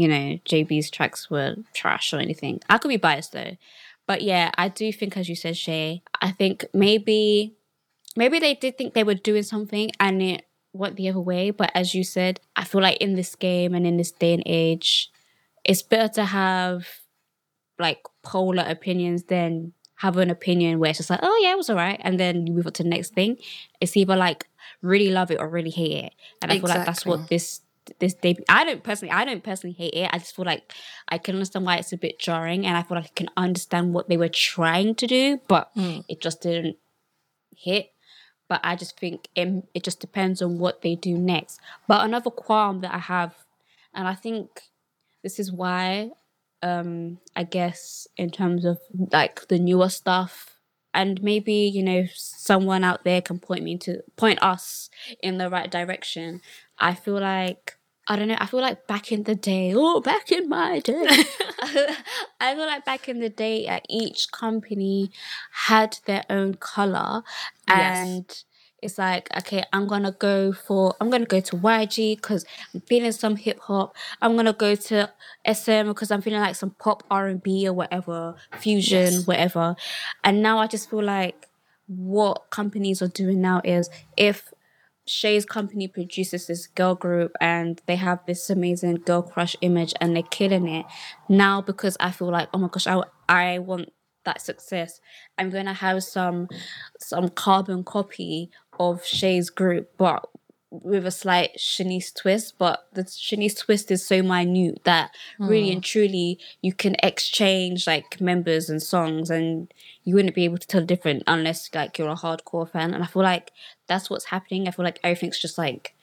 you 0.00 0.08
know 0.08 0.38
JB's 0.46 0.90
tracks 0.90 1.28
were 1.28 1.56
trash 1.74 2.14
or 2.14 2.20
anything. 2.20 2.60
I 2.70 2.78
could 2.78 2.88
be 2.88 2.96
biased 2.96 3.32
though, 3.32 3.58
but 4.06 4.22
yeah, 4.22 4.50
I 4.56 4.68
do 4.68 4.90
think 4.94 5.14
as 5.18 5.28
you 5.28 5.36
said, 5.36 5.58
Shay. 5.58 6.02
I 6.22 6.30
think 6.30 6.64
maybe 6.72 7.54
maybe 8.16 8.38
they 8.38 8.54
did 8.54 8.78
think 8.78 8.94
they 8.94 9.04
were 9.04 9.14
doing 9.14 9.42
something 9.42 9.90
and 10.00 10.22
it 10.22 10.46
went 10.72 10.96
the 10.96 11.10
other 11.10 11.20
way. 11.20 11.50
But 11.50 11.70
as 11.74 11.94
you 11.94 12.02
said, 12.02 12.40
I 12.56 12.64
feel 12.64 12.80
like 12.80 12.96
in 12.96 13.14
this 13.14 13.34
game 13.34 13.74
and 13.74 13.86
in 13.86 13.98
this 13.98 14.10
day 14.10 14.32
and 14.32 14.42
age, 14.46 15.10
it's 15.64 15.82
better 15.82 16.08
to 16.14 16.24
have 16.24 16.88
like 17.78 18.00
polar 18.22 18.64
opinions 18.66 19.24
than 19.24 19.74
have 19.96 20.16
an 20.16 20.30
opinion 20.30 20.78
where 20.78 20.88
it's 20.88 20.98
just 20.98 21.10
like, 21.10 21.20
oh 21.22 21.40
yeah, 21.42 21.52
it 21.52 21.58
was 21.58 21.68
alright, 21.68 22.00
and 22.02 22.18
then 22.18 22.46
you 22.46 22.54
move 22.54 22.66
on 22.66 22.72
to 22.72 22.82
the 22.84 22.88
next 22.88 23.12
thing. 23.12 23.36
It's 23.82 23.98
either 23.98 24.16
like 24.16 24.48
really 24.80 25.10
love 25.10 25.30
it 25.30 25.38
or 25.38 25.46
really 25.46 25.68
hate 25.68 26.04
it, 26.04 26.14
and 26.40 26.50
I 26.50 26.58
feel 26.58 26.70
like 26.70 26.86
that's 26.86 27.04
what 27.04 27.28
this 27.28 27.60
this 27.98 28.14
debut. 28.14 28.44
I 28.48 28.64
don't 28.64 28.82
personally, 28.82 29.12
I 29.12 29.24
don't 29.24 29.42
personally 29.42 29.74
hate 29.74 29.94
it. 29.94 30.10
I 30.12 30.18
just 30.18 30.34
feel 30.34 30.44
like 30.44 30.72
I 31.08 31.18
can 31.18 31.34
understand 31.34 31.64
why 31.66 31.76
it's 31.76 31.92
a 31.92 31.96
bit 31.96 32.18
jarring, 32.18 32.66
and 32.66 32.76
I 32.76 32.82
feel 32.82 32.96
like 32.96 33.06
I 33.06 33.14
can 33.14 33.30
understand 33.36 33.94
what 33.94 34.08
they 34.08 34.16
were 34.16 34.28
trying 34.28 34.94
to 34.96 35.06
do, 35.06 35.40
but 35.48 35.70
it 36.08 36.20
just 36.20 36.42
didn't 36.42 36.76
hit. 37.56 37.90
But 38.48 38.60
I 38.64 38.74
just 38.74 38.98
think 38.98 39.28
it, 39.36 39.64
it 39.74 39.84
just 39.84 40.00
depends 40.00 40.42
on 40.42 40.58
what 40.58 40.82
they 40.82 40.96
do 40.96 41.16
next. 41.16 41.60
But 41.86 42.04
another 42.04 42.30
qualm 42.30 42.80
that 42.80 42.92
I 42.92 42.98
have, 42.98 43.34
and 43.94 44.08
I 44.08 44.14
think 44.14 44.62
this 45.22 45.38
is 45.38 45.52
why 45.52 46.10
um 46.62 47.18
i 47.36 47.42
guess 47.42 48.06
in 48.16 48.30
terms 48.30 48.64
of 48.64 48.78
like 49.12 49.48
the 49.48 49.58
newer 49.58 49.88
stuff 49.88 50.56
and 50.92 51.22
maybe 51.22 51.54
you 51.54 51.82
know 51.82 52.04
someone 52.14 52.84
out 52.84 53.04
there 53.04 53.22
can 53.22 53.38
point 53.38 53.62
me 53.62 53.76
to 53.78 54.02
point 54.16 54.42
us 54.42 54.90
in 55.22 55.38
the 55.38 55.48
right 55.48 55.70
direction 55.70 56.40
i 56.80 56.94
feel 56.94 57.20
like 57.20 57.76
i 58.08 58.16
don't 58.16 58.28
know 58.28 58.36
i 58.38 58.46
feel 58.46 58.60
like 58.60 58.86
back 58.86 59.12
in 59.12 59.22
the 59.24 59.34
day 59.34 59.72
oh 59.74 60.00
back 60.00 60.30
in 60.32 60.48
my 60.48 60.80
day 60.80 61.06
i 62.40 62.54
feel 62.54 62.66
like 62.66 62.84
back 62.84 63.08
in 63.08 63.20
the 63.20 63.28
day 63.28 63.66
uh, 63.68 63.80
each 63.88 64.30
company 64.32 65.10
had 65.52 65.98
their 66.06 66.24
own 66.30 66.54
color 66.54 67.22
Yes. 67.68 67.98
and 67.98 68.44
it's 68.82 68.96
like 68.98 69.28
okay 69.36 69.62
i'm 69.72 69.86
gonna 69.86 70.10
go 70.12 70.52
for 70.52 70.96
i'm 71.00 71.10
gonna 71.10 71.26
go 71.26 71.38
to 71.40 71.56
yg 71.56 72.16
because 72.16 72.44
i'm 72.74 72.80
feeling 72.80 73.12
some 73.12 73.36
hip-hop 73.36 73.94
i'm 74.22 74.34
gonna 74.36 74.54
go 74.54 74.74
to 74.74 75.08
sm 75.54 75.88
because 75.88 76.10
i'm 76.10 76.22
feeling 76.22 76.40
like 76.40 76.56
some 76.56 76.70
pop 76.70 77.04
r&b 77.10 77.68
or 77.68 77.74
whatever 77.74 78.34
fusion 78.58 79.12
Yes. 79.12 79.26
whatever 79.26 79.76
and 80.24 80.42
now 80.42 80.58
i 80.58 80.66
just 80.66 80.88
feel 80.90 81.02
like 81.02 81.46
what 81.86 82.48
companies 82.50 83.02
are 83.02 83.08
doing 83.08 83.40
now 83.40 83.60
is 83.64 83.90
if 84.16 84.52
Shay's 85.10 85.44
company 85.44 85.88
produces 85.88 86.46
this 86.46 86.68
girl 86.68 86.94
group 86.94 87.32
and 87.40 87.82
they 87.86 87.96
have 87.96 88.20
this 88.26 88.48
amazing 88.48 88.94
girl 88.96 89.22
crush 89.22 89.56
image 89.60 89.92
and 90.00 90.14
they're 90.14 90.22
killing 90.22 90.68
it. 90.68 90.86
Now 91.28 91.60
because 91.60 91.96
I 91.98 92.12
feel 92.12 92.30
like, 92.30 92.48
oh 92.54 92.58
my 92.58 92.68
gosh, 92.68 92.86
I, 92.86 93.02
I 93.28 93.58
want 93.58 93.92
that 94.24 94.40
success, 94.40 95.00
I'm 95.36 95.50
gonna 95.50 95.74
have 95.74 96.04
some 96.04 96.48
some 97.00 97.28
carbon 97.30 97.82
copy 97.82 98.50
of 98.78 99.04
Shay's 99.04 99.50
group, 99.50 99.90
but 99.98 100.28
with 100.70 101.04
a 101.04 101.10
slight 101.10 101.56
Shanice 101.58 102.14
twist. 102.14 102.54
But 102.58 102.86
the 102.92 103.02
Shanice 103.02 103.58
twist 103.58 103.90
is 103.90 104.06
so 104.06 104.22
minute 104.22 104.80
that 104.84 105.10
really 105.38 105.68
hmm. 105.68 105.74
and 105.74 105.84
truly 105.84 106.38
you 106.62 106.72
can 106.72 106.96
exchange 107.02 107.86
like 107.86 108.20
members 108.20 108.70
and 108.70 108.82
songs 108.82 109.30
and 109.30 109.72
you 110.04 110.14
wouldn't 110.14 110.34
be 110.34 110.44
able 110.44 110.58
to 110.58 110.66
tell 110.66 110.80
the 110.80 110.86
difference 110.86 111.22
unless 111.26 111.68
like 111.74 111.98
you're 111.98 112.08
a 112.08 112.14
hardcore 112.14 112.70
fan. 112.70 112.94
And 112.94 113.02
I 113.02 113.06
feel 113.06 113.22
like 113.22 113.50
that's 113.86 114.08
what's 114.08 114.26
happening. 114.26 114.68
I 114.68 114.70
feel 114.70 114.84
like 114.84 115.00
everything's 115.02 115.38
just 115.38 115.58
like 115.58 115.94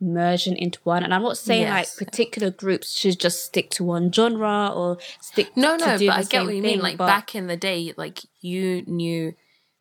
merging 0.00 0.56
into 0.56 0.78
one. 0.84 1.02
And 1.02 1.14
I'm 1.14 1.22
not 1.22 1.38
saying 1.38 1.62
Yes. 1.62 1.98
like 1.98 2.08
particular 2.08 2.50
groups 2.50 2.96
should 2.96 3.18
just 3.18 3.44
stick 3.44 3.70
to 3.70 3.84
one 3.84 4.12
genre 4.12 4.70
or 4.74 4.98
stick 5.20 5.56
No, 5.56 5.76
no, 5.76 5.98
but 5.98 6.08
I 6.10 6.22
get 6.24 6.44
what 6.44 6.54
you 6.54 6.62
mean. 6.62 6.74
thing, 6.74 6.80
Like 6.80 6.98
back 6.98 7.34
in 7.34 7.46
the 7.46 7.56
day, 7.56 7.92
like 7.96 8.20
you 8.40 8.82
knew 8.86 9.34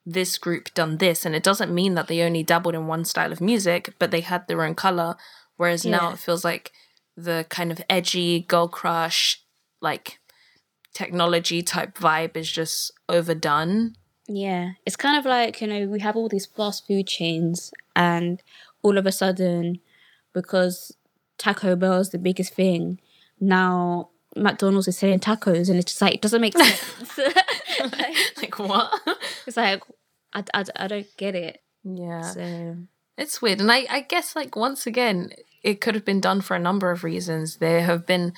this 0.05 0.37
group 0.37 0.73
done 0.73 0.97
this, 0.97 1.25
and 1.25 1.35
it 1.35 1.43
doesn't 1.43 1.73
mean 1.73 1.95
that 1.95 2.07
they 2.07 2.21
only 2.21 2.43
dabbled 2.43 2.75
in 2.75 2.87
one 2.87 3.05
style 3.05 3.31
of 3.31 3.41
music, 3.41 3.93
but 3.99 4.11
they 4.11 4.21
had 4.21 4.47
their 4.47 4.63
own 4.63 4.75
color. 4.75 5.15
Whereas 5.55 5.85
now 5.85 6.11
it 6.11 6.19
feels 6.19 6.43
like 6.43 6.71
the 7.15 7.45
kind 7.49 7.71
of 7.71 7.81
edgy 7.89 8.41
girl 8.41 8.67
crush, 8.67 9.41
like 9.81 10.19
technology 10.93 11.61
type 11.61 11.97
vibe 11.97 12.35
is 12.35 12.51
just 12.51 12.91
overdone. 13.07 13.95
Yeah, 14.27 14.71
it's 14.85 14.95
kind 14.95 15.17
of 15.17 15.25
like, 15.25 15.61
you 15.61 15.67
know, 15.67 15.85
we 15.87 15.99
have 15.99 16.15
all 16.15 16.29
these 16.29 16.45
fast 16.45 16.87
food 16.87 17.07
chains, 17.07 17.71
and 17.95 18.41
all 18.81 18.97
of 18.97 19.05
a 19.05 19.11
sudden, 19.11 19.79
because 20.33 20.95
Taco 21.37 21.75
Bell 21.75 21.99
is 21.99 22.09
the 22.09 22.17
biggest 22.17 22.53
thing, 22.53 22.99
now 23.39 24.09
McDonald's 24.35 24.87
is 24.87 24.97
selling 24.97 25.19
tacos, 25.19 25.69
and 25.69 25.77
it's 25.77 25.91
just 25.91 26.01
like, 26.01 26.15
it 26.15 26.21
doesn't 26.21 26.41
make 26.41 26.57
sense. 26.57 27.19
Like, 27.97 28.15
Like 28.37 28.59
what? 28.59 28.91
it's 29.47 29.57
like, 29.57 29.83
I, 30.33 30.43
I, 30.53 30.63
I 30.75 30.87
don't 30.87 31.07
get 31.17 31.35
it. 31.35 31.61
yeah. 31.83 32.21
So, 32.21 32.77
It's 33.17 33.41
weird. 33.41 33.59
And 33.61 33.71
I, 33.71 33.85
I 33.89 34.01
guess, 34.01 34.35
like, 34.35 34.55
once 34.55 34.85
again, 34.87 35.31
it 35.63 35.81
could 35.81 35.95
have 35.95 36.05
been 36.05 36.21
done 36.21 36.41
for 36.41 36.55
a 36.55 36.59
number 36.59 36.91
of 36.91 37.03
reasons. 37.03 37.57
There 37.57 37.81
have 37.81 38.05
been 38.05 38.33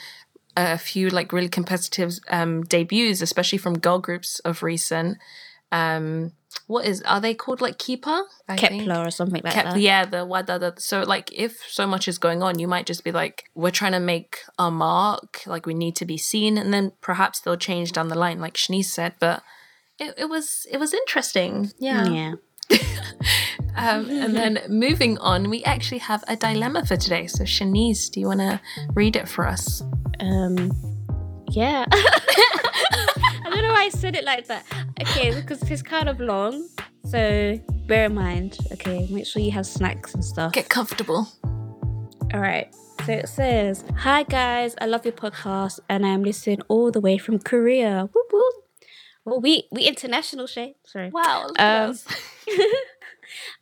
a 0.58 0.78
few, 0.78 1.10
like, 1.10 1.32
really 1.34 1.50
competitive 1.50 2.14
um, 2.30 2.64
debuts, 2.64 3.22
especially 3.22 3.58
from 3.58 3.80
girl 3.80 4.00
groups 4.00 4.40
of 4.40 4.64
recent. 4.64 5.18
Um, 5.76 6.32
what 6.68 6.86
is, 6.86 7.02
are 7.04 7.20
they 7.22 7.34
called, 7.34 7.62
like, 7.62 7.78
Keeper? 7.78 8.22
I 8.48 8.56
think? 8.56 8.84
Kep1er 8.84 9.08
or 9.08 9.12
something 9.12 9.42
like 9.44 9.54
Kep- 9.54 9.66
that. 9.66 9.80
yeah, 9.80 10.06
the 10.06 10.26
Wadada. 10.26 10.80
So, 10.80 11.02
like, 11.02 11.32
if 11.34 11.58
so 11.68 11.86
much 11.86 12.08
is 12.08 12.18
going 12.18 12.42
on, 12.42 12.60
you 12.60 12.68
might 12.68 12.86
just 12.86 13.04
be 13.04 13.12
like, 13.12 13.46
we're 13.54 13.72
trying 13.72 13.92
to 13.92 14.00
make 14.00 14.40
a 14.58 14.72
mark, 14.72 15.42
like, 15.46 15.66
we 15.66 15.74
need 15.74 15.96
to 15.98 16.06
be 16.06 16.18
seen. 16.18 16.58
And 16.58 16.74
then 16.74 16.94
perhaps 17.02 17.40
they'll 17.40 17.58
change 17.58 17.92
down 17.92 18.08
the 18.08 18.18
line, 18.18 18.40
like 18.40 18.56
Shanice 18.56 18.86
said. 18.86 19.14
But 19.20 19.44
it, 20.00 20.14
it 20.18 20.26
was 20.30 20.66
it 20.72 20.78
was 20.78 20.94
interesting. 20.94 21.72
Yeah. 21.78 22.08
Yeah. 22.08 22.34
Um, 23.78 24.10
and 24.10 24.34
then 24.34 24.60
moving 24.70 25.18
on, 25.18 25.50
we 25.50 25.62
actually 25.66 25.98
have 25.98 26.24
a 26.30 26.38
dilemma 26.38 26.86
for 26.86 26.96
today. 26.96 27.28
So, 27.28 27.44
Shanice, 27.44 28.10
do 28.10 28.22
you 28.22 28.28
want 28.28 28.40
to 28.40 28.62
read 28.94 29.18
it 29.18 29.28
for 29.28 29.46
us? 29.46 29.84
Um, 30.22 30.72
yeah. 31.50 31.84
I 33.46 33.50
don't 33.50 33.62
know 33.62 33.74
why 33.74 33.84
I 33.84 33.90
said 33.90 34.16
it 34.16 34.24
like 34.24 34.48
that. 34.48 34.66
Okay, 35.00 35.34
because 35.36 35.62
it's 35.70 35.84
kind 35.84 36.10
of 36.10 36.20
long. 36.20 36.68
So 37.04 37.60
bear 37.86 38.06
in 38.06 38.16
mind, 38.16 38.58
okay, 38.72 39.08
make 39.12 39.28
sure 39.28 39.40
you 39.40 39.52
have 39.52 39.68
snacks 39.68 40.16
and 40.16 40.26
stuff. 40.26 40.52
Get 40.54 40.68
comfortable. 40.70 41.28
All 42.34 42.40
right. 42.40 42.74
So 43.06 43.12
it 43.12 43.30
says, 43.30 43.84
Hi 43.98 44.24
guys, 44.24 44.74
I 44.82 44.88
love 44.88 45.06
your 45.06 45.12
podcast 45.12 45.80
and 45.88 46.08
I'm 46.08 46.24
listening 46.24 46.64
all 46.70 46.90
the 46.90 47.00
way 47.00 47.20
from 47.20 47.38
Korea. 47.38 48.10
Whoop, 48.12 48.26
whoop. 48.34 48.56
Well, 49.26 49.40
we 49.42 49.68
we 49.72 49.84
international, 49.84 50.48
Shay. 50.48 50.76
Sorry. 50.84 51.12
Wow. 51.12 51.52
Um, 51.60 51.96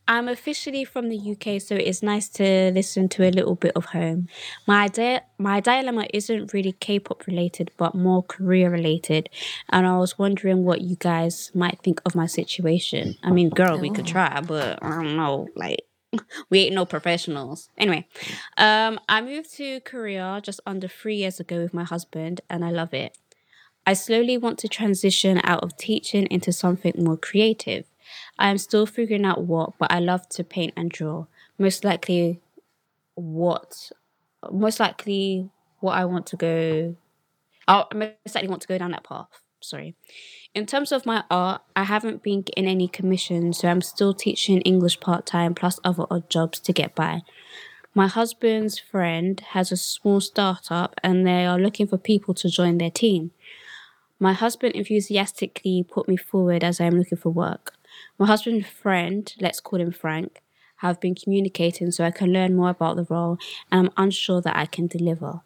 I'm 0.07 0.27
officially 0.27 0.85
from 0.85 1.09
the 1.09 1.17
UK, 1.17 1.61
so 1.61 1.75
it's 1.75 2.03
nice 2.03 2.29
to 2.29 2.71
listen 2.71 3.09
to 3.09 3.27
a 3.27 3.31
little 3.31 3.55
bit 3.55 3.73
of 3.75 3.85
home. 3.85 4.27
My 4.67 4.87
di- 4.87 5.21
my 5.37 5.59
dilemma 5.59 6.07
isn't 6.13 6.53
really 6.53 6.73
K-pop 6.73 7.25
related, 7.27 7.71
but 7.77 7.95
more 7.95 8.23
career 8.23 8.69
related, 8.69 9.29
and 9.69 9.87
I 9.87 9.97
was 9.97 10.17
wondering 10.19 10.63
what 10.63 10.81
you 10.81 10.95
guys 10.95 11.51
might 11.53 11.79
think 11.83 12.01
of 12.05 12.15
my 12.15 12.25
situation. 12.25 13.15
I 13.23 13.31
mean, 13.31 13.49
girl, 13.49 13.79
we 13.79 13.89
could 13.89 14.07
try, 14.07 14.41
but 14.41 14.79
I 14.81 14.89
don't 14.89 15.15
know, 15.17 15.47
like. 15.55 15.79
We 16.51 16.59
ain't 16.59 16.75
no 16.75 16.85
professionals. 16.85 17.69
Anyway, 17.75 18.07
um, 18.57 18.99
I 19.09 19.21
moved 19.21 19.51
to 19.55 19.79
Korea 19.79 20.39
just 20.43 20.59
under 20.63 20.87
three 20.87 21.15
years 21.15 21.39
ago 21.39 21.57
with 21.63 21.73
my 21.73 21.83
husband, 21.83 22.41
and 22.51 22.63
I 22.63 22.69
love 22.69 22.93
it. 22.93 23.17
I 23.85 23.93
slowly 23.93 24.37
want 24.37 24.59
to 24.59 24.69
transition 24.69 25.41
out 25.43 25.63
of 25.63 25.75
teaching 25.75 26.25
into 26.27 26.53
something 26.53 26.93
more 26.97 27.17
creative. 27.17 27.85
I 28.37 28.49
am 28.49 28.57
still 28.57 28.85
figuring 28.85 29.25
out 29.25 29.43
what, 29.43 29.77
but 29.77 29.91
I 29.91 29.99
love 29.99 30.27
to 30.29 30.43
paint 30.43 30.73
and 30.75 30.89
draw. 30.89 31.25
Most 31.57 31.83
likely, 31.83 32.39
what, 33.15 33.91
most 34.51 34.79
likely, 34.79 35.49
what 35.79 35.93
I 35.93 36.05
want 36.05 36.25
to 36.27 36.35
go. 36.35 36.95
I 37.67 37.85
most 37.93 38.35
likely 38.35 38.49
want 38.49 38.61
to 38.63 38.67
go 38.67 38.77
down 38.77 38.91
that 38.91 39.03
path. 39.03 39.27
Sorry. 39.61 39.95
In 40.53 40.65
terms 40.65 40.91
of 40.91 41.05
my 41.05 41.23
art, 41.31 41.61
I 41.75 41.83
haven't 41.83 42.21
been 42.21 42.41
getting 42.41 42.67
any 42.67 42.87
commissions, 42.87 43.59
so 43.59 43.69
I'm 43.69 43.81
still 43.81 44.13
teaching 44.13 44.61
English 44.61 44.99
part 44.99 45.25
time 45.25 45.55
plus 45.55 45.79
other 45.83 46.05
odd 46.11 46.29
jobs 46.29 46.59
to 46.59 46.73
get 46.73 46.95
by. 46.95 47.21
My 47.95 48.07
husband's 48.07 48.79
friend 48.79 49.39
has 49.51 49.71
a 49.71 49.77
small 49.77 50.19
startup 50.19 50.99
and 51.03 51.25
they 51.25 51.45
are 51.45 51.59
looking 51.59 51.87
for 51.87 51.97
people 51.97 52.33
to 52.33 52.49
join 52.49 52.77
their 52.77 52.91
team. 52.91 53.31
My 54.19 54.33
husband 54.33 54.75
enthusiastically 54.75 55.85
put 55.87 56.07
me 56.07 56.17
forward 56.17 56.63
as 56.63 56.81
I 56.81 56.85
am 56.85 56.97
looking 56.97 57.17
for 57.17 57.29
work. 57.29 57.73
My 58.17 58.25
husband's 58.27 58.67
friend, 58.67 59.33
let's 59.39 59.59
call 59.59 59.79
him 59.79 59.91
Frank, 59.91 60.41
have 60.77 60.99
been 60.99 61.15
communicating 61.15 61.91
so 61.91 62.03
I 62.03 62.11
can 62.11 62.33
learn 62.33 62.55
more 62.55 62.69
about 62.69 62.95
the 62.97 63.05
role 63.09 63.37
and 63.71 63.87
I'm 63.87 63.93
unsure 64.05 64.41
that 64.41 64.55
I 64.55 64.65
can 64.65 64.87
deliver. 64.87 65.41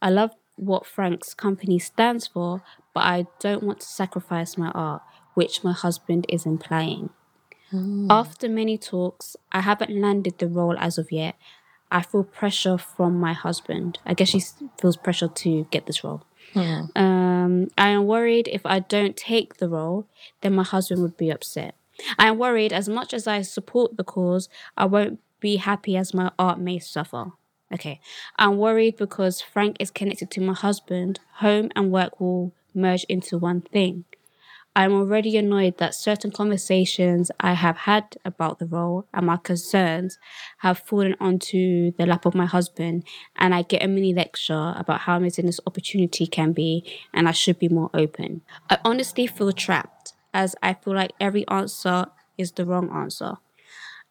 I 0.00 0.10
love 0.10 0.32
what 0.56 0.86
Frank's 0.86 1.34
company 1.34 1.78
stands 1.78 2.26
for, 2.26 2.62
but 2.94 3.00
I 3.04 3.26
don't 3.40 3.62
want 3.62 3.80
to 3.80 3.86
sacrifice 3.86 4.56
my 4.56 4.70
art, 4.70 5.02
which 5.34 5.62
my 5.64 5.72
husband 5.72 6.26
is 6.28 6.46
implying. 6.46 7.10
After 8.10 8.48
many 8.48 8.76
talks, 8.78 9.36
I 9.50 9.60
haven't 9.60 9.90
landed 9.90 10.38
the 10.38 10.46
role 10.48 10.76
as 10.78 10.98
of 10.98 11.10
yet. 11.10 11.36
I 11.90 12.02
feel 12.02 12.24
pressure 12.24 12.78
from 12.78 13.18
my 13.18 13.32
husband. 13.34 13.98
I 14.06 14.14
guess 14.14 14.28
she 14.30 14.40
feels 14.80 14.96
pressure 14.96 15.28
to 15.28 15.66
get 15.70 15.86
this 15.86 16.02
role. 16.04 16.22
Um, 16.94 17.68
I 17.78 17.88
am 17.88 18.06
worried 18.06 18.48
if 18.52 18.64
I 18.66 18.80
don't 18.80 19.16
take 19.16 19.56
the 19.56 19.68
role, 19.68 20.06
then 20.42 20.54
my 20.54 20.64
husband 20.64 21.00
would 21.02 21.16
be 21.16 21.30
upset. 21.30 21.74
I 22.18 22.28
am 22.28 22.38
worried 22.38 22.72
as 22.72 22.88
much 22.88 23.12
as 23.14 23.26
I 23.26 23.42
support 23.42 23.96
the 23.96 24.04
cause, 24.04 24.48
I 24.76 24.86
won't 24.86 25.20
be 25.40 25.56
happy 25.56 25.96
as 25.96 26.14
my 26.14 26.30
art 26.38 26.58
may 26.58 26.78
suffer. 26.78 27.32
Okay. 27.72 28.00
I'm 28.36 28.58
worried 28.58 28.96
because 28.96 29.40
Frank 29.40 29.76
is 29.80 29.90
connected 29.90 30.30
to 30.32 30.40
my 30.40 30.52
husband, 30.52 31.20
home 31.36 31.70
and 31.74 31.90
work 31.90 32.20
will 32.20 32.54
merge 32.74 33.04
into 33.04 33.38
one 33.38 33.62
thing. 33.62 34.04
I'm 34.74 34.92
already 34.92 35.36
annoyed 35.36 35.76
that 35.78 35.94
certain 35.94 36.30
conversations 36.30 37.30
I 37.38 37.52
have 37.52 37.76
had 37.76 38.16
about 38.24 38.58
the 38.58 38.64
role 38.64 39.06
and 39.12 39.26
my 39.26 39.36
concerns 39.36 40.18
have 40.58 40.78
fallen 40.78 41.14
onto 41.20 41.92
the 41.98 42.06
lap 42.06 42.24
of 42.24 42.34
my 42.34 42.46
husband, 42.46 43.04
and 43.36 43.54
I 43.54 43.62
get 43.62 43.82
a 43.82 43.86
mini 43.86 44.14
lecture 44.14 44.72
about 44.74 45.00
how 45.00 45.16
amazing 45.16 45.44
this 45.44 45.60
opportunity 45.66 46.26
can 46.26 46.52
be, 46.52 46.90
and 47.12 47.28
I 47.28 47.32
should 47.32 47.58
be 47.58 47.68
more 47.68 47.90
open. 47.92 48.40
I 48.70 48.78
honestly 48.82 49.26
feel 49.26 49.52
trapped, 49.52 50.11
as 50.34 50.54
I 50.62 50.74
feel 50.74 50.94
like 50.94 51.12
every 51.20 51.46
answer 51.48 52.06
is 52.38 52.52
the 52.52 52.64
wrong 52.64 52.90
answer. 52.92 53.34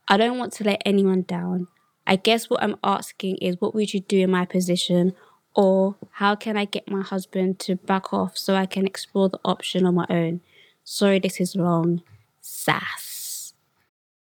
I 0.07 0.17
don't 0.17 0.37
want 0.37 0.53
to 0.53 0.63
let 0.63 0.81
anyone 0.85 1.23
down. 1.23 1.67
I 2.05 2.15
guess 2.15 2.49
what 2.49 2.63
I'm 2.63 2.75
asking 2.83 3.37
is 3.37 3.57
what 3.59 3.75
would 3.75 3.93
you 3.93 3.99
do 4.01 4.19
in 4.19 4.31
my 4.31 4.45
position? 4.45 5.13
Or 5.55 5.95
how 6.11 6.35
can 6.35 6.57
I 6.57 6.65
get 6.65 6.89
my 6.89 7.01
husband 7.01 7.59
to 7.59 7.75
back 7.75 8.13
off 8.13 8.37
so 8.37 8.55
I 8.55 8.65
can 8.65 8.85
explore 8.85 9.29
the 9.29 9.39
option 9.43 9.85
on 9.85 9.95
my 9.95 10.05
own? 10.09 10.41
Sorry, 10.83 11.19
this 11.19 11.39
is 11.39 11.55
long. 11.55 12.01
Sass. 12.39 13.53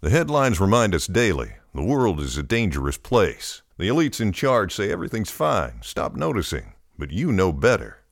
The 0.00 0.10
headlines 0.10 0.60
remind 0.60 0.94
us 0.94 1.06
daily 1.06 1.54
the 1.74 1.82
world 1.82 2.20
is 2.20 2.36
a 2.38 2.42
dangerous 2.42 2.96
place. 2.96 3.62
The 3.78 3.88
elites 3.88 4.20
in 4.20 4.32
charge 4.32 4.74
say 4.74 4.90
everything's 4.90 5.30
fine, 5.30 5.80
stop 5.82 6.14
noticing. 6.16 6.74
But 6.98 7.10
you 7.10 7.32
know 7.32 7.52
better. 7.52 7.98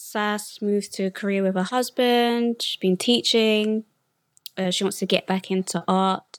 Sass 0.00 0.62
moved 0.62 0.94
to 0.94 1.10
Korea 1.10 1.42
with 1.42 1.56
her 1.56 1.64
husband. 1.64 2.62
She's 2.62 2.76
been 2.76 2.96
teaching. 2.96 3.84
Uh, 4.56 4.70
she 4.70 4.84
wants 4.84 5.00
to 5.00 5.06
get 5.06 5.26
back 5.26 5.50
into 5.50 5.82
art. 5.88 6.38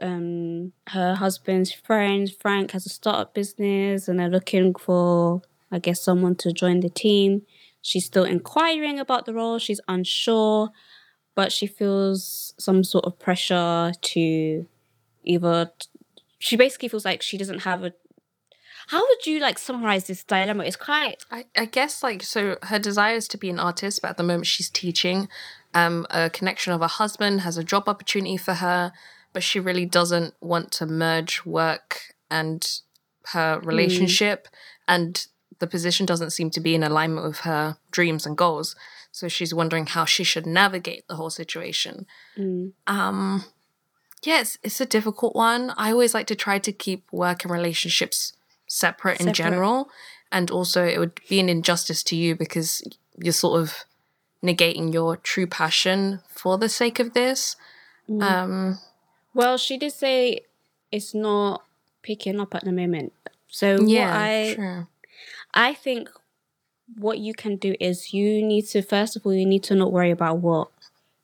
Um, 0.00 0.72
her 0.88 1.14
husband's 1.14 1.72
friend, 1.72 2.32
Frank, 2.40 2.70
has 2.70 2.86
a 2.86 2.88
startup 2.88 3.34
business 3.34 4.08
and 4.08 4.18
they're 4.18 4.30
looking 4.30 4.74
for, 4.74 5.42
I 5.70 5.78
guess, 5.78 6.00
someone 6.00 6.36
to 6.36 6.52
join 6.52 6.80
the 6.80 6.88
team. 6.88 7.42
She's 7.82 8.06
still 8.06 8.24
inquiring 8.24 8.98
about 8.98 9.26
the 9.26 9.34
role. 9.34 9.58
She's 9.58 9.80
unsure, 9.86 10.70
but 11.34 11.52
she 11.52 11.66
feels 11.66 12.54
some 12.58 12.82
sort 12.82 13.04
of 13.04 13.18
pressure 13.18 13.92
to 14.00 14.66
either. 15.24 15.70
She 16.38 16.56
basically 16.56 16.88
feels 16.88 17.04
like 17.04 17.20
she 17.20 17.36
doesn't 17.36 17.60
have 17.60 17.84
a. 17.84 17.92
How 18.90 19.06
would 19.06 19.24
you 19.24 19.38
like 19.38 19.56
summarize 19.56 20.08
this 20.08 20.24
dilemma? 20.24 20.64
It's 20.64 20.74
quite 20.74 21.22
I, 21.30 21.44
I 21.56 21.66
guess 21.66 22.02
like 22.02 22.24
so 22.24 22.56
her 22.64 22.80
desire 22.80 23.14
is 23.14 23.28
to 23.28 23.38
be 23.38 23.48
an 23.48 23.60
artist, 23.60 24.02
but 24.02 24.10
at 24.10 24.16
the 24.16 24.24
moment 24.24 24.46
she's 24.46 24.68
teaching. 24.68 25.28
Um, 25.72 26.08
a 26.10 26.28
connection 26.28 26.72
of 26.72 26.80
her 26.80 26.88
husband 26.88 27.42
has 27.42 27.56
a 27.56 27.62
job 27.62 27.88
opportunity 27.88 28.36
for 28.36 28.54
her, 28.54 28.92
but 29.32 29.44
she 29.44 29.60
really 29.60 29.86
doesn't 29.86 30.34
want 30.40 30.72
to 30.72 30.86
merge 30.86 31.44
work 31.44 32.16
and 32.28 32.68
her 33.26 33.60
relationship, 33.62 34.48
and 34.88 35.24
the 35.60 35.68
position 35.68 36.04
doesn't 36.04 36.30
seem 36.30 36.50
to 36.50 36.60
be 36.60 36.74
in 36.74 36.82
alignment 36.82 37.24
with 37.24 37.40
her 37.40 37.76
dreams 37.92 38.26
and 38.26 38.36
goals. 38.36 38.74
So 39.12 39.28
she's 39.28 39.54
wondering 39.54 39.86
how 39.86 40.04
she 40.04 40.24
should 40.24 40.46
navigate 40.46 41.06
the 41.06 41.14
whole 41.14 41.30
situation. 41.30 42.06
Um, 42.88 43.44
yes, 44.24 44.58
it's 44.64 44.80
a 44.80 44.86
difficult 44.86 45.36
one. 45.36 45.74
I 45.76 45.92
always 45.92 46.12
like 46.12 46.26
to 46.26 46.34
try 46.34 46.58
to 46.58 46.72
keep 46.72 47.04
work 47.12 47.44
and 47.44 47.52
relationships 47.52 48.32
separate, 48.70 49.20
in 49.20 49.26
Separate. 49.26 49.34
general. 49.34 49.90
And 50.32 50.50
also, 50.50 50.86
it 50.86 50.98
would 50.98 51.20
be 51.28 51.40
an 51.40 51.48
injustice 51.48 52.02
to 52.04 52.16
you 52.16 52.36
because 52.36 52.82
you're 53.18 53.32
sort 53.32 53.60
of 53.60 53.84
negating 54.42 54.94
your 54.94 55.16
true 55.16 55.46
passion 55.46 56.20
for 56.28 56.56
the 56.56 56.68
sake 56.68 56.98
of 57.00 57.12
this. 57.12 57.56
Um, 58.20 58.78
Well, 59.34 59.58
she 59.58 59.76
did 59.76 59.92
say 59.92 60.40
it's 60.90 61.14
not 61.14 61.64
picking 62.02 62.40
up 62.40 62.54
at 62.54 62.64
the 62.64 62.72
moment. 62.72 63.12
So 63.48 63.80
yeah, 63.84 64.06
what 64.06 64.22
I 64.22 64.54
true. 64.54 64.86
I 65.52 65.74
think 65.74 66.08
what 66.96 67.18
you 67.18 67.34
can 67.34 67.56
do 67.56 67.74
is 67.80 68.12
you 68.12 68.42
need 68.42 68.62
to 68.68 68.82
first 68.82 69.16
of 69.16 69.26
all 69.26 69.34
you 69.34 69.46
need 69.46 69.62
to 69.64 69.74
not 69.74 69.92
worry 69.92 70.10
about 70.10 70.38
what 70.38 70.68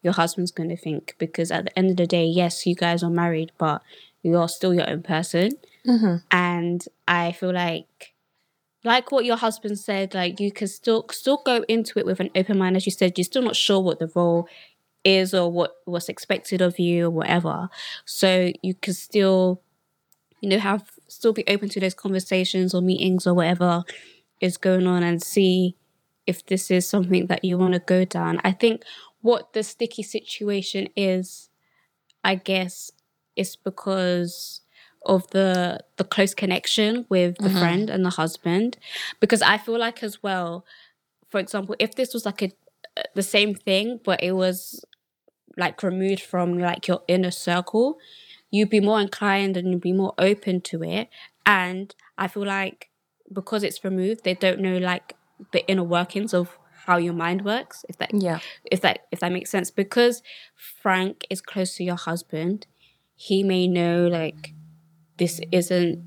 your 0.03 0.13
husband's 0.13 0.53
going 0.53 0.69
to 0.69 0.77
think 0.77 1.15
because 1.19 1.51
at 1.51 1.65
the 1.65 1.79
end 1.79 1.91
of 1.91 1.97
the 1.97 2.07
day, 2.07 2.25
yes, 2.25 2.67
you 2.67 2.75
guys 2.75 3.03
are 3.03 3.11
married, 3.11 3.51
but 3.59 3.83
you're 4.23 4.49
still 4.49 4.75
your 4.75 4.89
own 4.89 5.03
person. 5.03 5.53
Mm-hmm. 5.87 6.17
And 6.31 6.85
I 7.07 7.33
feel 7.33 7.53
like 7.53 8.15
like 8.85 9.11
what 9.11 9.25
your 9.25 9.37
husband 9.37 9.79
said, 9.79 10.15
like 10.15 10.39
you 10.41 10.53
can 10.53 10.69
still 10.69 11.07
still 11.11 11.43
go 11.45 11.65
into 11.69 11.99
it 11.99 12.07
with 12.07 12.21
an 12.21 12.31
open 12.35 12.59
mind. 12.59 12.77
As 12.77 12.87
you 12.87 12.93
said, 12.93 13.19
you're 13.19 13.25
still 13.25 13.43
not 13.43 13.57
sure 13.57 13.81
what 13.81 13.99
the 13.99 14.11
role 14.15 14.49
is 15.05 15.35
or 15.35 15.51
what 15.51 15.77
what's 15.85 16.09
expected 16.09 16.61
of 16.61 16.79
you 16.79 17.07
or 17.07 17.11
whatever. 17.11 17.69
So 18.05 18.53
you 18.63 18.75
can 18.75 18.95
still, 18.95 19.63
you 20.41 20.49
know, 20.49 20.59
have 20.59 20.91
still 21.09 21.33
be 21.33 21.47
open 21.49 21.69
to 21.71 21.81
those 21.81 21.95
conversations 21.95 22.75
or 22.75 22.81
meetings 22.81 23.27
or 23.27 23.35
whatever 23.35 23.85
is 24.41 24.57
going 24.57 24.87
on 24.87 25.03
and 25.03 25.23
see 25.23 25.77
if 26.27 26.45
this 26.47 26.71
is 26.71 26.89
something 26.89 27.27
that 27.27 27.45
you 27.45 27.57
want 27.57 27.75
to 27.75 27.81
go 27.81 28.05
down. 28.05 28.41
I 28.45 28.53
think 28.53 28.83
what 29.21 29.53
the 29.53 29.63
sticky 29.63 30.03
situation 30.03 30.89
is, 30.97 31.51
I 32.23 32.35
guess, 32.35 32.91
is 33.37 33.57
because 33.57 34.61
of 35.07 35.29
the 35.31 35.81
the 35.97 36.05
close 36.05 36.35
connection 36.35 37.07
with 37.09 37.37
the 37.39 37.49
mm-hmm. 37.49 37.59
friend 37.59 37.91
and 37.91 38.05
the 38.05 38.11
husband. 38.11 38.77
Because 39.21 39.43
i 39.43 39.57
feel 39.59 39.79
like 39.79 40.03
as 40.03 40.23
well 40.23 40.65
for 41.31 41.41
example 41.41 41.75
if 41.79 41.95
this 41.95 42.13
was 42.13 42.25
like 42.27 42.43
a 42.43 42.51
uh, 42.97 43.03
the 43.15 43.23
same 43.23 43.55
thing 43.55 44.01
but 44.05 44.23
it 44.23 44.33
was 44.33 44.85
like 45.57 45.83
removed 45.83 46.21
from 46.23 46.59
like 46.59 46.87
your 46.89 47.03
inner 47.09 47.31
circle 47.31 47.99
you'd 48.51 48.71
be 48.71 48.81
more 48.81 49.01
inclined 49.01 49.57
and 49.57 49.71
you'd 49.71 49.81
be 49.81 49.93
more 49.93 50.15
open 50.19 50.61
to 50.61 50.83
it. 50.83 51.09
And 51.45 51.95
i 52.19 52.29
feel 52.29 52.47
like 52.47 52.91
because 53.33 53.63
it's 53.63 53.85
removed 53.85 54.25
they 54.25 54.35
don't 54.35 54.61
know 54.61 54.79
like 54.79 55.15
the 55.53 55.67
inner 55.69 55.83
workings 55.83 56.33
of 56.33 56.59
how 56.87 56.97
your 56.97 57.13
mind 57.13 57.45
works 57.45 57.85
if 57.89 57.99
that 57.99 58.11
Yeah. 58.15 58.39
if 58.65 58.81
that 58.81 59.07
if 59.11 59.21
that 59.21 59.33
makes 59.33 59.51
sense. 59.51 59.71
Because 59.71 60.23
frank 60.55 61.27
is 61.31 61.41
close 61.41 61.77
to 61.77 61.85
your 61.85 61.97
husband 61.97 62.67
he 63.15 63.43
may 63.43 63.67
know 63.67 64.07
like 64.07 64.53
this 65.19 65.41
isn't 65.53 66.03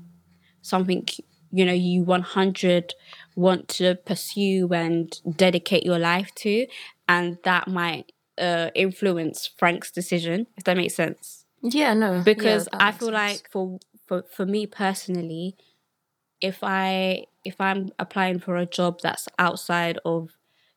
something 0.62 1.06
you 1.52 1.64
know 1.64 1.72
you 1.72 2.02
100 2.02 2.94
want 3.36 3.68
to 3.68 3.96
pursue 4.06 4.68
and 4.72 5.20
dedicate 5.36 5.84
your 5.84 5.98
life 5.98 6.32
to 6.36 6.66
and 7.08 7.38
that 7.44 7.68
might 7.68 8.12
uh, 8.38 8.70
influence 8.74 9.50
frank's 9.58 9.90
decision 9.90 10.46
if 10.56 10.64
that 10.64 10.76
makes 10.76 10.94
sense 10.94 11.44
Yeah, 11.62 11.94
no. 11.94 12.22
because 12.24 12.68
yeah, 12.72 12.78
I 12.80 12.92
feel 12.92 13.08
sense. 13.08 13.14
like 13.14 13.50
for, 13.50 13.78
for 14.06 14.24
for 14.34 14.46
me 14.46 14.66
personally, 14.66 15.56
if 16.40 16.58
I 16.62 17.26
if 17.44 17.60
I'm 17.60 17.90
applying 17.98 18.40
for 18.40 18.56
a 18.56 18.66
job 18.66 19.00
that's 19.02 19.28
outside 19.38 19.98
of 20.04 20.30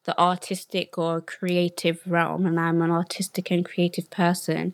the 0.05 0.19
artistic 0.19 0.97
or 0.97 1.21
creative 1.21 2.01
realm, 2.05 2.45
and 2.45 2.59
I'm 2.59 2.81
an 2.81 2.91
artistic 2.91 3.51
and 3.51 3.65
creative 3.65 4.09
person, 4.09 4.73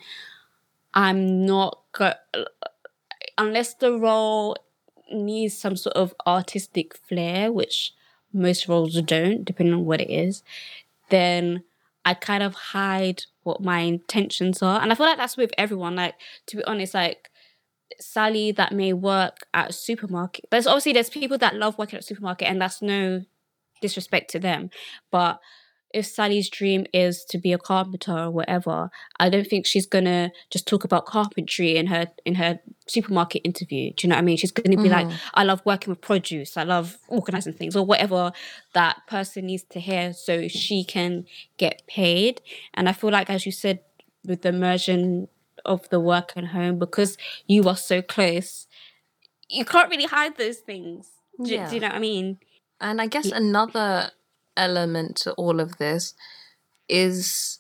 I'm 0.94 1.46
not 1.46 1.80
go- 1.94 2.14
unless 3.40 3.74
the 3.74 3.98
role 3.98 4.56
needs 5.12 5.58
some 5.58 5.76
sort 5.76 5.96
of 5.96 6.14
artistic 6.28 6.96
flair, 6.96 7.52
which 7.52 7.94
most 8.32 8.68
roles 8.68 9.02
don't, 9.02 9.44
depending 9.44 9.74
on 9.74 9.86
what 9.86 10.02
it 10.02 10.10
is, 10.12 10.44
then 11.10 11.64
I 12.06 12.14
kind 12.14 12.44
of 12.44 12.54
hide 12.54 13.24
what 13.44 13.62
my 13.62 13.80
intentions 13.80 14.62
are. 14.62 14.80
And 14.82 14.92
I 14.92 14.96
feel 14.96 15.08
like 15.08 15.18
that's 15.18 15.38
with 15.38 15.52
everyone. 15.58 15.96
Like, 15.96 16.16
to 16.48 16.58
be 16.58 16.64
honest, 16.66 16.94
like 16.94 17.32
Sally 18.00 18.52
that 18.52 18.72
may 18.72 18.94
work 18.94 19.48
at 19.54 19.70
a 19.72 19.74
supermarket. 19.74 20.46
There's 20.52 20.68
obviously 20.68 20.94
there's 20.94 21.10
people 21.10 21.38
that 21.40 21.56
love 21.56 21.78
working 21.78 21.98
at 21.98 22.04
a 22.04 22.08
supermarket 22.08 22.48
and 22.48 22.62
that's 22.62 22.82
no 22.82 23.24
disrespect 23.82 24.30
to 24.32 24.40
them. 24.40 24.70
But 25.12 25.40
if 25.92 26.06
Sally's 26.06 26.50
dream 26.50 26.86
is 26.94 27.26
to 27.26 27.38
be 27.38 27.52
a 27.52 27.58
carpenter 27.58 28.18
or 28.18 28.32
whatever, 28.32 28.92
I 29.20 29.30
don't 29.30 29.48
think 29.48 29.66
she's 29.66 29.88
gonna 29.88 30.32
just 30.50 30.68
talk 30.68 30.84
about 30.84 31.06
carpentry 31.06 31.78
in 31.78 31.88
her 31.88 32.08
in 32.26 32.36
her 32.36 32.60
supermarket 32.88 33.42
interview. 33.44 33.92
Do 33.94 34.06
you 34.06 34.10
know 34.10 34.16
what 34.16 34.22
I 34.22 34.26
mean? 34.26 34.38
She's 34.38 34.52
gonna 34.52 34.82
be 34.82 34.90
like, 34.90 35.08
mm-hmm. 35.08 35.30
I 35.34 35.44
love 35.44 35.62
working 35.66 35.92
with 35.92 36.02
produce, 36.02 36.58
I 36.58 36.64
love 36.64 36.98
organizing 37.08 37.54
things, 37.54 37.76
or 37.76 37.86
whatever 37.86 38.32
that 38.74 39.02
person 39.08 39.48
needs 39.48 39.64
to 39.72 39.80
hear 39.80 40.14
so 40.14 40.48
she 40.48 40.84
can 40.84 41.26
get 41.58 41.82
paid. 41.88 42.42
And 42.76 42.88
I 42.88 42.94
feel 42.94 43.10
like 43.10 43.30
as 43.30 43.46
you 43.46 43.52
said, 43.52 43.80
with 44.26 44.44
the 44.44 44.50
immersion 44.50 45.28
of 45.66 45.90
the 45.90 46.00
work 46.00 46.34
and 46.36 46.50
home, 46.50 46.78
because 46.78 47.18
you 47.48 47.68
are 47.68 47.78
so 47.78 48.02
close, 48.02 48.68
you 49.50 49.66
can't 49.66 49.90
really 49.90 50.06
hide 50.06 50.38
those 50.38 50.58
things. 50.58 51.10
Do, 51.38 51.46
do 51.46 51.76
you 51.76 51.80
know 51.80 51.88
what 51.88 51.96
I 51.96 52.00
mean? 52.00 52.38
And 52.82 53.02
I 53.02 53.08
guess 53.08 53.32
another 53.32 54.12
element 54.60 55.16
to 55.18 55.34
all 55.34 55.60
of 55.60 55.78
this 55.78 56.14
is 56.88 57.60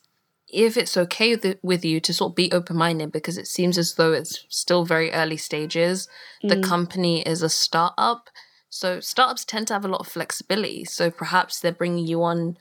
if 0.51 0.77
it's 0.77 0.97
okay 0.97 1.35
with, 1.35 1.57
with 1.61 1.85
you 1.85 1.99
to 1.99 2.13
sort 2.13 2.31
of 2.31 2.35
be 2.35 2.51
open 2.51 2.75
minded 2.75 3.11
because 3.11 3.37
it 3.37 3.47
seems 3.47 3.77
as 3.77 3.93
though 3.95 4.13
it's 4.13 4.45
still 4.49 4.83
very 4.83 5.11
early 5.11 5.37
stages. 5.37 6.07
The 6.41 6.55
mm. 6.55 6.63
company 6.63 7.21
is 7.21 7.41
a 7.41 7.49
startup. 7.49 8.29
So 8.69 8.99
startups 8.99 9.45
tend 9.45 9.67
to 9.67 9.73
have 9.73 9.85
a 9.85 9.89
lot 9.89 10.01
of 10.01 10.07
flexibility. 10.07 10.85
So 10.85 11.11
perhaps 11.11 11.59
they're 11.59 11.71
bringing 11.71 12.07
you 12.07 12.23
on 12.23 12.57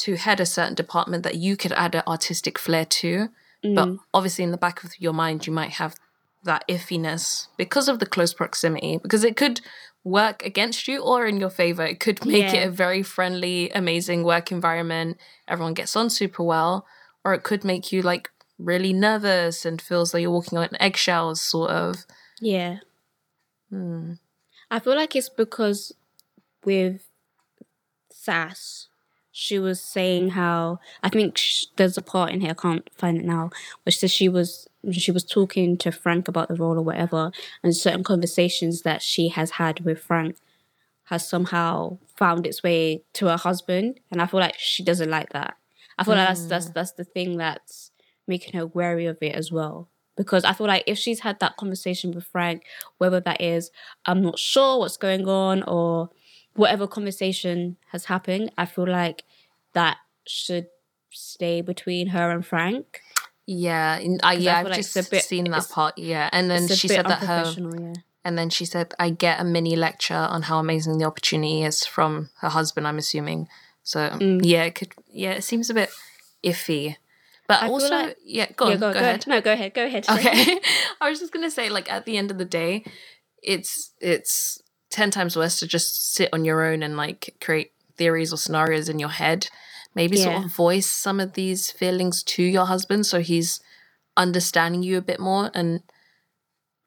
to 0.00 0.16
head 0.16 0.40
a 0.40 0.46
certain 0.46 0.74
department 0.74 1.22
that 1.24 1.36
you 1.36 1.56
could 1.56 1.72
add 1.72 1.94
an 1.94 2.02
artistic 2.06 2.58
flair 2.58 2.84
to. 2.84 3.28
But 3.62 3.88
mm. 3.88 3.98
obviously, 4.14 4.44
in 4.44 4.52
the 4.52 4.56
back 4.56 4.84
of 4.84 4.92
your 5.00 5.12
mind, 5.12 5.46
you 5.46 5.52
might 5.52 5.72
have 5.72 5.96
that 6.44 6.64
iffiness 6.68 7.48
because 7.56 7.88
of 7.88 7.98
the 7.98 8.06
close 8.06 8.32
proximity, 8.32 8.98
because 8.98 9.24
it 9.24 9.36
could 9.36 9.60
work 10.04 10.42
against 10.44 10.86
you 10.88 11.02
or 11.02 11.26
in 11.26 11.38
your 11.38 11.50
favor. 11.50 11.84
It 11.84 12.00
could 12.00 12.24
make 12.24 12.52
Yeah. 12.54 12.60
it 12.62 12.68
a 12.68 12.70
very 12.70 13.02
friendly, 13.02 13.70
amazing 13.70 14.22
work 14.22 14.50
environment. 14.52 15.18
Everyone 15.46 15.74
gets 15.74 15.96
on 15.96 16.08
super 16.10 16.42
well, 16.42 16.86
or 17.24 17.34
it 17.34 17.42
could 17.42 17.64
make 17.64 17.92
you 17.92 18.00
like 18.02 18.30
really 18.58 18.92
nervous 18.92 19.64
and 19.64 19.82
feels 19.82 20.14
like 20.14 20.22
you're 20.22 20.30
walking 20.30 20.58
on 20.58 20.68
eggshells, 20.80 21.40
sort 21.40 21.70
of. 21.70 22.06
Yeah. 22.40 22.78
Hmm. 23.70 24.14
I 24.70 24.78
feel 24.78 24.94
like 24.94 25.16
it's 25.16 25.28
because 25.28 25.92
with 26.64 27.08
Sass, 28.12 28.88
she 29.32 29.58
was 29.58 29.80
saying 29.80 30.30
how 30.30 30.78
I 31.02 31.08
think 31.08 31.38
sh- 31.38 31.66
there's 31.76 31.96
a 31.98 32.02
part 32.02 32.32
in 32.32 32.40
here 32.40 32.50
I 32.50 32.54
can't 32.54 32.88
find 32.96 33.18
it 33.18 33.24
now, 33.24 33.50
which 33.84 33.98
says 33.98 34.10
she 34.10 34.28
was 34.28 34.67
she 34.92 35.10
was 35.10 35.24
talking 35.24 35.76
to 35.78 35.90
Frank 35.90 36.28
about 36.28 36.48
the 36.48 36.54
role 36.54 36.78
or 36.78 36.82
whatever, 36.82 37.30
and 37.62 37.74
certain 37.76 38.04
conversations 38.04 38.82
that 38.82 39.02
she 39.02 39.28
has 39.28 39.52
had 39.52 39.80
with 39.80 40.00
Frank 40.00 40.36
has 41.04 41.26
somehow 41.26 41.98
found 42.16 42.46
its 42.46 42.62
way 42.62 43.02
to 43.14 43.26
her 43.26 43.36
husband, 43.36 43.98
and 44.10 44.20
I 44.20 44.26
feel 44.26 44.40
like 44.40 44.56
she 44.58 44.82
doesn't 44.84 45.10
like 45.10 45.30
that. 45.30 45.56
I 45.98 46.04
feel 46.04 46.14
like 46.14 46.28
that's 46.28 46.46
that's 46.46 46.68
mm. 46.68 46.74
that's 46.74 46.92
the 46.92 47.04
thing 47.04 47.36
that's 47.36 47.90
making 48.26 48.58
her 48.58 48.66
wary 48.66 49.06
of 49.06 49.18
it 49.20 49.34
as 49.34 49.50
well. 49.50 49.88
Because 50.16 50.44
I 50.44 50.52
feel 50.52 50.66
like 50.66 50.84
if 50.86 50.98
she's 50.98 51.20
had 51.20 51.40
that 51.40 51.56
conversation 51.56 52.12
with 52.12 52.24
Frank, 52.24 52.64
whether 52.98 53.20
that 53.20 53.40
is 53.40 53.70
I'm 54.06 54.22
not 54.22 54.38
sure 54.38 54.78
what's 54.78 54.96
going 54.96 55.26
on 55.26 55.62
or 55.64 56.10
whatever 56.54 56.86
conversation 56.86 57.76
has 57.90 58.06
happened, 58.06 58.52
I 58.58 58.66
feel 58.66 58.86
like 58.86 59.24
that 59.74 59.98
should 60.26 60.66
stay 61.10 61.60
between 61.60 62.08
her 62.08 62.30
and 62.30 62.44
Frank. 62.44 63.00
Yeah, 63.50 63.98
I, 64.22 64.34
yeah, 64.34 64.58
I've 64.58 64.72
just 64.74 64.94
a 64.94 65.08
bit- 65.10 65.24
seen 65.24 65.50
that 65.50 65.70
part. 65.70 65.96
Yeah, 65.96 66.28
and 66.32 66.50
then 66.50 66.68
she 66.68 66.86
said 66.86 67.06
that 67.06 67.20
her 67.20 67.54
yeah. 67.56 67.94
And 68.22 68.36
then 68.36 68.50
she 68.50 68.66
said, 68.66 68.92
I 68.98 69.08
get 69.08 69.40
a 69.40 69.44
mini 69.44 69.74
lecture 69.74 70.12
on 70.12 70.42
how 70.42 70.58
amazing 70.58 70.98
the 70.98 71.06
opportunity 71.06 71.62
is 71.62 71.86
from 71.86 72.28
her 72.40 72.50
husband, 72.50 72.86
I'm 72.86 72.98
assuming. 72.98 73.48
So, 73.84 74.10
Mm. 74.10 74.40
yeah, 74.44 74.64
it 74.64 74.74
could, 74.74 74.92
yeah, 75.10 75.30
it 75.32 75.44
seems 75.44 75.70
a 75.70 75.74
bit 75.74 75.88
iffy. 76.44 76.96
But 77.46 77.62
I 77.62 77.68
also, 77.68 77.88
like- 77.88 78.18
yeah, 78.22 78.48
go 78.54 78.66
yeah, 78.68 78.74
on, 78.74 78.80
go, 78.80 78.92
go, 78.92 78.92
go 78.92 78.98
ahead. 78.98 79.26
No, 79.26 79.40
go 79.40 79.52
ahead. 79.54 79.72
Go 79.72 79.86
ahead. 79.86 80.06
Okay. 80.10 80.60
I 81.00 81.08
was 81.08 81.20
just 81.20 81.32
going 81.32 81.46
to 81.46 81.50
say, 81.50 81.70
like, 81.70 81.90
at 81.90 82.04
the 82.04 82.18
end 82.18 82.30
of 82.30 82.36
the 82.36 82.44
day, 82.44 82.84
it's, 83.42 83.92
it's 83.98 84.60
10 84.90 85.10
times 85.10 85.34
worse 85.34 85.58
to 85.60 85.66
just 85.66 86.12
sit 86.12 86.28
on 86.34 86.44
your 86.44 86.66
own 86.66 86.82
and, 86.82 86.98
like, 86.98 87.34
create 87.40 87.72
theories 87.96 88.30
or 88.30 88.36
scenarios 88.36 88.90
in 88.90 88.98
your 88.98 89.08
head. 89.08 89.48
Maybe 89.94 90.16
sort 90.16 90.44
of 90.44 90.52
voice 90.52 90.90
some 90.90 91.18
of 91.18 91.32
these 91.32 91.70
feelings 91.70 92.22
to 92.24 92.42
your 92.42 92.66
husband 92.66 93.04
so 93.06 93.20
he's 93.20 93.60
understanding 94.16 94.82
you 94.82 94.96
a 94.98 95.02
bit 95.02 95.18
more 95.18 95.50
and 95.54 95.82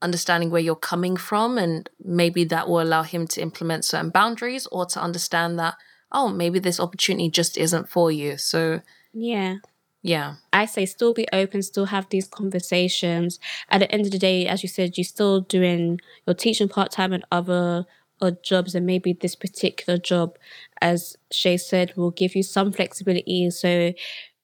understanding 0.01 0.49
where 0.49 0.61
you're 0.61 0.75
coming 0.75 1.15
from 1.15 1.57
and 1.57 1.89
maybe 2.03 2.43
that 2.45 2.67
will 2.67 2.81
allow 2.81 3.03
him 3.03 3.27
to 3.27 3.41
implement 3.41 3.85
certain 3.85 4.09
boundaries 4.09 4.67
or 4.71 4.85
to 4.85 4.99
understand 4.99 5.59
that 5.59 5.75
oh 6.11 6.27
maybe 6.29 6.57
this 6.59 6.79
opportunity 6.79 7.29
just 7.29 7.57
isn't 7.57 7.87
for 7.87 8.11
you 8.11 8.37
so 8.37 8.81
Yeah. 9.13 9.57
yeah 10.01 10.35
I 10.51 10.65
say 10.65 10.85
still 10.85 11.13
be 11.13 11.27
open, 11.31 11.61
still 11.61 11.85
have 11.85 12.07
these 12.09 12.27
conversations. 12.27 13.39
At 13.69 13.79
the 13.79 13.91
end 13.91 14.05
of 14.05 14.11
the 14.11 14.19
day, 14.19 14.47
as 14.47 14.63
you 14.63 14.69
said, 14.69 14.97
you're 14.97 15.05
still 15.05 15.41
doing 15.41 15.99
you're 16.25 16.33
teaching 16.33 16.67
part 16.67 16.91
time 16.91 17.13
and 17.13 17.25
other 17.31 17.85
odd 18.21 18.43
jobs, 18.43 18.75
and 18.75 18.85
maybe 18.85 19.13
this 19.13 19.35
particular 19.35 19.97
job, 19.97 20.37
as 20.81 21.17
Shay 21.31 21.57
said, 21.57 21.93
will 21.95 22.11
give 22.11 22.35
you 22.35 22.43
some 22.43 22.71
flexibility. 22.71 23.49
So 23.49 23.93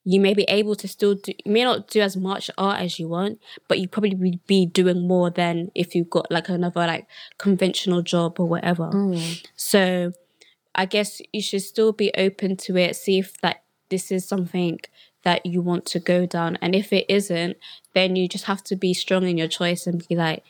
you 0.04 0.22
may 0.22 0.34
be 0.34 0.44
able 0.44 0.74
to 0.76 0.88
still 0.88 1.16
do 1.16 1.34
you 1.44 1.52
may 1.52 1.66
not 1.66 1.90
do 1.90 2.00
as 2.00 2.16
much 2.16 2.50
art 2.58 2.80
as 2.80 2.98
you 2.98 3.10
want, 3.10 3.42
but 3.68 3.80
you 3.80 3.90
probably 3.90 4.16
would 4.16 4.46
be 4.48 4.66
doing 4.66 5.06
more 5.06 5.30
than 5.30 5.70
if 5.76 5.96
you 5.96 6.06
got 6.06 6.32
like 6.32 6.48
another 6.48 6.88
like 6.88 7.08
conventional 7.38 8.02
job 8.02 8.40
or 8.40 8.48
whatever. 8.48 8.90
Mm. 8.94 9.46
So 9.58 10.14
I 10.74 10.86
guess 10.86 11.22
you 11.34 11.42
should 11.42 11.64
still 11.64 11.92
be 11.92 12.12
open 12.18 12.56
to 12.58 12.78
it, 12.78 12.96
see 12.96 13.20
if 13.20 13.40
that 13.42 13.64
this 13.90 14.12
is 14.12 14.26
something 14.26 14.80
that 15.24 15.46
you 15.46 15.62
want 15.62 15.86
to 15.88 16.00
go 16.00 16.26
down. 16.26 16.58
And 16.62 16.74
if 16.74 16.94
it 16.94 17.06
isn't, 17.10 17.58
then 17.94 18.16
you 18.16 18.30
just 18.30 18.46
have 18.46 18.64
to 18.66 18.78
be 18.78 18.94
strong 18.94 19.28
in 19.28 19.38
your 19.38 19.50
choice 19.50 19.88
and 19.88 20.08
be 20.08 20.16
like, 20.16 20.44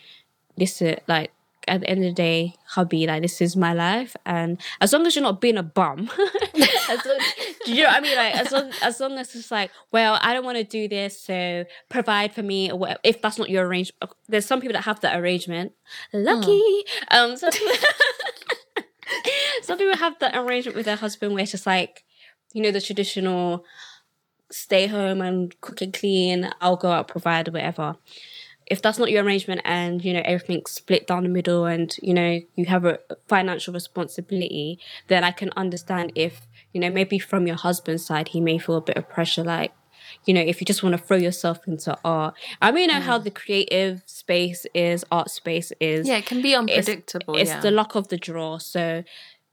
listen, 0.55 0.97
like 1.07 1.31
at 1.67 1.81
the 1.81 1.89
end 1.89 1.99
of 1.99 2.05
the 2.05 2.13
day, 2.13 2.55
hubby, 2.67 3.07
like 3.07 3.21
this 3.21 3.41
is 3.41 3.55
my 3.55 3.73
life, 3.73 4.15
and 4.25 4.59
as 4.81 4.93
long 4.93 5.05
as 5.05 5.15
you're 5.15 5.23
not 5.23 5.41
being 5.41 5.57
a 5.57 5.63
bum, 5.63 6.09
as 6.89 7.05
long, 7.05 7.19
do 7.65 7.73
you 7.73 7.83
know 7.83 7.89
what 7.89 7.97
I 7.97 8.01
mean? 8.01 8.15
Like 8.15 8.35
as 8.35 8.51
long 8.51 8.71
as 8.81 8.99
long 8.99 9.17
as 9.17 9.35
it's 9.35 9.51
like, 9.51 9.71
well, 9.91 10.19
I 10.21 10.33
don't 10.33 10.45
want 10.45 10.57
to 10.57 10.63
do 10.63 10.87
this, 10.87 11.19
so 11.19 11.65
provide 11.89 12.33
for 12.33 12.43
me, 12.43 12.71
or 12.71 12.77
whatever. 12.77 12.99
If 13.03 13.21
that's 13.21 13.37
not 13.37 13.49
your 13.49 13.67
arrangement, 13.67 14.11
there's 14.27 14.45
some 14.45 14.61
people 14.61 14.73
that 14.73 14.83
have 14.83 14.99
that 15.01 15.19
arrangement. 15.19 15.73
Lucky, 16.13 16.83
um, 17.11 17.35
some 17.37 17.51
people, 17.51 17.73
some 19.61 19.77
people 19.77 19.97
have 19.97 20.17
that 20.19 20.35
arrangement 20.35 20.75
with 20.75 20.85
their 20.85 20.95
husband 20.95 21.33
where 21.33 21.43
it's 21.43 21.51
just 21.51 21.65
like, 21.65 22.03
you 22.53 22.61
know, 22.61 22.71
the 22.71 22.81
traditional 22.81 23.65
stay 24.49 24.87
home 24.87 25.21
and 25.21 25.59
cook 25.61 25.81
and 25.81 25.93
clean. 25.93 26.49
I'll 26.61 26.77
go 26.77 26.91
out, 26.91 27.07
provide, 27.07 27.47
or 27.47 27.51
whatever 27.51 27.97
if 28.69 28.81
that's 28.81 28.99
not 28.99 29.09
your 29.09 29.23
arrangement 29.23 29.61
and 29.63 30.03
you 30.03 30.13
know 30.13 30.21
everything's 30.25 30.71
split 30.71 31.07
down 31.07 31.23
the 31.23 31.29
middle 31.29 31.65
and 31.65 31.95
you 32.01 32.13
know 32.13 32.39
you 32.55 32.65
have 32.65 32.85
a 32.85 32.99
financial 33.27 33.73
responsibility 33.73 34.79
then 35.07 35.23
i 35.23 35.31
can 35.31 35.49
understand 35.55 36.11
if 36.15 36.47
you 36.73 36.79
know 36.79 36.89
maybe 36.89 37.17
from 37.17 37.47
your 37.47 37.55
husband's 37.55 38.05
side 38.05 38.29
he 38.29 38.41
may 38.41 38.57
feel 38.57 38.75
a 38.77 38.81
bit 38.81 38.97
of 38.97 39.09
pressure 39.09 39.43
like 39.43 39.73
you 40.25 40.33
know 40.33 40.41
if 40.41 40.61
you 40.61 40.65
just 40.65 40.83
want 40.83 40.93
to 40.93 41.01
throw 41.01 41.17
yourself 41.17 41.59
into 41.67 41.97
art 42.03 42.33
i 42.61 42.71
mean 42.71 42.89
you 42.89 42.95
know 42.95 43.01
how 43.01 43.17
mm. 43.17 43.23
the 43.23 43.31
creative 43.31 44.01
space 44.05 44.65
is 44.73 45.03
art 45.11 45.29
space 45.29 45.71
is 45.79 46.07
Yeah, 46.07 46.17
it 46.17 46.25
can 46.25 46.41
be 46.41 46.55
unpredictable. 46.55 47.35
it's 47.35 47.49
yeah. 47.49 47.61
the 47.61 47.71
luck 47.71 47.95
of 47.95 48.09
the 48.09 48.17
draw 48.17 48.57
so 48.57 49.03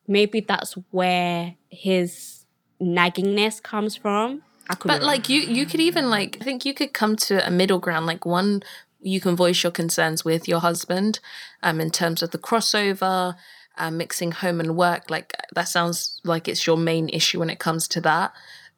maybe 0.07 0.41
that's 0.41 0.75
where 0.91 1.55
his 1.71 2.47
naggingness 2.81 3.63
comes 3.63 3.97
from 3.97 4.43
I 4.69 4.75
could 4.75 4.89
But 4.89 5.03
like 5.03 5.29
you, 5.29 5.41
you 5.41 5.67
could 5.67 5.81
even 5.81 6.09
like 6.09 6.39
I 6.41 6.45
think 6.45 6.65
you 6.65 6.73
could 6.73 6.95
come 6.95 7.17
to 7.17 7.47
a 7.47 7.51
middle 7.51 7.79
ground. 7.79 8.07
Like 8.07 8.25
one, 8.25 8.63
you 9.05 9.21
can 9.21 9.37
voice 9.37 9.63
your 9.63 9.73
concerns 9.73 10.25
with 10.25 10.49
your 10.49 10.61
husband, 10.61 11.21
um, 11.63 11.81
in 11.81 11.91
terms 11.91 12.23
of 12.23 12.31
the 12.31 12.39
crossover, 12.39 13.37
um, 13.77 13.97
mixing 13.97 14.33
home 14.33 14.61
and 14.61 14.77
work. 14.77 15.11
Like 15.11 15.35
that 15.55 15.69
sounds 15.69 16.21
like 16.25 16.49
it's 16.49 16.67
your 16.67 16.77
main 16.77 17.09
issue 17.09 17.39
when 17.39 17.51
it 17.51 17.59
comes 17.59 17.87
to 17.89 18.01
that. 18.01 18.33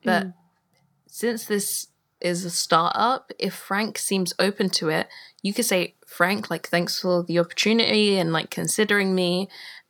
But 0.05 0.29
since 1.07 1.47
this 1.47 1.89
is 2.21 2.45
a 2.45 2.51
startup, 2.51 3.33
if 3.39 3.55
Frank 3.55 3.99
seems 3.99 4.33
open 4.39 4.71
to 4.71 4.89
it, 4.89 5.09
you 5.43 5.53
could 5.53 5.65
say, 5.65 5.95
Frank, 6.07 6.51
like 6.51 6.69
thanks 6.69 7.01
for 7.01 7.23
the 7.23 7.39
opportunity 7.39 8.19
and 8.19 8.33
like 8.33 8.51
considering 8.51 9.15
me. 9.15 9.49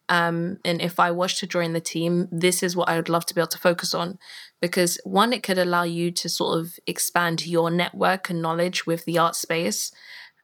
Um, 0.08 0.58
and 0.64 0.80
if 0.80 1.00
I 1.00 1.10
was 1.10 1.34
to 1.38 1.46
join 1.46 1.72
the 1.72 1.80
team, 1.80 2.28
this 2.30 2.62
is 2.62 2.76
what 2.76 2.88
I 2.88 2.96
would 2.96 3.08
love 3.08 3.26
to 3.26 3.34
be 3.34 3.40
able 3.40 3.48
to 3.48 3.58
focus 3.58 3.94
on. 3.94 4.18
Because 4.60 4.98
one, 5.04 5.32
it 5.32 5.42
could 5.42 5.58
allow 5.58 5.82
you 5.82 6.10
to 6.12 6.28
sort 6.28 6.58
of 6.58 6.78
expand 6.86 7.46
your 7.46 7.70
network 7.70 8.30
and 8.30 8.40
knowledge 8.40 8.86
with 8.86 9.04
the 9.04 9.18
art 9.18 9.34
space. 9.34 9.90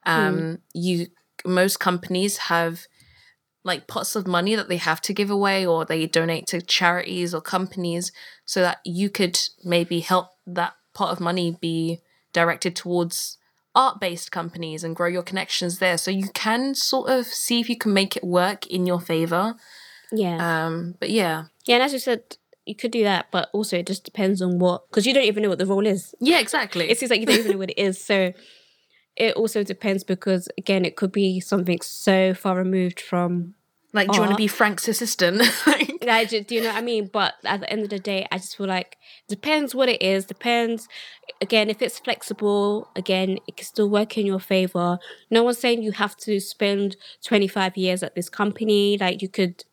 Um, 0.05 0.59
you 0.75 1.09
most 1.45 1.81
companies 1.81 2.39
have 2.39 2.87
like 3.65 3.87
pots 3.87 4.17
of 4.17 4.27
money 4.27 4.55
that 4.57 4.69
they 4.69 4.77
have 4.77 5.01
to 5.01 5.13
give 5.13 5.31
away 5.31 5.65
or 5.65 5.85
they 5.85 6.07
donate 6.07 6.47
to 6.49 6.61
charities 6.61 7.33
or 7.33 7.41
companies 7.41 8.11
so 8.45 8.61
that 8.61 8.81
you 8.85 9.09
could 9.09 9.39
maybe 9.65 10.01
help 10.01 10.31
that 10.47 10.75
pot 10.95 11.13
of 11.13 11.21
money 11.21 11.57
be 11.61 12.01
directed 12.33 12.75
towards 12.75 13.39
art 13.75 14.01
based 14.01 14.33
companies 14.33 14.85
and 14.85 14.97
grow 14.97 15.09
your 15.09 15.23
connections 15.23 15.79
there. 15.79 15.97
So 15.97 16.11
you 16.11 16.29
can 16.35 16.75
sort 16.75 17.09
of 17.09 17.27
see 17.27 17.61
if 17.61 17.71
you 17.71 17.77
can 17.77 17.93
make 17.93 18.17
it 18.17 18.25
work 18.25 18.67
in 18.67 18.85
your 18.87 19.01
favor. 19.01 19.55
Yeah. 20.11 20.67
Um 20.67 20.97
but 20.99 21.11
yeah. 21.11 21.45
Yeah, 21.65 21.77
and 21.77 21.85
as 21.85 21.93
you 21.93 21.99
said, 22.01 22.37
you 22.67 22.75
could 22.75 22.91
do 22.91 23.05
that, 23.05 23.27
but 23.31 23.49
also 23.53 23.79
it 23.79 23.87
just 23.87 24.05
depends 24.05 24.43
on 24.43 24.59
what 24.59 24.89
because 24.91 25.07
you 25.07 25.15
don't 25.15 25.25
even 25.25 25.43
know 25.43 25.49
what 25.49 25.59
the 25.59 25.67
role 25.67 25.87
is. 25.87 26.15
yeah 26.21 26.41
exactly. 26.41 26.91
It 26.91 26.99
seems 26.99 27.11
like 27.11 27.21
you 27.21 27.27
don't 27.27 27.39
even 27.39 27.53
know 27.53 27.59
what 27.59 27.71
it 27.71 27.79
is. 27.81 28.03
So 28.03 28.33
it 29.17 29.35
also 29.37 29.63
depends 29.63 30.05
because 30.05 30.49
again, 30.59 30.85
it 30.85 30.97
could 30.97 31.13
be 31.13 31.41
something 31.41 31.81
so 31.81 32.35
far 32.35 32.57
removed 32.57 33.01
from. 33.01 33.55
like 33.93 34.09
do 34.09 34.15
you 34.15 34.21
want 34.21 34.31
to 34.33 34.37
be 34.37 34.47
frank's 34.47 34.89
assistant 34.89 35.43
Like, 35.67 36.09
I 36.09 36.25
just, 36.25 36.49
do 36.49 36.55
you 36.55 36.63
know 36.63 36.69
what 36.69 36.79
I 36.79 36.81
mean? 36.81 37.11
But 37.13 37.35
at 37.45 37.61
the 37.61 37.71
end 37.71 37.83
of 37.83 37.91
the 37.91 37.99
day, 37.99 38.27
I 38.33 38.39
just 38.39 38.57
feel 38.57 38.67
like 38.67 38.97
depends 39.29 39.75
what 39.75 39.89
it 39.89 40.03
is. 40.03 40.25
Depends. 40.25 40.89
Again, 41.41 41.71
if 41.71 41.81
it's 41.81 41.99
flexible, 41.99 42.89
again, 42.97 43.39
it 43.47 43.57
can 43.57 43.67
still 43.67 43.89
work 43.89 44.19
in 44.19 44.27
your 44.27 44.41
favor. 44.41 44.99
No 45.31 45.45
one's 45.45 45.59
saying 45.59 45.83
you 45.83 45.93
have 45.93 46.17
to 46.19 46.41
spend 46.41 46.97
twenty 47.25 47.49
five 47.49 47.77
years 47.77 48.03
at 48.03 48.15
this 48.15 48.29
company. 48.29 48.99
Like 48.99 49.23
you 49.23 49.29
could 49.29 49.65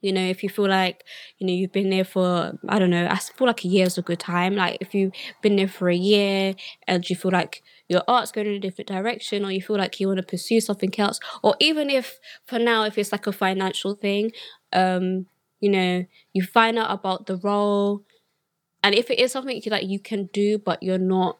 you 0.00 0.12
know, 0.12 0.24
if 0.24 0.42
you 0.42 0.48
feel 0.48 0.68
like, 0.68 1.04
you 1.38 1.46
know, 1.46 1.52
you've 1.52 1.72
been 1.72 1.90
there 1.90 2.04
for, 2.04 2.58
I 2.68 2.78
don't 2.78 2.90
know, 2.90 3.06
I 3.06 3.16
feel 3.16 3.46
like 3.46 3.64
a 3.64 3.68
year 3.68 3.86
is 3.86 3.98
a 3.98 4.02
good 4.02 4.18
time. 4.18 4.54
Like 4.54 4.78
if 4.80 4.94
you've 4.94 5.12
been 5.42 5.56
there 5.56 5.68
for 5.68 5.90
a 5.90 5.94
year 5.94 6.54
and 6.86 7.08
you 7.08 7.16
feel 7.16 7.30
like 7.30 7.62
your 7.92 8.02
art's 8.06 8.30
going 8.32 8.46
in 8.46 8.54
a 8.54 8.64
different 8.66 8.88
direction 8.96 9.44
or 9.44 9.50
you 9.50 9.60
feel 9.60 9.76
like 9.84 9.98
you 10.00 10.06
want 10.10 10.18
to 10.24 10.30
pursue 10.34 10.60
something 10.60 10.92
else, 11.04 11.18
or 11.42 11.52
even 11.68 11.90
if 11.90 12.06
for 12.48 12.58
now, 12.58 12.84
if 12.84 12.96
it's 12.96 13.12
like 13.12 13.26
a 13.26 13.32
financial 13.32 13.92
thing, 14.04 14.30
um, 14.72 15.26
you 15.64 15.70
know, 15.76 16.04
you 16.32 16.42
find 16.58 16.78
out 16.78 16.90
about 16.98 17.26
the 17.26 17.36
role 17.36 18.02
and 18.84 18.94
if 18.94 19.10
it 19.10 19.18
is 19.18 19.32
something 19.32 19.56
you- 19.62 19.70
that 19.76 19.84
you 19.92 19.98
can 19.98 20.20
do, 20.32 20.56
but 20.58 20.82
you're 20.82 21.06
not 21.16 21.36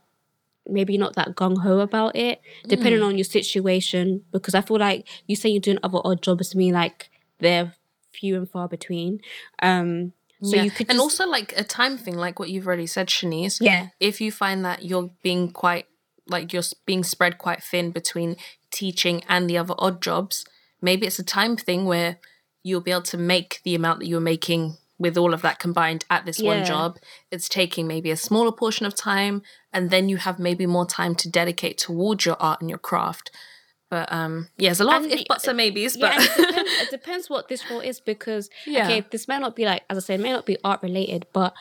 maybe 0.68 0.98
not 0.98 1.14
that 1.16 1.34
gung 1.34 1.56
ho 1.62 1.80
about 1.80 2.14
it, 2.14 2.40
depending 2.68 3.02
on 3.02 3.16
your 3.16 3.24
situation. 3.38 4.04
Because 4.30 4.54
I 4.54 4.60
feel 4.60 4.78
like 4.78 5.08
you 5.26 5.34
say 5.34 5.48
you're 5.48 5.60
doing 5.68 5.78
other 5.82 5.98
odd 6.04 6.22
jobs 6.22 6.50
to 6.50 6.58
me, 6.58 6.70
like 6.72 7.10
they're 7.38 7.72
few 8.12 8.36
and 8.36 8.48
far 8.48 8.68
between. 8.68 9.20
Um, 9.62 10.12
so 10.42 10.56
yeah. 10.56 10.62
you 10.64 10.70
could 10.70 10.88
and 10.90 11.00
also 11.00 11.26
like 11.26 11.54
a 11.56 11.64
time 11.64 11.96
thing 11.98 12.16
like 12.16 12.38
what 12.38 12.50
you've 12.50 12.66
already 12.66 12.86
said 12.86 13.08
shanice 13.08 13.58
Yeah. 13.60 13.88
if 14.00 14.20
you 14.20 14.30
find 14.32 14.64
that 14.64 14.84
you're 14.84 15.10
being 15.22 15.50
quite 15.50 15.86
like 16.30 16.52
you're 16.52 16.62
being 16.86 17.04
spread 17.04 17.38
quite 17.38 17.62
thin 17.62 17.90
between 17.90 18.36
teaching 18.70 19.22
and 19.28 19.48
the 19.50 19.58
other 19.58 19.74
odd 19.78 20.00
jobs 20.00 20.44
maybe 20.80 21.06
it's 21.06 21.18
a 21.18 21.24
time 21.24 21.56
thing 21.56 21.84
where 21.84 22.18
you'll 22.62 22.80
be 22.80 22.90
able 22.90 23.02
to 23.02 23.16
make 23.18 23.60
the 23.64 23.74
amount 23.74 23.98
that 24.00 24.06
you're 24.06 24.20
making 24.20 24.76
with 24.98 25.16
all 25.16 25.32
of 25.32 25.40
that 25.42 25.58
combined 25.58 26.04
at 26.10 26.26
this 26.26 26.40
one 26.42 26.62
job. 26.62 26.98
It's 27.30 27.48
taking 27.48 27.86
maybe 27.86 28.10
a 28.10 28.16
smaller 28.18 28.52
portion 28.52 28.84
of 28.84 28.94
time 28.94 29.40
and 29.72 29.88
then 29.88 30.10
you 30.10 30.18
have 30.18 30.38
maybe 30.38 30.66
more 30.66 30.84
time 30.84 31.14
to 31.16 31.30
dedicate 31.30 31.78
towards 31.78 32.26
your 32.26 32.36
art 32.38 32.60
and 32.60 32.68
your 32.68 32.78
craft. 32.78 33.30
But 33.88 34.12
um 34.12 34.48
yeah 34.58 34.68
there's 34.68 34.80
a 34.80 34.84
lot 34.84 34.96
And 34.96 35.06
of 35.06 35.12
if 35.12 35.18
the- 35.20 35.26
buts 35.28 35.48
and 35.48 35.56
maybes 35.56 35.96
yeah, 35.96 36.16
but 36.16 36.22
it 36.22 36.36
depends, 36.36 36.70
it 36.82 36.90
depends 36.90 37.30
what 37.30 37.48
this 37.48 37.70
role 37.70 37.80
is 37.80 37.98
because 37.98 38.50
Yeah. 38.66 38.84
okay, 38.84 39.06
this 39.10 39.26
may 39.26 39.38
not 39.38 39.56
be 39.56 39.64
like 39.64 39.84
as 39.88 39.96
I 39.96 40.00
said, 40.00 40.20
it 40.20 40.22
may 40.22 40.32
not 40.32 40.44
be 40.44 40.58
art 40.62 40.82
related, 40.82 41.26
but 41.32 41.54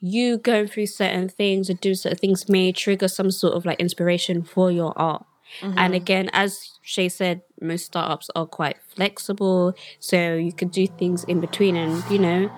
you 0.00 0.38
going 0.38 0.68
through 0.68 0.86
certain 0.86 1.28
things 1.28 1.70
or 1.70 1.74
do 1.74 1.94
certain 1.94 2.18
things 2.18 2.48
may 2.48 2.72
trigger 2.72 3.08
some 3.08 3.30
sort 3.30 3.54
of 3.54 3.64
like 3.64 3.80
inspiration 3.80 4.42
for 4.42 4.70
your 4.70 4.92
art. 4.96 5.24
And 5.62 5.74
mm-hmm. 5.74 5.94
again, 5.94 6.30
as 6.32 6.78
Shay 6.82 7.08
said, 7.08 7.42
most 7.60 7.86
startups 7.86 8.28
are 8.34 8.46
quite 8.46 8.76
flexible, 8.94 9.74
so 10.00 10.34
you 10.34 10.52
could 10.52 10.70
do 10.70 10.86
things 10.86 11.24
in 11.24 11.40
between, 11.40 11.76
and 11.76 12.02
you 12.10 12.18
know, 12.18 12.50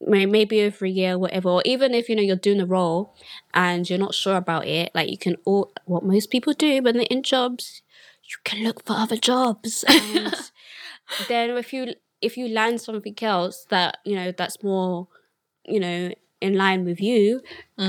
maybe 0.00 0.62
over 0.62 0.84
a 0.84 0.90
year, 0.90 1.18
whatever. 1.18 1.48
Or 1.48 1.62
even 1.64 1.94
if 1.94 2.08
you 2.08 2.16
know 2.16 2.22
you're 2.22 2.36
doing 2.36 2.60
a 2.60 2.66
role 2.66 3.14
and 3.54 3.88
you're 3.88 3.98
not 3.98 4.14
sure 4.14 4.36
about 4.36 4.66
it, 4.66 4.90
like 4.94 5.10
you 5.10 5.16
can 5.16 5.36
all 5.44 5.72
what 5.86 6.04
most 6.04 6.30
people 6.30 6.52
do 6.52 6.82
when 6.82 6.96
they're 6.96 7.06
in 7.08 7.22
jobs, 7.22 7.82
you 8.24 8.36
can 8.44 8.64
look 8.64 8.84
for 8.84 8.94
other 8.94 9.16
jobs, 9.16 9.84
mm. 9.88 10.16
and 10.16 10.50
then 11.28 11.50
if 11.50 11.72
you 11.72 11.94
if 12.20 12.36
you 12.36 12.48
land 12.48 12.80
something 12.80 13.16
else 13.22 13.64
that 13.70 13.98
you 14.04 14.16
know 14.16 14.32
that's 14.32 14.62
more, 14.62 15.08
you 15.64 15.80
know, 15.80 16.12
in 16.44 16.54
line 16.64 16.84
with 16.84 17.00
you, 17.00 17.40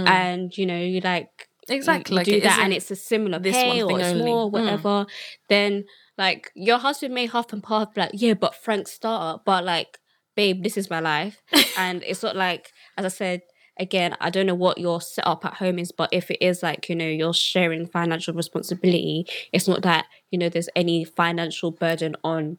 and 0.08 0.58
you 0.58 0.66
know 0.66 0.82
you 0.94 1.00
like 1.02 1.32
exactly 1.68 2.14
you, 2.14 2.18
like 2.18 2.26
do 2.26 2.40
that 2.42 2.60
and 2.64 2.74
it's 2.74 2.92
a 2.92 2.96
similar 2.96 3.40
this 3.40 3.56
pay 3.56 3.68
one 3.84 3.92
or 3.92 4.00
it's 4.00 4.10
only. 4.10 4.26
more 4.32 4.46
Mm. 4.50 4.52
whatever 4.56 5.06
then 5.50 5.72
like 6.18 6.52
your 6.56 6.78
husband 6.78 7.14
may 7.14 7.26
half 7.26 7.52
and 7.54 7.64
half 7.66 7.94
be 7.94 8.02
like 8.02 8.12
yeah 8.14 8.36
but 8.44 8.54
frank's 8.56 8.92
startup 8.92 9.44
but 9.46 9.64
like 9.64 9.92
babe 10.36 10.64
this 10.64 10.78
is 10.78 10.90
my 10.96 11.00
life 11.00 11.42
and 11.78 12.04
it's 12.04 12.22
not 12.22 12.36
like 12.36 12.72
as 12.98 13.06
i 13.06 13.14
said 13.22 13.42
again 13.80 14.16
i 14.22 14.30
don't 14.30 14.46
know 14.46 14.54
what 14.66 14.78
your 14.78 15.02
setup 15.02 15.44
at 15.44 15.56
home 15.56 15.78
is 15.80 15.92
but 15.92 16.10
if 16.14 16.30
it 16.30 16.40
is 16.50 16.62
like 16.62 16.88
you 16.90 16.96
know 16.96 17.08
you're 17.20 17.34
sharing 17.34 17.86
financial 17.88 18.34
responsibility 18.34 19.26
it's 19.52 19.68
not 19.68 19.82
that 19.82 20.06
you 20.32 20.38
know 20.38 20.50
there's 20.50 20.70
any 20.76 21.04
financial 21.04 21.72
burden 21.72 22.16
on 22.24 22.58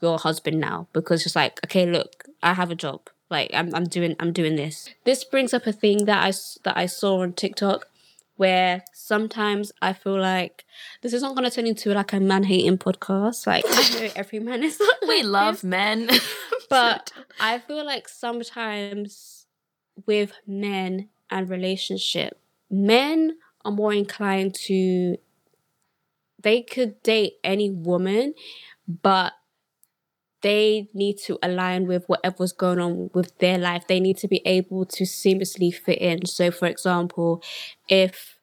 your 0.00 0.18
husband 0.18 0.58
now 0.58 0.88
because 0.92 1.26
it's 1.26 1.36
like 1.36 1.60
okay 1.64 1.84
look 1.84 2.24
i 2.42 2.54
have 2.54 2.70
a 2.70 2.74
job 2.86 3.00
like 3.30 3.50
i'm, 3.54 3.74
I'm 3.74 3.84
doing 3.84 4.16
i'm 4.20 4.32
doing 4.32 4.56
this. 4.56 4.88
This 5.04 5.24
brings 5.24 5.52
up 5.54 5.66
a 5.66 5.72
thing 5.72 6.04
that 6.06 6.24
i 6.24 6.32
that 6.64 6.76
i 6.76 6.86
saw 6.86 7.20
on 7.20 7.32
tiktok 7.32 7.86
where 8.36 8.84
sometimes 8.92 9.72
i 9.82 9.92
feel 9.92 10.20
like 10.20 10.64
this 11.02 11.12
is 11.12 11.22
not 11.22 11.34
going 11.34 11.48
to 11.48 11.54
turn 11.54 11.66
into 11.66 11.92
like 11.92 12.12
a 12.12 12.20
man 12.20 12.44
hating 12.44 12.78
podcast. 12.78 13.46
Like 13.46 13.64
i 13.66 14.00
know 14.00 14.10
every 14.16 14.38
man 14.38 14.62
is 14.62 14.78
not 14.80 14.96
we 15.02 15.22
like 15.22 15.24
love 15.24 15.54
this, 15.56 15.64
men 15.64 16.10
but 16.70 17.12
i 17.40 17.58
feel 17.58 17.84
like 17.84 18.08
sometimes 18.08 19.46
with 20.06 20.32
men 20.46 21.08
and 21.30 21.50
relationship 21.50 22.40
men 22.70 23.36
are 23.64 23.72
more 23.72 23.92
inclined 23.92 24.54
to 24.54 25.16
they 26.40 26.62
could 26.62 27.02
date 27.02 27.34
any 27.42 27.70
woman 27.70 28.34
but 29.02 29.32
they 30.42 30.88
need 30.94 31.18
to 31.26 31.38
align 31.42 31.86
with 31.86 32.04
whatever's 32.06 32.52
going 32.52 32.78
on 32.78 33.10
with 33.12 33.36
their 33.38 33.58
life. 33.58 33.86
They 33.86 34.00
need 34.00 34.18
to 34.18 34.28
be 34.28 34.40
able 34.44 34.86
to 34.86 35.04
seamlessly 35.04 35.74
fit 35.74 35.98
in. 35.98 36.26
So, 36.26 36.50
for 36.50 36.66
example, 36.66 37.42
if 37.88 38.38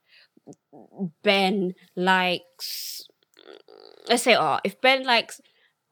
Ben 1.24 1.74
likes, 1.96 3.08
let's 4.10 4.24
say, 4.24 4.36
oh, 4.36 4.60
if 4.64 4.80
Ben 4.82 5.04
likes 5.04 5.42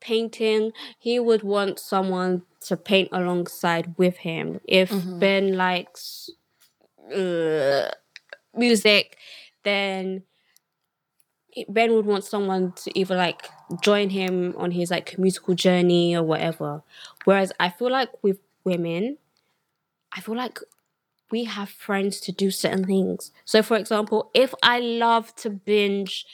painting, 0.01 0.71
he 0.99 1.19
would 1.19 1.43
want 1.43 1.79
someone 1.79 2.43
to 2.61 2.75
paint 2.75 3.09
alongside 3.11 3.95
with 3.97 4.17
him. 4.17 4.59
If 4.67 4.91
Ben 5.19 5.55
likes 5.55 6.29
uh, 7.13 7.91
music, 8.53 9.17
then 9.63 10.23
Ben 11.69 11.93
would 11.93 12.05
want 12.05 12.23
someone 12.23 12.73
to 12.83 12.99
either 12.99 13.15
like 13.15 13.47
join 13.81 14.09
him 14.09 14.53
on 14.57 14.71
his 14.71 14.91
like 14.91 15.17
musical 15.17 15.53
journey 15.53 16.15
or 16.15 16.23
whatever. 16.23 16.83
Whereas 17.25 17.51
I 17.59 17.69
feel 17.69 17.91
like 17.91 18.09
with 18.23 18.39
women, 18.63 19.17
I 20.11 20.21
feel 20.21 20.35
like 20.35 20.59
we 21.31 21.45
have 21.45 21.69
friends 21.69 22.19
to 22.21 22.31
do 22.31 22.51
certain 22.51 22.85
things. 22.85 23.31
So, 23.45 23.63
for 23.63 23.75
example, 23.77 24.29
if 24.33 24.53
I 24.61 24.79
love 24.79 25.35
to 25.37 25.49
binge, 25.49 26.25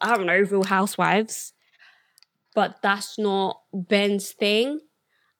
I 0.00 0.16
don't 0.16 0.26
know, 0.26 0.38
Real 0.38 0.64
Housewives, 0.64 1.52
but 2.54 2.80
that's 2.82 3.18
not 3.18 3.60
Ben's 3.72 4.30
thing, 4.30 4.80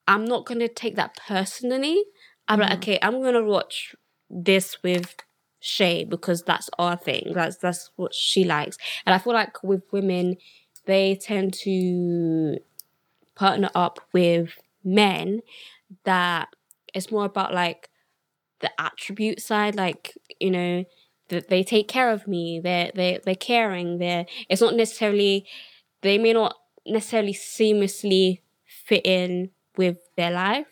I'm 0.08 0.24
not 0.24 0.44
gonna 0.44 0.68
take 0.68 0.96
that 0.96 1.16
personally. 1.28 2.02
I'm 2.48 2.58
like, 2.58 2.70
mm. 2.70 2.76
okay, 2.78 2.98
I'm 3.00 3.22
gonna 3.22 3.44
watch 3.44 3.94
this 4.28 4.82
with 4.82 5.16
Shay 5.60 6.04
because 6.04 6.42
that's 6.42 6.68
our 6.78 6.96
thing. 6.96 7.32
That's 7.32 7.58
that's 7.58 7.90
what 7.94 8.12
she 8.12 8.42
likes. 8.42 8.76
And 9.06 9.14
I 9.14 9.18
feel 9.18 9.34
like 9.34 9.62
with 9.62 9.84
women, 9.92 10.36
they 10.90 11.14
tend 11.14 11.54
to 11.54 12.58
partner 13.36 13.70
up 13.76 14.00
with 14.12 14.50
men 14.82 15.40
that 16.04 16.48
it's 16.92 17.12
more 17.12 17.24
about 17.24 17.54
like 17.54 17.88
the 18.60 18.70
attribute 18.78 19.40
side, 19.40 19.76
like, 19.76 20.18
you 20.40 20.50
know, 20.50 20.84
that 21.28 21.48
they 21.48 21.62
take 21.62 21.86
care 21.86 22.10
of 22.10 22.26
me, 22.26 22.58
they're 22.58 22.90
they 22.92 23.20
they're 23.24 23.36
caring, 23.36 23.98
they're 23.98 24.26
it's 24.48 24.60
not 24.60 24.74
necessarily 24.74 25.46
they 26.02 26.18
may 26.18 26.32
not 26.32 26.56
necessarily 26.84 27.32
seamlessly 27.32 28.40
fit 28.66 29.06
in 29.06 29.50
with 29.76 29.98
their 30.16 30.32
life. 30.32 30.66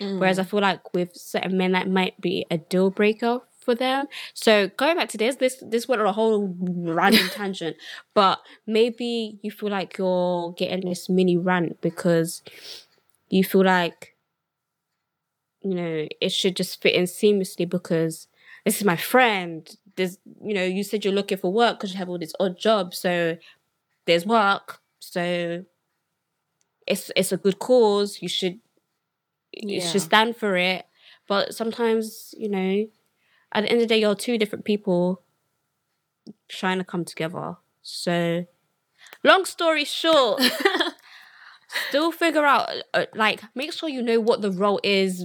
Mm. 0.00 0.20
Whereas 0.20 0.38
I 0.38 0.44
feel 0.44 0.60
like 0.60 0.94
with 0.94 1.16
certain 1.16 1.56
men 1.56 1.72
that 1.72 1.88
might 1.88 2.20
be 2.20 2.46
a 2.48 2.58
deal 2.58 2.90
breaker 2.90 3.40
for 3.64 3.74
them. 3.74 4.06
So 4.34 4.68
going 4.68 4.96
back 4.96 5.08
to 5.10 5.18
this, 5.18 5.36
this 5.36 5.62
this 5.66 5.88
went 5.88 6.00
on 6.00 6.06
a 6.06 6.12
whole 6.12 6.54
random 6.60 7.28
tangent. 7.32 7.76
But 8.14 8.40
maybe 8.66 9.38
you 9.42 9.50
feel 9.50 9.70
like 9.70 9.98
you're 9.98 10.52
getting 10.52 10.88
this 10.88 11.08
mini 11.08 11.36
rant 11.36 11.80
because 11.80 12.42
you 13.28 13.44
feel 13.44 13.64
like 13.64 14.14
you 15.62 15.74
know 15.74 16.06
it 16.20 16.30
should 16.30 16.56
just 16.56 16.80
fit 16.82 16.94
in 16.94 17.04
seamlessly 17.04 17.68
because 17.68 18.28
this 18.64 18.78
is 18.78 18.84
my 18.84 18.96
friend. 18.96 19.76
There's 19.96 20.18
you 20.42 20.54
know, 20.54 20.64
you 20.64 20.82
said 20.82 21.04
you're 21.04 21.14
looking 21.14 21.38
for 21.38 21.52
work 21.52 21.78
because 21.78 21.92
you 21.92 21.98
have 21.98 22.08
all 22.08 22.18
these 22.18 22.34
odd 22.40 22.58
jobs, 22.58 22.98
so 22.98 23.36
there's 24.06 24.26
work. 24.26 24.80
So 25.00 25.64
it's 26.86 27.10
it's 27.16 27.32
a 27.32 27.36
good 27.36 27.58
cause. 27.58 28.18
You 28.20 28.28
should 28.28 28.60
you 29.52 29.80
should 29.80 30.02
stand 30.02 30.36
for 30.36 30.56
it. 30.56 30.86
But 31.28 31.54
sometimes, 31.54 32.34
you 32.36 32.48
know, 32.48 32.86
at 33.54 33.62
the 33.62 33.70
end 33.70 33.80
of 33.82 33.88
the 33.88 33.94
day, 33.94 34.00
you're 34.00 34.14
two 34.14 34.38
different 34.38 34.64
people 34.64 35.22
trying 36.48 36.78
to 36.78 36.84
come 36.84 37.04
together. 37.04 37.56
So, 37.82 38.46
long 39.22 39.44
story 39.44 39.84
short, 39.84 40.42
still 41.88 42.10
figure 42.12 42.44
out, 42.44 42.70
uh, 42.92 43.06
like, 43.14 43.42
make 43.54 43.72
sure 43.72 43.88
you 43.88 44.02
know 44.02 44.20
what 44.20 44.42
the 44.42 44.50
role 44.50 44.80
is 44.82 45.24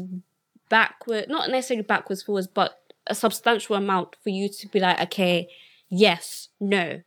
backward, 0.69 1.29
not 1.29 1.49
necessarily 1.49 1.83
backwards, 1.83 2.21
forwards, 2.23 2.47
but 2.47 2.79
a 3.07 3.15
substantial 3.15 3.75
amount 3.75 4.15
for 4.23 4.29
you 4.29 4.49
to 4.49 4.67
be 4.67 4.79
like, 4.79 4.99
okay, 5.01 5.47
yes, 5.89 6.49
no, 6.59 7.01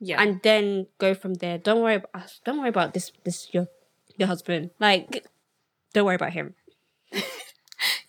Yeah. 0.00 0.20
and 0.20 0.40
then 0.42 0.86
go 0.98 1.14
from 1.14 1.34
there. 1.34 1.56
Don't 1.58 1.80
worry 1.82 1.94
about, 1.96 2.38
don't 2.44 2.58
worry 2.58 2.68
about 2.68 2.92
this, 2.92 3.12
this 3.24 3.48
your 3.54 3.68
your 4.16 4.26
husband. 4.28 4.70
Like, 4.78 5.24
don't 5.94 6.04
worry 6.04 6.16
about 6.16 6.32
him. 6.34 6.54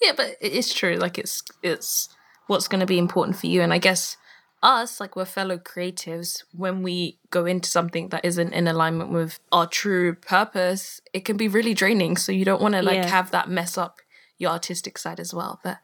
Yeah, 0.01 0.13
but 0.15 0.35
it 0.41 0.51
is 0.53 0.73
true. 0.73 0.95
Like 0.95 1.17
it's 1.17 1.43
it's 1.61 2.09
what's 2.47 2.67
going 2.67 2.79
to 2.79 2.85
be 2.85 2.97
important 2.97 3.37
for 3.37 3.47
you, 3.47 3.61
and 3.61 3.73
I 3.73 3.77
guess 3.77 4.17
us, 4.63 4.99
like 4.99 5.15
we're 5.15 5.25
fellow 5.25 5.57
creatives, 5.57 6.43
when 6.55 6.83
we 6.83 7.17
go 7.29 7.45
into 7.45 7.69
something 7.69 8.09
that 8.09 8.23
isn't 8.23 8.53
in 8.53 8.67
alignment 8.67 9.11
with 9.11 9.39
our 9.51 9.67
true 9.67 10.13
purpose, 10.13 11.01
it 11.13 11.25
can 11.25 11.37
be 11.37 11.47
really 11.47 11.73
draining. 11.73 12.15
So 12.17 12.31
you 12.31 12.45
don't 12.45 12.61
want 12.61 12.75
to 12.75 12.81
like 12.81 12.97
Yeah. 12.97 13.07
have 13.07 13.31
that 13.31 13.49
mess 13.49 13.77
up 13.77 14.01
your 14.37 14.51
artistic 14.51 14.97
side 14.97 15.19
as 15.19 15.33
well. 15.33 15.59
But 15.63 15.77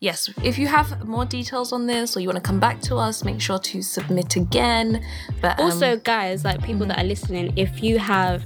yes, 0.00 0.30
if 0.42 0.58
you 0.58 0.66
have 0.68 1.06
more 1.06 1.24
details 1.24 1.72
on 1.72 1.86
this 1.86 2.16
or 2.16 2.20
you 2.20 2.28
want 2.28 2.36
to 2.36 2.42
come 2.42 2.60
back 2.60 2.80
to 2.82 2.96
us, 2.96 3.24
make 3.24 3.40
sure 3.40 3.58
to 3.58 3.82
submit 3.82 4.36
again. 4.36 5.04
But 5.40 5.58
um, 5.58 5.66
also 5.66 5.96
guys 5.96 6.44
like 6.44 6.62
people 6.62 6.86
that 6.86 6.98
are 6.98 7.04
listening 7.04 7.52
if 7.56 7.82
you 7.82 7.98
have 7.98 8.44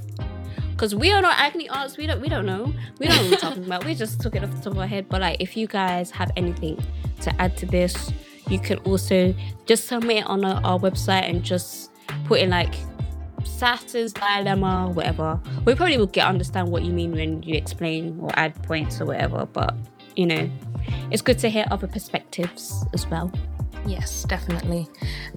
because 0.76 0.94
we 0.94 1.10
are 1.10 1.22
not 1.22 1.38
acne 1.38 1.68
artists 1.70 1.96
we 1.96 2.06
don't 2.06 2.20
we 2.20 2.28
don't 2.28 2.44
know. 2.44 2.72
We 2.98 3.06
don't 3.06 3.16
know 3.16 3.22
what 3.22 3.30
we're 3.30 3.36
talking 3.38 3.64
about. 3.64 3.84
We 3.84 3.94
just 3.94 4.20
took 4.20 4.36
it 4.36 4.44
off 4.44 4.50
the 4.50 4.58
top 4.58 4.72
of 4.74 4.78
our 4.78 4.86
head. 4.86 5.08
But 5.08 5.22
like 5.22 5.40
if 5.40 5.56
you 5.56 5.66
guys 5.66 6.10
have 6.10 6.30
anything 6.36 6.78
to 7.22 7.40
add 7.40 7.56
to 7.58 7.66
this 7.66 8.12
you 8.48 8.60
can 8.60 8.78
also 8.80 9.34
just 9.64 9.88
submit 9.88 10.18
it 10.18 10.26
on 10.26 10.44
our, 10.44 10.60
our 10.64 10.78
website 10.78 11.28
and 11.28 11.42
just 11.42 11.90
put 12.26 12.40
in 12.40 12.50
like 12.50 12.74
Saturn's 13.44 14.12
dilemma 14.12 14.90
whatever. 14.92 15.40
We 15.64 15.74
probably 15.74 15.96
will 15.96 16.06
get 16.06 16.26
understand 16.26 16.68
what 16.68 16.82
you 16.82 16.92
mean 16.92 17.12
when 17.12 17.42
you 17.42 17.54
explain 17.54 18.18
or 18.20 18.30
add 18.34 18.62
points 18.62 19.00
or 19.00 19.06
whatever. 19.06 19.46
But 19.46 19.74
you 20.14 20.26
know 20.26 20.50
it's 21.10 21.22
good 21.22 21.38
to 21.38 21.48
hear 21.48 21.64
other 21.70 21.86
perspectives 21.86 22.84
as 22.92 23.06
well 23.08 23.32
Yes, 23.86 24.24
definitely. 24.24 24.88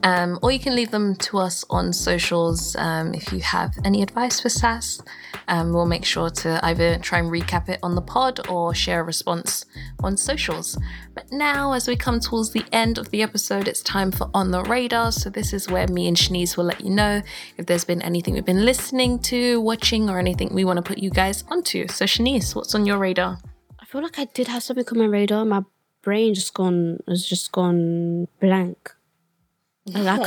Um, 0.02 0.40
or 0.42 0.52
you 0.52 0.60
can 0.60 0.76
leave 0.76 0.90
them 0.90 1.16
to 1.18 1.38
us 1.38 1.64
on 1.70 1.94
socials 1.94 2.76
um, 2.78 3.14
if 3.14 3.32
you 3.32 3.40
have 3.42 3.74
any 3.86 4.02
advice 4.02 4.40
for 4.40 4.50
SAS. 4.50 5.02
Um, 5.48 5.72
we'll 5.72 5.86
make 5.86 6.04
sure 6.04 6.30
to 6.30 6.60
either 6.66 6.98
try 6.98 7.20
and 7.20 7.32
recap 7.32 7.70
it 7.70 7.80
on 7.84 7.94
the 7.94 8.02
pod 8.02 8.48
or 8.50 8.74
share 8.74 9.02
a 9.02 9.04
response 9.04 9.66
on 10.04 10.18
socials. 10.18 10.78
But 11.14 11.32
now, 11.32 11.74
as 11.74 11.88
we 11.88 11.96
come 11.96 12.20
towards 12.20 12.52
the 12.52 12.66
end 12.72 12.98
of 12.98 13.12
the 13.12 13.22
episode, 13.22 13.68
it's 13.68 13.84
time 13.84 14.12
for 14.12 14.30
On 14.34 14.50
the 14.50 14.64
Radar. 14.64 15.12
So, 15.12 15.30
this 15.30 15.54
is 15.54 15.70
where 15.70 15.88
me 15.88 16.08
and 16.08 16.18
Shanice 16.18 16.58
will 16.58 16.66
let 16.66 16.82
you 16.82 16.90
know 16.90 17.22
if 17.58 17.68
there's 17.68 17.86
been 17.86 18.02
anything 18.02 18.34
we've 18.34 18.46
been 18.46 18.66
listening 18.66 19.20
to, 19.20 19.62
watching, 19.62 20.10
or 20.10 20.18
anything 20.18 20.54
we 20.54 20.66
want 20.66 20.78
to 20.78 20.84
put 20.84 20.98
you 20.98 21.12
guys 21.12 21.44
onto. 21.50 21.88
So, 21.88 22.06
Shanice, 22.06 22.56
what's 22.56 22.74
on 22.74 22.86
your 22.86 22.98
radar? 22.98 23.38
I 23.80 23.86
feel 23.86 24.02
like 24.02 24.18
I 24.18 24.26
did 24.26 24.48
have 24.48 24.64
something 24.64 24.86
on 24.92 24.98
my 24.98 25.06
radar. 25.06 25.46
My 25.46 25.64
brain 26.02 26.34
just 26.34 26.54
gone 26.54 27.00
has 27.08 27.26
just 27.26 27.52
gone 27.52 28.28
blank. 28.40 28.96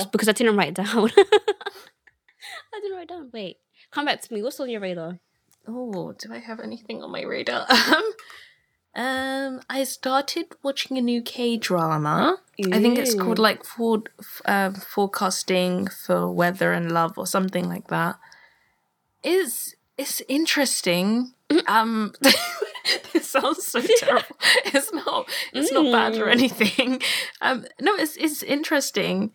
Because 0.12 0.28
I 0.28 0.32
didn't 0.32 0.56
write 0.56 0.74
down. 0.74 1.10
I 2.74 2.80
didn't 2.80 2.96
write 2.96 3.08
down. 3.08 3.30
Wait, 3.32 3.58
come 3.90 4.06
back 4.06 4.20
to 4.22 4.34
me. 4.34 4.42
What's 4.42 4.58
on 4.60 4.68
your 4.68 4.80
radar? 4.80 5.18
Oh, 5.68 6.12
do 6.18 6.32
I 6.32 6.38
have 6.38 6.58
anything 6.58 7.02
on 7.02 7.12
my 7.12 7.22
radar? 7.22 7.66
Um, 7.70 8.12
um, 8.94 9.60
I 9.70 9.84
started 9.84 10.46
watching 10.62 10.98
a 10.98 11.00
new 11.00 11.22
K 11.22 11.56
drama. 11.56 12.38
I 12.72 12.80
think 12.80 12.98
it's 12.98 13.14
called 13.14 13.38
like 13.38 13.64
for, 13.64 14.02
um, 14.44 14.74
forecasting 14.74 15.86
for 15.86 16.30
weather 16.30 16.72
and 16.72 16.92
love 16.92 17.16
or 17.16 17.26
something 17.26 17.68
like 17.68 17.88
that. 17.88 18.18
It's 19.22 19.74
it's 19.96 20.22
interesting. 20.28 21.32
Um, 21.68 22.14
it 23.14 23.24
sounds 23.24 23.66
so 23.66 23.80
terrible. 23.80 24.36
It's 24.66 24.92
not. 24.92 25.28
It's 25.52 25.72
not 25.72 25.92
bad 25.92 26.16
or 26.20 26.26
Mm. 26.26 26.32
anything. 26.32 27.02
Um, 27.40 27.66
no, 27.80 27.94
it's 27.94 28.16
it's 28.16 28.42
interesting. 28.42 29.32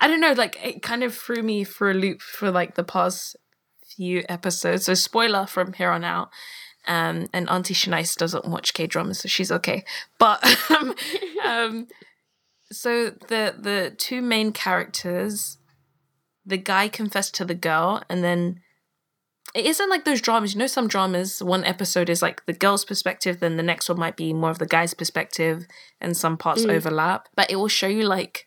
I 0.00 0.06
don't 0.08 0.20
know. 0.20 0.32
Like 0.32 0.58
it 0.62 0.82
kind 0.82 1.02
of 1.04 1.14
threw 1.14 1.42
me 1.42 1.64
for 1.64 1.90
a 1.90 1.94
loop 1.94 2.20
for 2.20 2.50
like 2.50 2.74
the 2.74 2.84
past 2.84 3.36
few 3.96 4.24
episodes. 4.28 4.84
So 4.86 4.94
spoiler 4.94 5.46
from 5.46 5.72
here 5.74 5.90
on 5.90 6.04
out. 6.04 6.30
Um, 6.86 7.28
and 7.32 7.48
Auntie 7.48 7.72
Shanice 7.72 8.14
doesn't 8.14 8.44
watch 8.44 8.74
K 8.74 8.86
dramas, 8.86 9.20
so 9.20 9.28
she's 9.28 9.50
okay. 9.50 9.84
But 10.18 10.44
um, 10.70 10.94
um, 11.44 11.86
so 12.70 13.10
the 13.10 13.54
the 13.58 13.94
two 13.96 14.20
main 14.20 14.52
characters, 14.52 15.58
the 16.44 16.58
guy 16.58 16.88
confessed 16.88 17.34
to 17.36 17.44
the 17.44 17.54
girl, 17.54 18.02
and 18.10 18.22
then 18.22 18.60
it 19.54 19.66
isn't 19.66 19.88
like 19.90 20.04
those 20.04 20.20
dramas. 20.20 20.54
You 20.54 20.58
know, 20.60 20.66
some 20.66 20.88
dramas. 20.88 21.42
One 21.42 21.64
episode 21.64 22.10
is 22.10 22.20
like 22.22 22.44
the 22.46 22.52
girl's 22.52 22.84
perspective, 22.84 23.40
then 23.40 23.56
the 23.56 23.62
next 23.62 23.88
one 23.88 23.98
might 23.98 24.16
be 24.16 24.32
more 24.32 24.50
of 24.50 24.58
the 24.58 24.66
guy's 24.66 24.94
perspective, 24.94 25.66
and 26.00 26.16
some 26.16 26.36
parts 26.36 26.64
Mm. 26.64 26.72
overlap. 26.72 27.28
But 27.36 27.50
it 27.50 27.56
will 27.56 27.68
show 27.68 27.86
you 27.86 28.02
like 28.04 28.46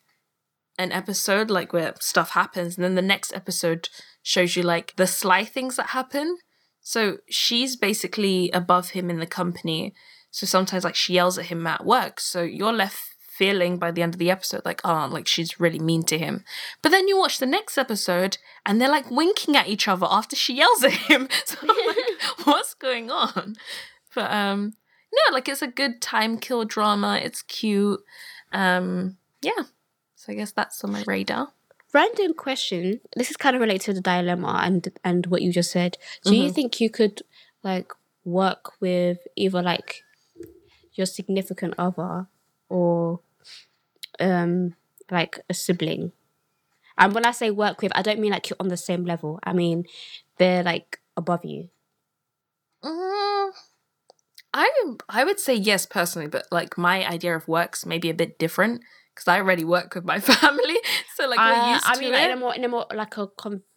an 0.79 0.91
episode 0.91 1.49
like 1.49 1.73
where 1.73 1.93
stuff 1.99 2.31
happens 2.31 2.75
and 2.75 2.83
then 2.83 2.93
the 2.93 3.01
next 3.01 3.33
episode 3.33 3.89
shows 4.21 4.55
you 4.55 4.61
like 4.61 4.93
the 4.95 5.07
sly 5.07 5.43
things 5.43 5.75
that 5.75 5.87
happen 5.87 6.37
so 6.81 7.17
she's 7.27 7.75
basically 7.75 8.51
above 8.51 8.91
him 8.91 9.09
in 9.09 9.17
the 9.19 9.25
company 9.25 9.91
so 10.29 10.45
sometimes 10.45 10.83
like 10.83 10.93
she 10.93 11.13
yells 11.13 11.39
at 11.39 11.45
him 11.45 11.65
at 11.65 11.83
work 11.83 12.19
so 12.19 12.43
you're 12.43 12.71
left 12.71 13.06
feeling 13.37 13.77
by 13.77 13.91
the 13.91 14.01
end 14.01 14.13
of 14.15 14.19
the 14.19 14.31
episode 14.31 14.61
like 14.65 14.81
oh 14.83 15.07
like 15.11 15.27
she's 15.27 15.59
really 15.59 15.79
mean 15.79 16.03
to 16.03 16.17
him 16.17 16.43
but 16.81 16.89
then 16.91 17.07
you 17.07 17.17
watch 17.17 17.37
the 17.39 17.45
next 17.45 17.77
episode 17.77 18.37
and 18.65 18.79
they're 18.81 18.89
like 18.97 19.09
winking 19.11 19.55
at 19.55 19.67
each 19.67 19.87
other 19.87 20.07
after 20.09 20.35
she 20.35 20.55
yells 20.55 20.83
at 20.83 20.91
him 20.91 21.27
so 21.45 21.55
I'm 21.61 21.67
like 21.87 22.05
what's 22.45 22.73
going 22.73 23.11
on 23.11 23.55
but 24.15 24.31
um 24.31 24.73
no 25.13 25.33
like 25.33 25.47
it's 25.47 25.61
a 25.61 25.67
good 25.67 26.01
time 26.01 26.37
kill 26.39 26.65
drama 26.65 27.19
it's 27.23 27.41
cute 27.43 28.01
um 28.51 29.17
yeah 29.41 29.63
so 30.15 30.31
I 30.31 30.35
guess 30.35 30.51
that's 30.51 30.83
on 30.83 30.91
my 30.91 31.03
radar. 31.07 31.49
random 31.93 32.33
question. 32.33 32.99
This 33.15 33.29
is 33.29 33.37
kind 33.37 33.55
of 33.55 33.61
related 33.61 33.85
to 33.85 33.93
the 33.93 34.01
dilemma 34.01 34.59
and 34.63 34.89
and 35.03 35.25
what 35.27 35.41
you 35.43 35.51
just 35.53 35.71
said. 35.71 35.97
Do 36.23 36.31
Mm-hmm. 36.31 36.41
you 36.43 36.51
think 36.51 36.81
you 36.81 36.89
could 36.89 37.21
like 37.63 37.91
work 38.25 38.73
with 38.81 39.19
either 39.35 39.61
like 39.61 40.03
your 40.93 41.05
significant 41.05 41.75
other 41.77 42.27
or 42.67 43.21
um 44.19 44.75
like 45.11 45.39
a 45.49 45.53
sibling? 45.53 46.11
And 46.97 47.13
when 47.13 47.25
I 47.25 47.31
say 47.31 47.51
work 47.51 47.81
with, 47.81 47.91
I 47.95 48.01
don't 48.01 48.19
mean 48.19 48.31
like 48.31 48.49
you're 48.49 48.57
on 48.59 48.69
the 48.69 48.77
same 48.77 49.05
level. 49.05 49.39
I 49.43 49.53
mean 49.53 49.85
they're 50.37 50.63
like 50.63 50.99
above 51.15 51.45
you. 51.45 51.69
Mm, 52.83 53.51
I 54.53 54.69
I 55.09 55.23
would 55.23 55.39
say 55.39 55.55
yes 55.55 55.85
personally, 55.85 56.27
but 56.27 56.45
like 56.51 56.77
my 56.77 57.05
idea 57.07 57.35
of 57.35 57.47
works 57.47 57.85
may 57.85 57.97
be 57.97 58.09
a 58.09 58.13
bit 58.13 58.39
different 58.39 58.81
because 59.13 59.27
I 59.27 59.37
already 59.39 59.63
work 59.63 59.95
with 59.95 60.05
my 60.05 60.19
family, 60.33 60.77
so 61.15 61.27
like 61.27 61.39
we're 61.39 61.53
Uh, 61.53 61.73
used 61.73 61.85
I 61.85 61.93
to 61.95 61.99
mean, 62.01 62.13
like, 62.13 62.23
in 62.25 62.31
a 62.31 62.35
more, 62.35 62.55
in 62.55 62.63
a 62.63 62.67
more 62.67 62.85
like 62.93 63.17
a 63.17 63.27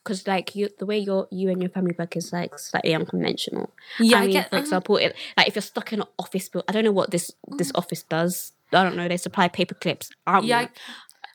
because 0.04 0.26
like 0.26 0.54
you, 0.54 0.68
the 0.78 0.86
way 0.86 0.98
your 0.98 1.28
you 1.30 1.48
and 1.50 1.60
your 1.62 1.70
family 1.70 1.94
work 1.98 2.16
is 2.16 2.32
like 2.32 2.58
slightly 2.58 2.94
unconventional. 2.94 3.70
yeah, 3.98 4.18
I 4.18 4.20
I 4.20 4.26
mean, 4.26 4.32
get. 4.34 4.50
for 4.50 4.56
um, 4.56 4.62
example, 4.62 4.96
it, 4.96 5.14
like 5.36 5.48
if 5.48 5.54
you're 5.54 5.62
stuck 5.62 5.92
in 5.92 6.00
an 6.00 6.06
office 6.18 6.48
building, 6.48 6.66
I 6.68 6.72
don't 6.72 6.84
know 6.84 6.92
what 6.92 7.10
this 7.10 7.32
this 7.58 7.72
office 7.74 8.02
does. 8.02 8.52
I 8.72 8.82
don't 8.84 8.96
know. 8.96 9.08
They 9.08 9.16
supply 9.16 9.48
paper 9.48 9.74
clips. 9.74 10.10
Yeah. 10.42 10.58
I, 10.58 10.68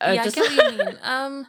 Uh, 0.02 0.12
yeah, 0.14 0.24
just- 0.24 0.38
I 0.38 0.42
get 0.42 0.58
what 0.66 0.72
you 0.74 0.78
mean. 0.86 0.98
Um, 1.04 1.48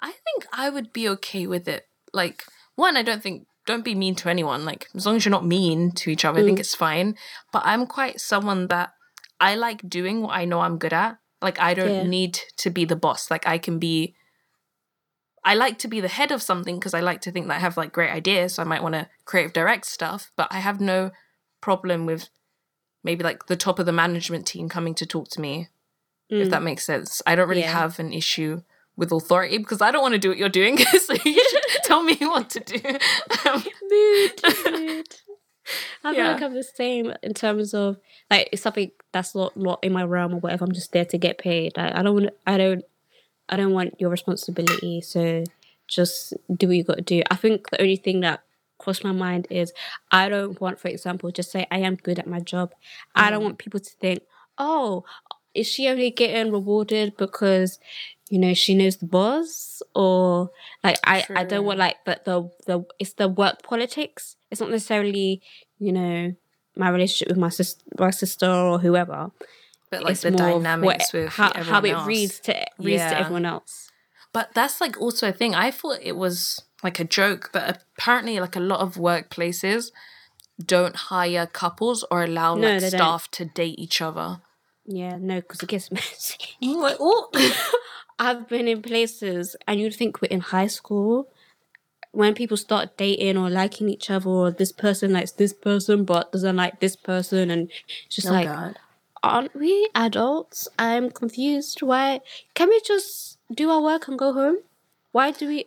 I 0.00 0.12
think 0.12 0.46
I 0.52 0.70
would 0.70 0.92
be 0.92 1.08
okay 1.10 1.46
with 1.46 1.66
it. 1.68 1.84
Like 2.12 2.44
one, 2.76 2.96
I 2.96 3.02
don't 3.02 3.22
think 3.22 3.46
don't 3.66 3.84
be 3.84 3.94
mean 3.94 4.14
to 4.16 4.28
anyone. 4.28 4.64
Like 4.64 4.88
as 4.94 5.06
long 5.06 5.16
as 5.16 5.24
you're 5.24 5.30
not 5.30 5.46
mean 5.46 5.90
to 5.92 6.10
each 6.10 6.24
other, 6.24 6.40
I 6.40 6.44
think 6.44 6.58
Mm. 6.58 6.60
it's 6.60 6.74
fine. 6.74 7.16
But 7.52 7.62
I'm 7.64 7.86
quite 7.86 8.20
someone 8.20 8.66
that 8.68 8.92
I 9.40 9.54
like 9.54 9.88
doing 9.88 10.20
what 10.22 10.36
I 10.36 10.44
know 10.44 10.60
I'm 10.60 10.76
good 10.78 10.92
at. 10.92 11.16
Like 11.40 11.58
I 11.58 11.72
don't 11.74 11.88
Yeah. 11.94 12.02
need 12.04 12.38
to 12.58 12.70
be 12.70 12.84
the 12.84 12.96
boss. 12.96 13.30
Like 13.30 13.46
I 13.46 13.56
can 13.58 13.78
be. 13.78 14.14
I 15.46 15.54
like 15.54 15.78
to 15.80 15.88
be 15.88 16.00
the 16.00 16.08
head 16.08 16.30
of 16.32 16.42
something 16.42 16.76
because 16.76 16.94
I 16.94 17.00
like 17.00 17.20
to 17.22 17.30
think 17.30 17.48
that 17.48 17.56
I 17.56 17.60
have 17.60 17.76
like 17.76 17.92
great 17.92 18.10
ideas. 18.10 18.54
So 18.54 18.62
I 18.62 18.66
might 18.66 18.82
want 18.82 18.94
to 18.94 19.08
creative 19.26 19.52
direct 19.52 19.84
stuff, 19.86 20.30
but 20.36 20.48
I 20.50 20.58
have 20.60 20.80
no 20.80 21.10
problem 21.60 22.06
with 22.06 22.28
maybe 23.04 23.22
like 23.22 23.46
the 23.46 23.56
top 23.56 23.78
of 23.78 23.86
the 23.86 23.92
management 23.92 24.46
team 24.46 24.68
coming 24.68 24.94
to 24.96 25.06
talk 25.06 25.28
to 25.28 25.40
me 25.40 25.68
if 26.30 26.48
Mm. 26.48 26.50
that 26.50 26.62
makes 26.62 26.84
sense. 26.84 27.22
I 27.26 27.36
don't 27.36 27.48
really 27.48 27.60
Yeah. 27.60 27.72
have 27.80 27.98
an 28.00 28.12
issue 28.12 28.62
with 28.96 29.12
authority 29.12 29.58
because 29.58 29.82
I 29.82 29.90
don't 29.90 30.02
want 30.02 30.12
to 30.14 30.18
do 30.18 30.30
what 30.30 30.38
you're 30.38 30.48
doing. 30.48 30.78
so 31.06 31.12
you 31.24 31.44
should 31.50 31.62
tell 31.84 32.02
me 32.02 32.16
what 32.20 32.48
to 32.50 32.60
do. 32.60 32.80
Um, 33.44 33.62
mood, 33.90 34.40
mood. 34.72 35.06
I 36.04 36.12
feel 36.12 36.24
Yeah. 36.24 36.32
like 36.32 36.42
I'm 36.42 36.54
the 36.54 36.62
same 36.62 37.12
in 37.22 37.34
terms 37.34 37.72
of 37.74 37.98
like 38.30 38.48
it's 38.52 38.62
something 38.62 38.90
that's 39.12 39.34
not 39.34 39.56
not 39.56 39.78
in 39.82 39.92
my 39.92 40.04
realm 40.04 40.34
or 40.34 40.38
whatever. 40.40 40.64
I'm 40.64 40.72
just 40.72 40.92
there 40.92 41.04
to 41.06 41.18
get 41.18 41.38
paid. 41.38 41.76
Like, 41.76 41.94
I 41.94 42.02
don't 42.02 42.14
want. 42.14 42.30
I 42.46 42.56
don't. 42.58 42.84
I 43.48 43.56
don't 43.56 43.72
want 43.72 44.00
your 44.00 44.10
responsibility. 44.10 45.00
So 45.02 45.44
just 45.88 46.32
do 46.54 46.66
what 46.68 46.76
you 46.76 46.84
got 46.84 46.96
to 46.96 47.02
do. 47.02 47.22
I 47.30 47.36
think 47.36 47.68
the 47.70 47.80
only 47.80 47.96
thing 47.96 48.20
that 48.20 48.40
crossed 48.78 49.04
my 49.04 49.12
mind 49.12 49.46
is 49.50 49.72
I 50.10 50.28
don't 50.28 50.60
want, 50.60 50.78
for 50.78 50.88
example, 50.88 51.30
just 51.30 51.50
say 51.50 51.66
I 51.70 51.78
am 51.78 51.96
good 51.96 52.18
at 52.18 52.26
my 52.26 52.40
job. 52.40 52.74
I 53.14 53.30
don't 53.30 53.40
mm. 53.40 53.44
want 53.44 53.58
people 53.58 53.80
to 53.80 53.90
think, 54.00 54.22
oh, 54.58 55.04
is 55.54 55.66
she 55.66 55.88
only 55.88 56.10
getting 56.10 56.52
rewarded 56.52 57.16
because 57.16 57.78
you 58.30 58.38
know 58.38 58.54
she 58.54 58.74
knows 58.74 58.96
the 58.96 59.06
boss? 59.06 59.82
Or 59.94 60.50
like 60.82 60.98
I, 61.04 61.24
I 61.34 61.44
don't 61.44 61.64
want 61.64 61.78
like 61.78 62.04
the, 62.04 62.20
the 62.24 62.50
the 62.66 62.84
it's 62.98 63.14
the 63.14 63.28
work 63.28 63.62
politics. 63.62 64.36
It's 64.50 64.60
not 64.60 64.70
necessarily 64.70 65.42
you 65.78 65.92
know 65.92 66.34
my 66.76 66.88
relationship 66.88 67.28
with 67.28 67.38
my 67.38 67.50
sister 67.50 67.82
my 67.98 68.10
sister 68.10 68.50
or 68.50 68.78
whoever. 68.78 69.30
But 69.90 70.02
like 70.02 70.12
it's 70.12 70.22
the 70.22 70.32
dynamics 70.32 71.12
what- 71.12 71.22
with 71.22 71.32
how, 71.32 71.52
how 71.62 71.80
it 71.80 71.90
else. 71.90 72.06
reads 72.06 72.40
to 72.40 72.66
reads 72.78 73.02
to 73.02 73.18
everyone 73.18 73.46
else. 73.46 73.90
But 74.32 74.52
that's 74.52 74.80
like 74.80 75.00
also 75.00 75.28
a 75.28 75.32
thing. 75.32 75.54
I 75.54 75.70
thought 75.70 75.98
it 76.02 76.16
was 76.16 76.64
like 76.84 77.00
a 77.00 77.04
joke, 77.04 77.50
but 77.52 77.82
apparently, 77.98 78.38
like 78.38 78.54
a 78.54 78.60
lot 78.60 78.80
of 78.80 78.94
workplaces 78.94 79.90
don't 80.64 80.94
hire 80.94 81.46
couples 81.46 82.04
or 82.10 82.22
allow 82.22 82.54
No, 82.54 82.68
like 82.72 82.80
they 82.82 82.90
don't. 82.90 82.98
staff 82.98 83.30
to 83.32 83.44
date 83.46 83.76
each 83.78 84.00
other. 84.00 84.40
yeah 84.86 85.16
no 85.18 85.40
because 85.40 85.60
it 85.62 85.68
gets 85.68 85.90
messy 85.98 86.36
like, 86.62 86.96
oh, 87.00 87.30
I've 88.18 88.48
been 88.48 88.68
in 88.68 88.80
places, 88.82 89.56
and 89.66 89.80
you'd 89.80 89.94
think 89.96 90.20
we're 90.22 90.28
in 90.28 90.40
high 90.40 90.68
school. 90.68 91.28
When 92.12 92.32
people 92.34 92.56
start 92.56 92.96
dating 92.96 93.36
or 93.36 93.50
liking 93.50 93.88
each 93.88 94.08
other, 94.08 94.30
or 94.30 94.50
this 94.52 94.70
person 94.70 95.12
likes 95.12 95.32
this 95.32 95.52
person 95.52 96.04
but 96.04 96.30
doesn't 96.30 96.54
like 96.54 96.78
this 96.78 96.94
person, 96.94 97.50
and 97.50 97.68
it's 98.06 98.14
just 98.16 98.28
like, 98.30 98.46
God. 98.46 98.78
aren't 99.24 99.56
we 99.56 99.88
adults? 99.96 100.68
I'm 100.78 101.10
confused. 101.10 101.82
Why 101.82 102.20
can 102.54 102.68
we 102.68 102.80
just 102.86 103.38
do 103.52 103.68
our 103.70 103.80
work 103.82 104.06
and 104.06 104.16
go 104.16 104.32
home? 104.32 104.58
Why 105.10 105.32
do 105.32 105.48
we? 105.48 105.64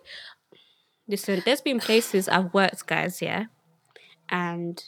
Listen, 1.07 1.41
there's 1.45 1.61
been 1.61 1.79
places 1.79 2.27
I've 2.27 2.53
worked, 2.53 2.85
guys, 2.87 3.21
yeah, 3.21 3.45
and 4.29 4.83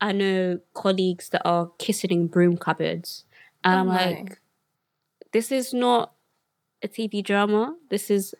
I 0.00 0.12
know 0.12 0.60
colleagues 0.74 1.30
that 1.30 1.42
are 1.44 1.70
kissing 1.78 2.10
in 2.10 2.26
broom 2.28 2.56
cupboards, 2.56 3.24
and 3.64 3.74
Oh 3.74 3.78
I'm 3.80 3.86
my. 3.88 4.04
like, 4.10 4.40
this 5.32 5.50
is 5.50 5.74
not 5.74 6.12
a 6.82 6.88
TV 6.88 7.24
drama. 7.24 7.74
This 7.90 8.10
is 8.10 8.34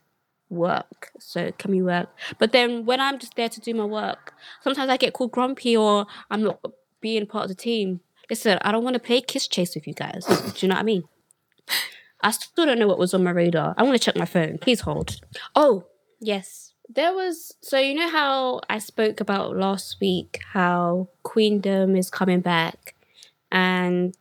work. 0.49 1.11
So 1.19 1.51
can 1.59 1.73
we 1.73 1.83
work? 1.83 2.09
But 2.39 2.53
then 2.53 2.87
when 2.87 3.01
I'm 3.01 3.19
just 3.19 3.35
there 3.35 3.49
to 3.49 3.61
do 3.61 3.75
my 3.75 3.85
work, 3.85 4.33
sometimes 4.62 4.89
I 4.89 4.97
get 4.97 5.12
called 5.12 5.33
grumpy 5.33 5.77
or 5.77 6.07
I'm 6.31 6.43
not 6.43 6.61
being 7.01 7.27
part 7.27 7.45
of 7.45 7.49
the 7.49 7.55
team. 7.55 8.01
Listen, 8.31 8.59
I 8.62 8.73
don't 8.73 8.85
want 8.85 8.95
to 8.95 9.01
play 9.01 9.21
kiss 9.21 9.49
chase 9.49 9.75
with 9.75 9.87
you 9.87 9.95
guys. 9.95 10.25
do 10.27 10.53
you 10.66 10.69
know 10.69 10.75
what 10.77 10.81
I 10.81 10.85
mean? 10.85 11.03
I 12.23 12.31
still 12.31 12.66
don't 12.66 12.79
know 12.79 12.89
what 12.89 12.99
was 12.99 13.14
on 13.14 13.25
my 13.25 13.31
radar. 13.31 13.75
I 13.77 13.83
want 13.83 13.95
to 13.95 14.05
check 14.05 14.16
my 14.16 14.25
phone. 14.25 14.59
Please 14.59 14.81
hold. 14.81 15.21
Oh, 15.55 15.87
yes. 16.21 16.68
There 16.89 17.12
was 17.12 17.55
so 17.61 17.78
you 17.78 17.95
know 17.95 18.11
how 18.11 18.61
I 18.68 18.78
spoke 18.78 19.20
about 19.20 19.57
last 19.57 19.97
week 20.01 20.41
how 20.53 21.09
Queendom 21.22 21.97
is 21.97 22.11
coming 22.11 22.41
back 22.41 22.95
and 23.53 24.14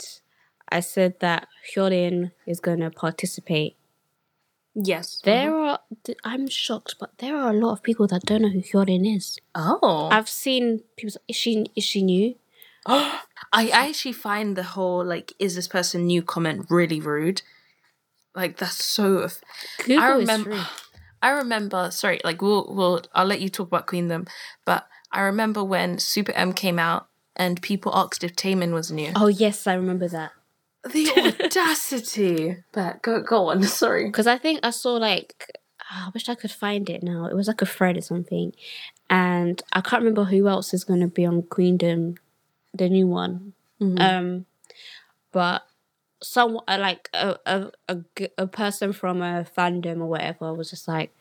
I 0.70 0.82
said 0.82 1.20
that 1.20 1.48
Hyorin 1.74 2.32
is 2.46 2.60
going 2.60 2.80
to 2.80 2.92
participate. 2.92 3.78
yes. 4.76 5.22
There 5.24 5.52
mm-hmm. 5.52 6.12
are, 6.12 6.16
I'm 6.24 6.48
shocked, 6.48 6.96
but 7.00 7.18
there 7.20 7.36
are 7.38 7.52
a 7.52 7.58
lot 7.58 7.74
of 7.74 7.84
people 7.84 8.08
that 8.08 8.24
don't 8.24 8.42
know 8.42 8.50
who 8.50 8.62
Hyorin 8.62 9.16
is. 9.16 9.40
Oh, 9.56 10.10
I've 10.12 10.30
seen 10.30 10.82
people 10.98 11.12
say, 11.12 11.20
is 11.28 11.36
she, 11.36 11.66
is 11.76 11.84
she 11.84 12.04
new? 12.04 12.36
I 12.86 13.22
I 13.52 13.90
actually 13.90 14.14
find 14.14 14.56
the 14.56 14.64
whole 14.64 15.04
like 15.04 15.34
is 15.40 15.56
this 15.56 15.68
person 15.68 16.06
new 16.06 16.22
comment 16.22 16.68
really 16.70 17.02
rude. 17.02 17.42
Like 18.36 18.58
that's 18.58 18.86
so. 18.86 19.28
Google 19.80 20.04
I 20.04 20.08
remember. 20.10 20.68
I 21.22 21.30
remember. 21.30 21.90
Sorry, 21.92 22.20
like 22.24 22.42
we'll 22.42 22.74
we'll. 22.74 23.02
I'll 23.14 23.26
let 23.26 23.42
you 23.42 23.50
talk 23.50 23.68
about 23.68 23.88
Queendom, 23.88 24.28
but 24.66 24.88
I 25.12 25.22
remember 25.22 25.64
when 25.64 26.00
Super 26.00 26.32
M 26.34 26.54
came 26.54 26.80
out 26.80 27.08
and 27.36 27.62
people 27.62 27.96
asked 27.96 28.24
if 28.24 28.36
Taemin 28.36 28.74
was 28.74 28.92
new. 28.92 29.12
Oh, 29.16 29.28
yes, 29.28 29.68
I 29.68 29.74
remember 29.76 30.08
that. 30.10 30.32
The 30.92 31.36
audacity! 31.44 32.58
But 32.72 33.02
go 33.02 33.22
go 33.22 33.50
on. 33.50 33.64
Sorry. 33.82 34.06
Because 34.06 34.28
I 34.28 34.38
think 34.38 34.60
I 34.64 34.72
saw 34.72 34.94
like, 34.94 35.52
ah, 35.90 36.08
I 36.08 36.10
wish 36.14 36.30
I 36.30 36.36
could 36.36 36.52
find 36.52 36.90
it 36.90 37.04
now. 37.04 37.26
It 37.26 37.36
was 37.36 37.48
like 37.48 37.62
a 37.62 37.66
thread 37.66 37.98
or 37.98 38.02
something. 38.02 38.54
And 39.10 39.62
I 39.74 39.82
can't 39.82 40.02
remember 40.02 40.26
who 40.26 40.48
else 40.48 40.74
is 40.74 40.84
going 40.84 41.00
to 41.00 41.08
be 41.08 41.26
on 41.26 41.44
Queendom, 41.44 42.18
the 42.74 42.90
new 42.90 43.08
one. 43.08 43.54
Um, 43.80 44.46
but 45.32 45.67
some 46.22 46.60
uh, 46.68 46.78
like 46.80 47.10
a 47.14 48.48
person 48.48 48.94
from 48.94 49.22
a 49.22 49.46
fandom 49.56 50.02
or 50.02 50.08
whatever 50.08 50.54
was 50.54 50.70
just 50.70 50.88
like, 50.88 51.12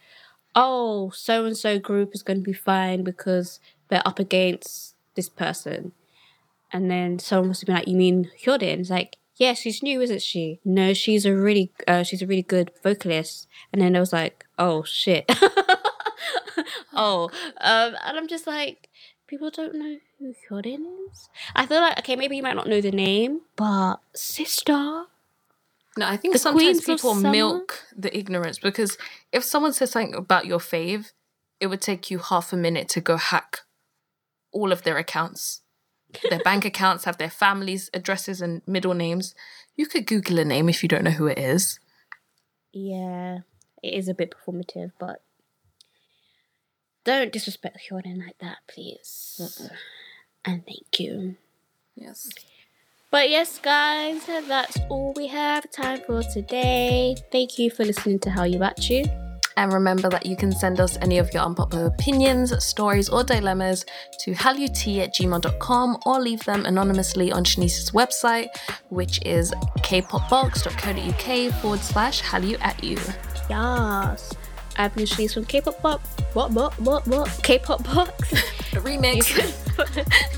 oh, 0.54 1.10
so 1.10 1.44
and 1.44 1.56
so 1.56 1.78
group 1.78 2.14
is 2.14 2.22
going 2.22 2.38
to 2.38 2.42
be 2.42 2.52
fine 2.52 3.04
because 3.04 3.60
they're 3.88 4.06
up 4.06 4.18
against 4.18 4.94
this 5.14 5.28
person. 5.28 5.92
And 6.72 6.90
then 6.90 7.18
someone 7.18 7.48
must 7.48 7.60
have 7.60 7.66
been 7.66 7.76
like, 7.76 7.88
"You 7.88 7.96
mean 7.96 8.30
Hyorin?" 8.42 8.80
It's 8.80 8.90
like, 8.90 9.16
"Yeah, 9.36 9.54
she's 9.54 9.82
new, 9.82 10.00
isn't 10.00 10.22
she?" 10.22 10.60
No, 10.64 10.94
she's 10.94 11.24
a 11.24 11.34
really, 11.34 11.70
uh, 11.86 12.02
she's 12.02 12.22
a 12.22 12.26
really 12.26 12.42
good 12.42 12.72
vocalist. 12.82 13.46
And 13.72 13.80
then 13.80 13.94
I 13.94 14.00
was 14.00 14.12
like, 14.12 14.44
"Oh 14.58 14.82
shit." 14.82 15.24
oh, 16.92 17.30
um, 17.60 17.94
and 18.04 18.18
I'm 18.18 18.26
just 18.26 18.46
like, 18.46 18.90
people 19.28 19.50
don't 19.50 19.74
know 19.74 19.98
who 20.18 20.34
Hyorin 20.50 20.84
is. 21.10 21.28
I 21.54 21.66
feel 21.66 21.80
like 21.80 21.98
okay, 21.98 22.16
maybe 22.16 22.36
you 22.36 22.42
might 22.42 22.56
not 22.56 22.68
know 22.68 22.80
the 22.80 22.90
name, 22.90 23.42
but 23.56 23.96
sister. 24.14 25.04
No, 25.98 26.06
I 26.06 26.16
think 26.16 26.34
The 26.34 26.38
sometimes 26.38 26.84
Queens 26.84 27.00
people 27.00 27.14
milk 27.14 27.84
the 27.96 28.16
ignorance 28.16 28.58
because 28.58 28.98
if 29.32 29.42
someone 29.44 29.72
says 29.72 29.90
something 29.90 30.14
about 30.14 30.44
your 30.44 30.58
fave, 30.58 31.12
it 31.58 31.68
would 31.68 31.80
take 31.80 32.10
you 32.10 32.18
half 32.18 32.52
a 32.52 32.56
minute 32.56 32.88
to 32.90 33.00
go 33.00 33.16
hack 33.16 33.60
all 34.52 34.72
of 34.72 34.82
their 34.82 34.98
accounts. 34.98 35.62
Their 36.28 36.40
bank 36.40 36.64
accounts 36.66 37.04
have 37.04 37.16
their 37.16 37.30
families' 37.30 37.90
addresses 37.94 38.42
and 38.42 38.60
middle 38.66 38.92
names. 38.92 39.34
You 39.74 39.86
could 39.86 40.06
Google 40.06 40.38
a 40.38 40.44
name 40.44 40.68
if 40.68 40.82
you 40.82 40.88
don't 40.88 41.04
know 41.04 41.10
who 41.10 41.26
it 41.26 41.38
is. 41.38 41.80
Yeah, 42.72 43.38
it 43.82 43.94
is 43.94 44.08
a 44.08 44.14
bit 44.14 44.34
performative, 44.34 44.92
but 44.98 45.22
don't 47.04 47.32
disrespect 47.32 47.78
Hyorin 47.88 48.18
like 48.18 48.36
that, 48.40 48.58
please. 48.68 49.70
And 50.46 50.64
thank 50.64 51.00
you. 51.00 51.36
Yes. 51.96 52.30
But 53.10 53.30
yes, 53.30 53.58
guys, 53.58 54.26
that's 54.26 54.78
all 54.88 55.12
we 55.16 55.26
have 55.28 55.70
time 55.70 56.00
for 56.06 56.22
today. 56.22 57.16
Thank 57.32 57.58
you 57.58 57.70
for 57.70 57.84
listening 57.84 58.18
to 58.20 58.30
How 58.30 58.44
You 58.44 58.62
At 58.62 58.88
You. 58.88 59.04
And 59.56 59.72
remember 59.72 60.10
that 60.10 60.26
you 60.26 60.36
can 60.36 60.52
send 60.52 60.80
us 60.80 60.98
any 61.00 61.16
of 61.16 61.32
your 61.32 61.42
unpopular 61.42 61.86
opinions, 61.86 62.52
stories, 62.62 63.08
or 63.08 63.24
dilemmas 63.24 63.86
to 64.20 64.32
hallut 64.32 65.02
at 65.02 65.14
gmail.com 65.14 65.96
or 66.04 66.20
leave 66.20 66.44
them 66.44 66.66
anonymously 66.66 67.32
on 67.32 67.44
Shanice's 67.44 67.92
website, 67.92 68.48
which 68.90 69.18
is 69.24 69.52
kpopbox.co.uk 69.78 71.52
forward 71.62 71.80
slash 71.80 72.22
hallu 72.22 72.60
at 72.60 72.84
you. 72.84 72.98
Yes. 73.48 74.34
I've 74.76 74.94
been 74.94 75.06
Shanice 75.06 75.32
from 75.32 75.46
K-pop 75.46 75.80
Box. 75.80 76.06
What, 76.34 76.50
what, 76.50 76.78
what, 76.80 77.06
what? 77.06 77.40
K-pop 77.42 77.82
Box. 77.84 78.12
Remix. 78.72 79.54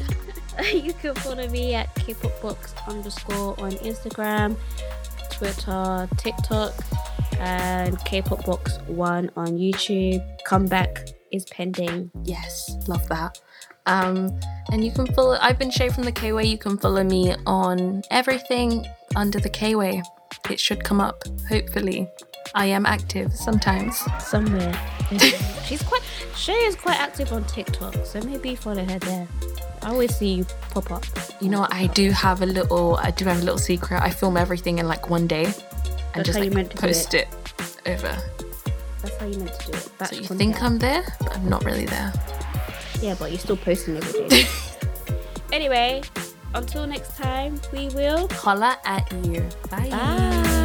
you 0.72 0.92
can 0.92 1.14
follow 1.16 1.48
me 1.48 1.74
at 1.74 1.94
K-pop 1.94 2.58
underscore 2.88 3.58
on 3.60 3.72
Instagram, 3.72 4.56
Twitter, 5.30 6.08
TikTok, 6.16 6.74
and 7.38 7.98
K-pop 8.04 8.44
Box 8.44 8.78
One 8.86 9.30
on 9.36 9.58
YouTube. 9.58 10.24
Comeback 10.44 11.08
is 11.30 11.44
pending. 11.46 12.10
Yes, 12.24 12.76
love 12.88 13.06
that. 13.08 13.40
Um, 13.86 14.38
and 14.72 14.84
you 14.84 14.90
can 14.90 15.06
follow. 15.14 15.38
I've 15.40 15.58
been 15.58 15.70
Shay 15.70 15.88
from 15.88 16.04
the 16.04 16.12
K 16.12 16.32
Way. 16.32 16.44
You 16.44 16.58
can 16.58 16.76
follow 16.76 17.04
me 17.04 17.34
on 17.46 18.02
everything 18.10 18.84
under 19.16 19.38
the 19.38 19.48
K 19.48 19.74
Way. 19.74 20.02
It 20.50 20.60
should 20.60 20.84
come 20.84 21.00
up, 21.00 21.22
hopefully. 21.48 22.08
I 22.54 22.66
am 22.66 22.84
active 22.84 23.32
sometimes. 23.34 23.96
somewhere. 24.18 24.74
She's 25.64 25.82
quite. 25.82 26.02
Shay 26.34 26.52
is 26.52 26.76
quite 26.76 26.98
active 26.98 27.32
on 27.32 27.44
TikTok, 27.44 27.94
so 28.04 28.20
maybe 28.20 28.54
follow 28.54 28.84
her 28.84 28.98
there. 28.98 29.28
I 29.82 29.90
always 29.90 30.14
see 30.16 30.34
you 30.34 30.44
pop 30.70 30.90
up. 30.90 31.04
You 31.40 31.48
know. 31.48 31.66
I 31.70 31.86
do 31.88 32.10
have 32.10 32.42
a 32.42 32.46
little. 32.46 32.96
I 32.96 33.10
do 33.10 33.24
have 33.26 33.38
a 33.38 33.44
little 33.44 33.58
secret. 33.58 34.02
I 34.02 34.10
film 34.10 34.36
everything 34.36 34.78
in 34.78 34.86
like 34.88 35.08
one 35.10 35.26
day, 35.26 35.44
and 35.44 35.54
That's 36.14 36.28
just 36.28 36.38
like, 36.40 36.74
post 36.76 37.14
it. 37.14 37.28
over. 37.86 38.16
That's 39.02 39.16
how 39.18 39.26
you 39.26 39.38
meant 39.38 39.58
to 39.60 39.66
do 39.72 39.78
it. 39.78 39.88
Batch 39.98 40.08
So 40.10 40.14
you 40.16 40.20
content. 40.26 40.38
think 40.38 40.62
I'm 40.62 40.78
there, 40.78 41.04
but 41.20 41.36
I'm 41.36 41.48
not 41.48 41.64
really 41.64 41.86
there. 41.86 42.12
Yeah, 43.00 43.14
but 43.18 43.30
you're 43.30 43.38
still 43.38 43.56
posting 43.56 43.96
every 43.96 44.28
day. 44.28 44.44
anyway, 45.52 46.02
until 46.54 46.86
next 46.86 47.16
time, 47.16 47.60
we 47.72 47.88
will. 47.90 48.28
Holla 48.32 48.76
at 48.84 49.10
you. 49.24 49.46
Bye. 49.70 49.88
Bye. 49.90 50.64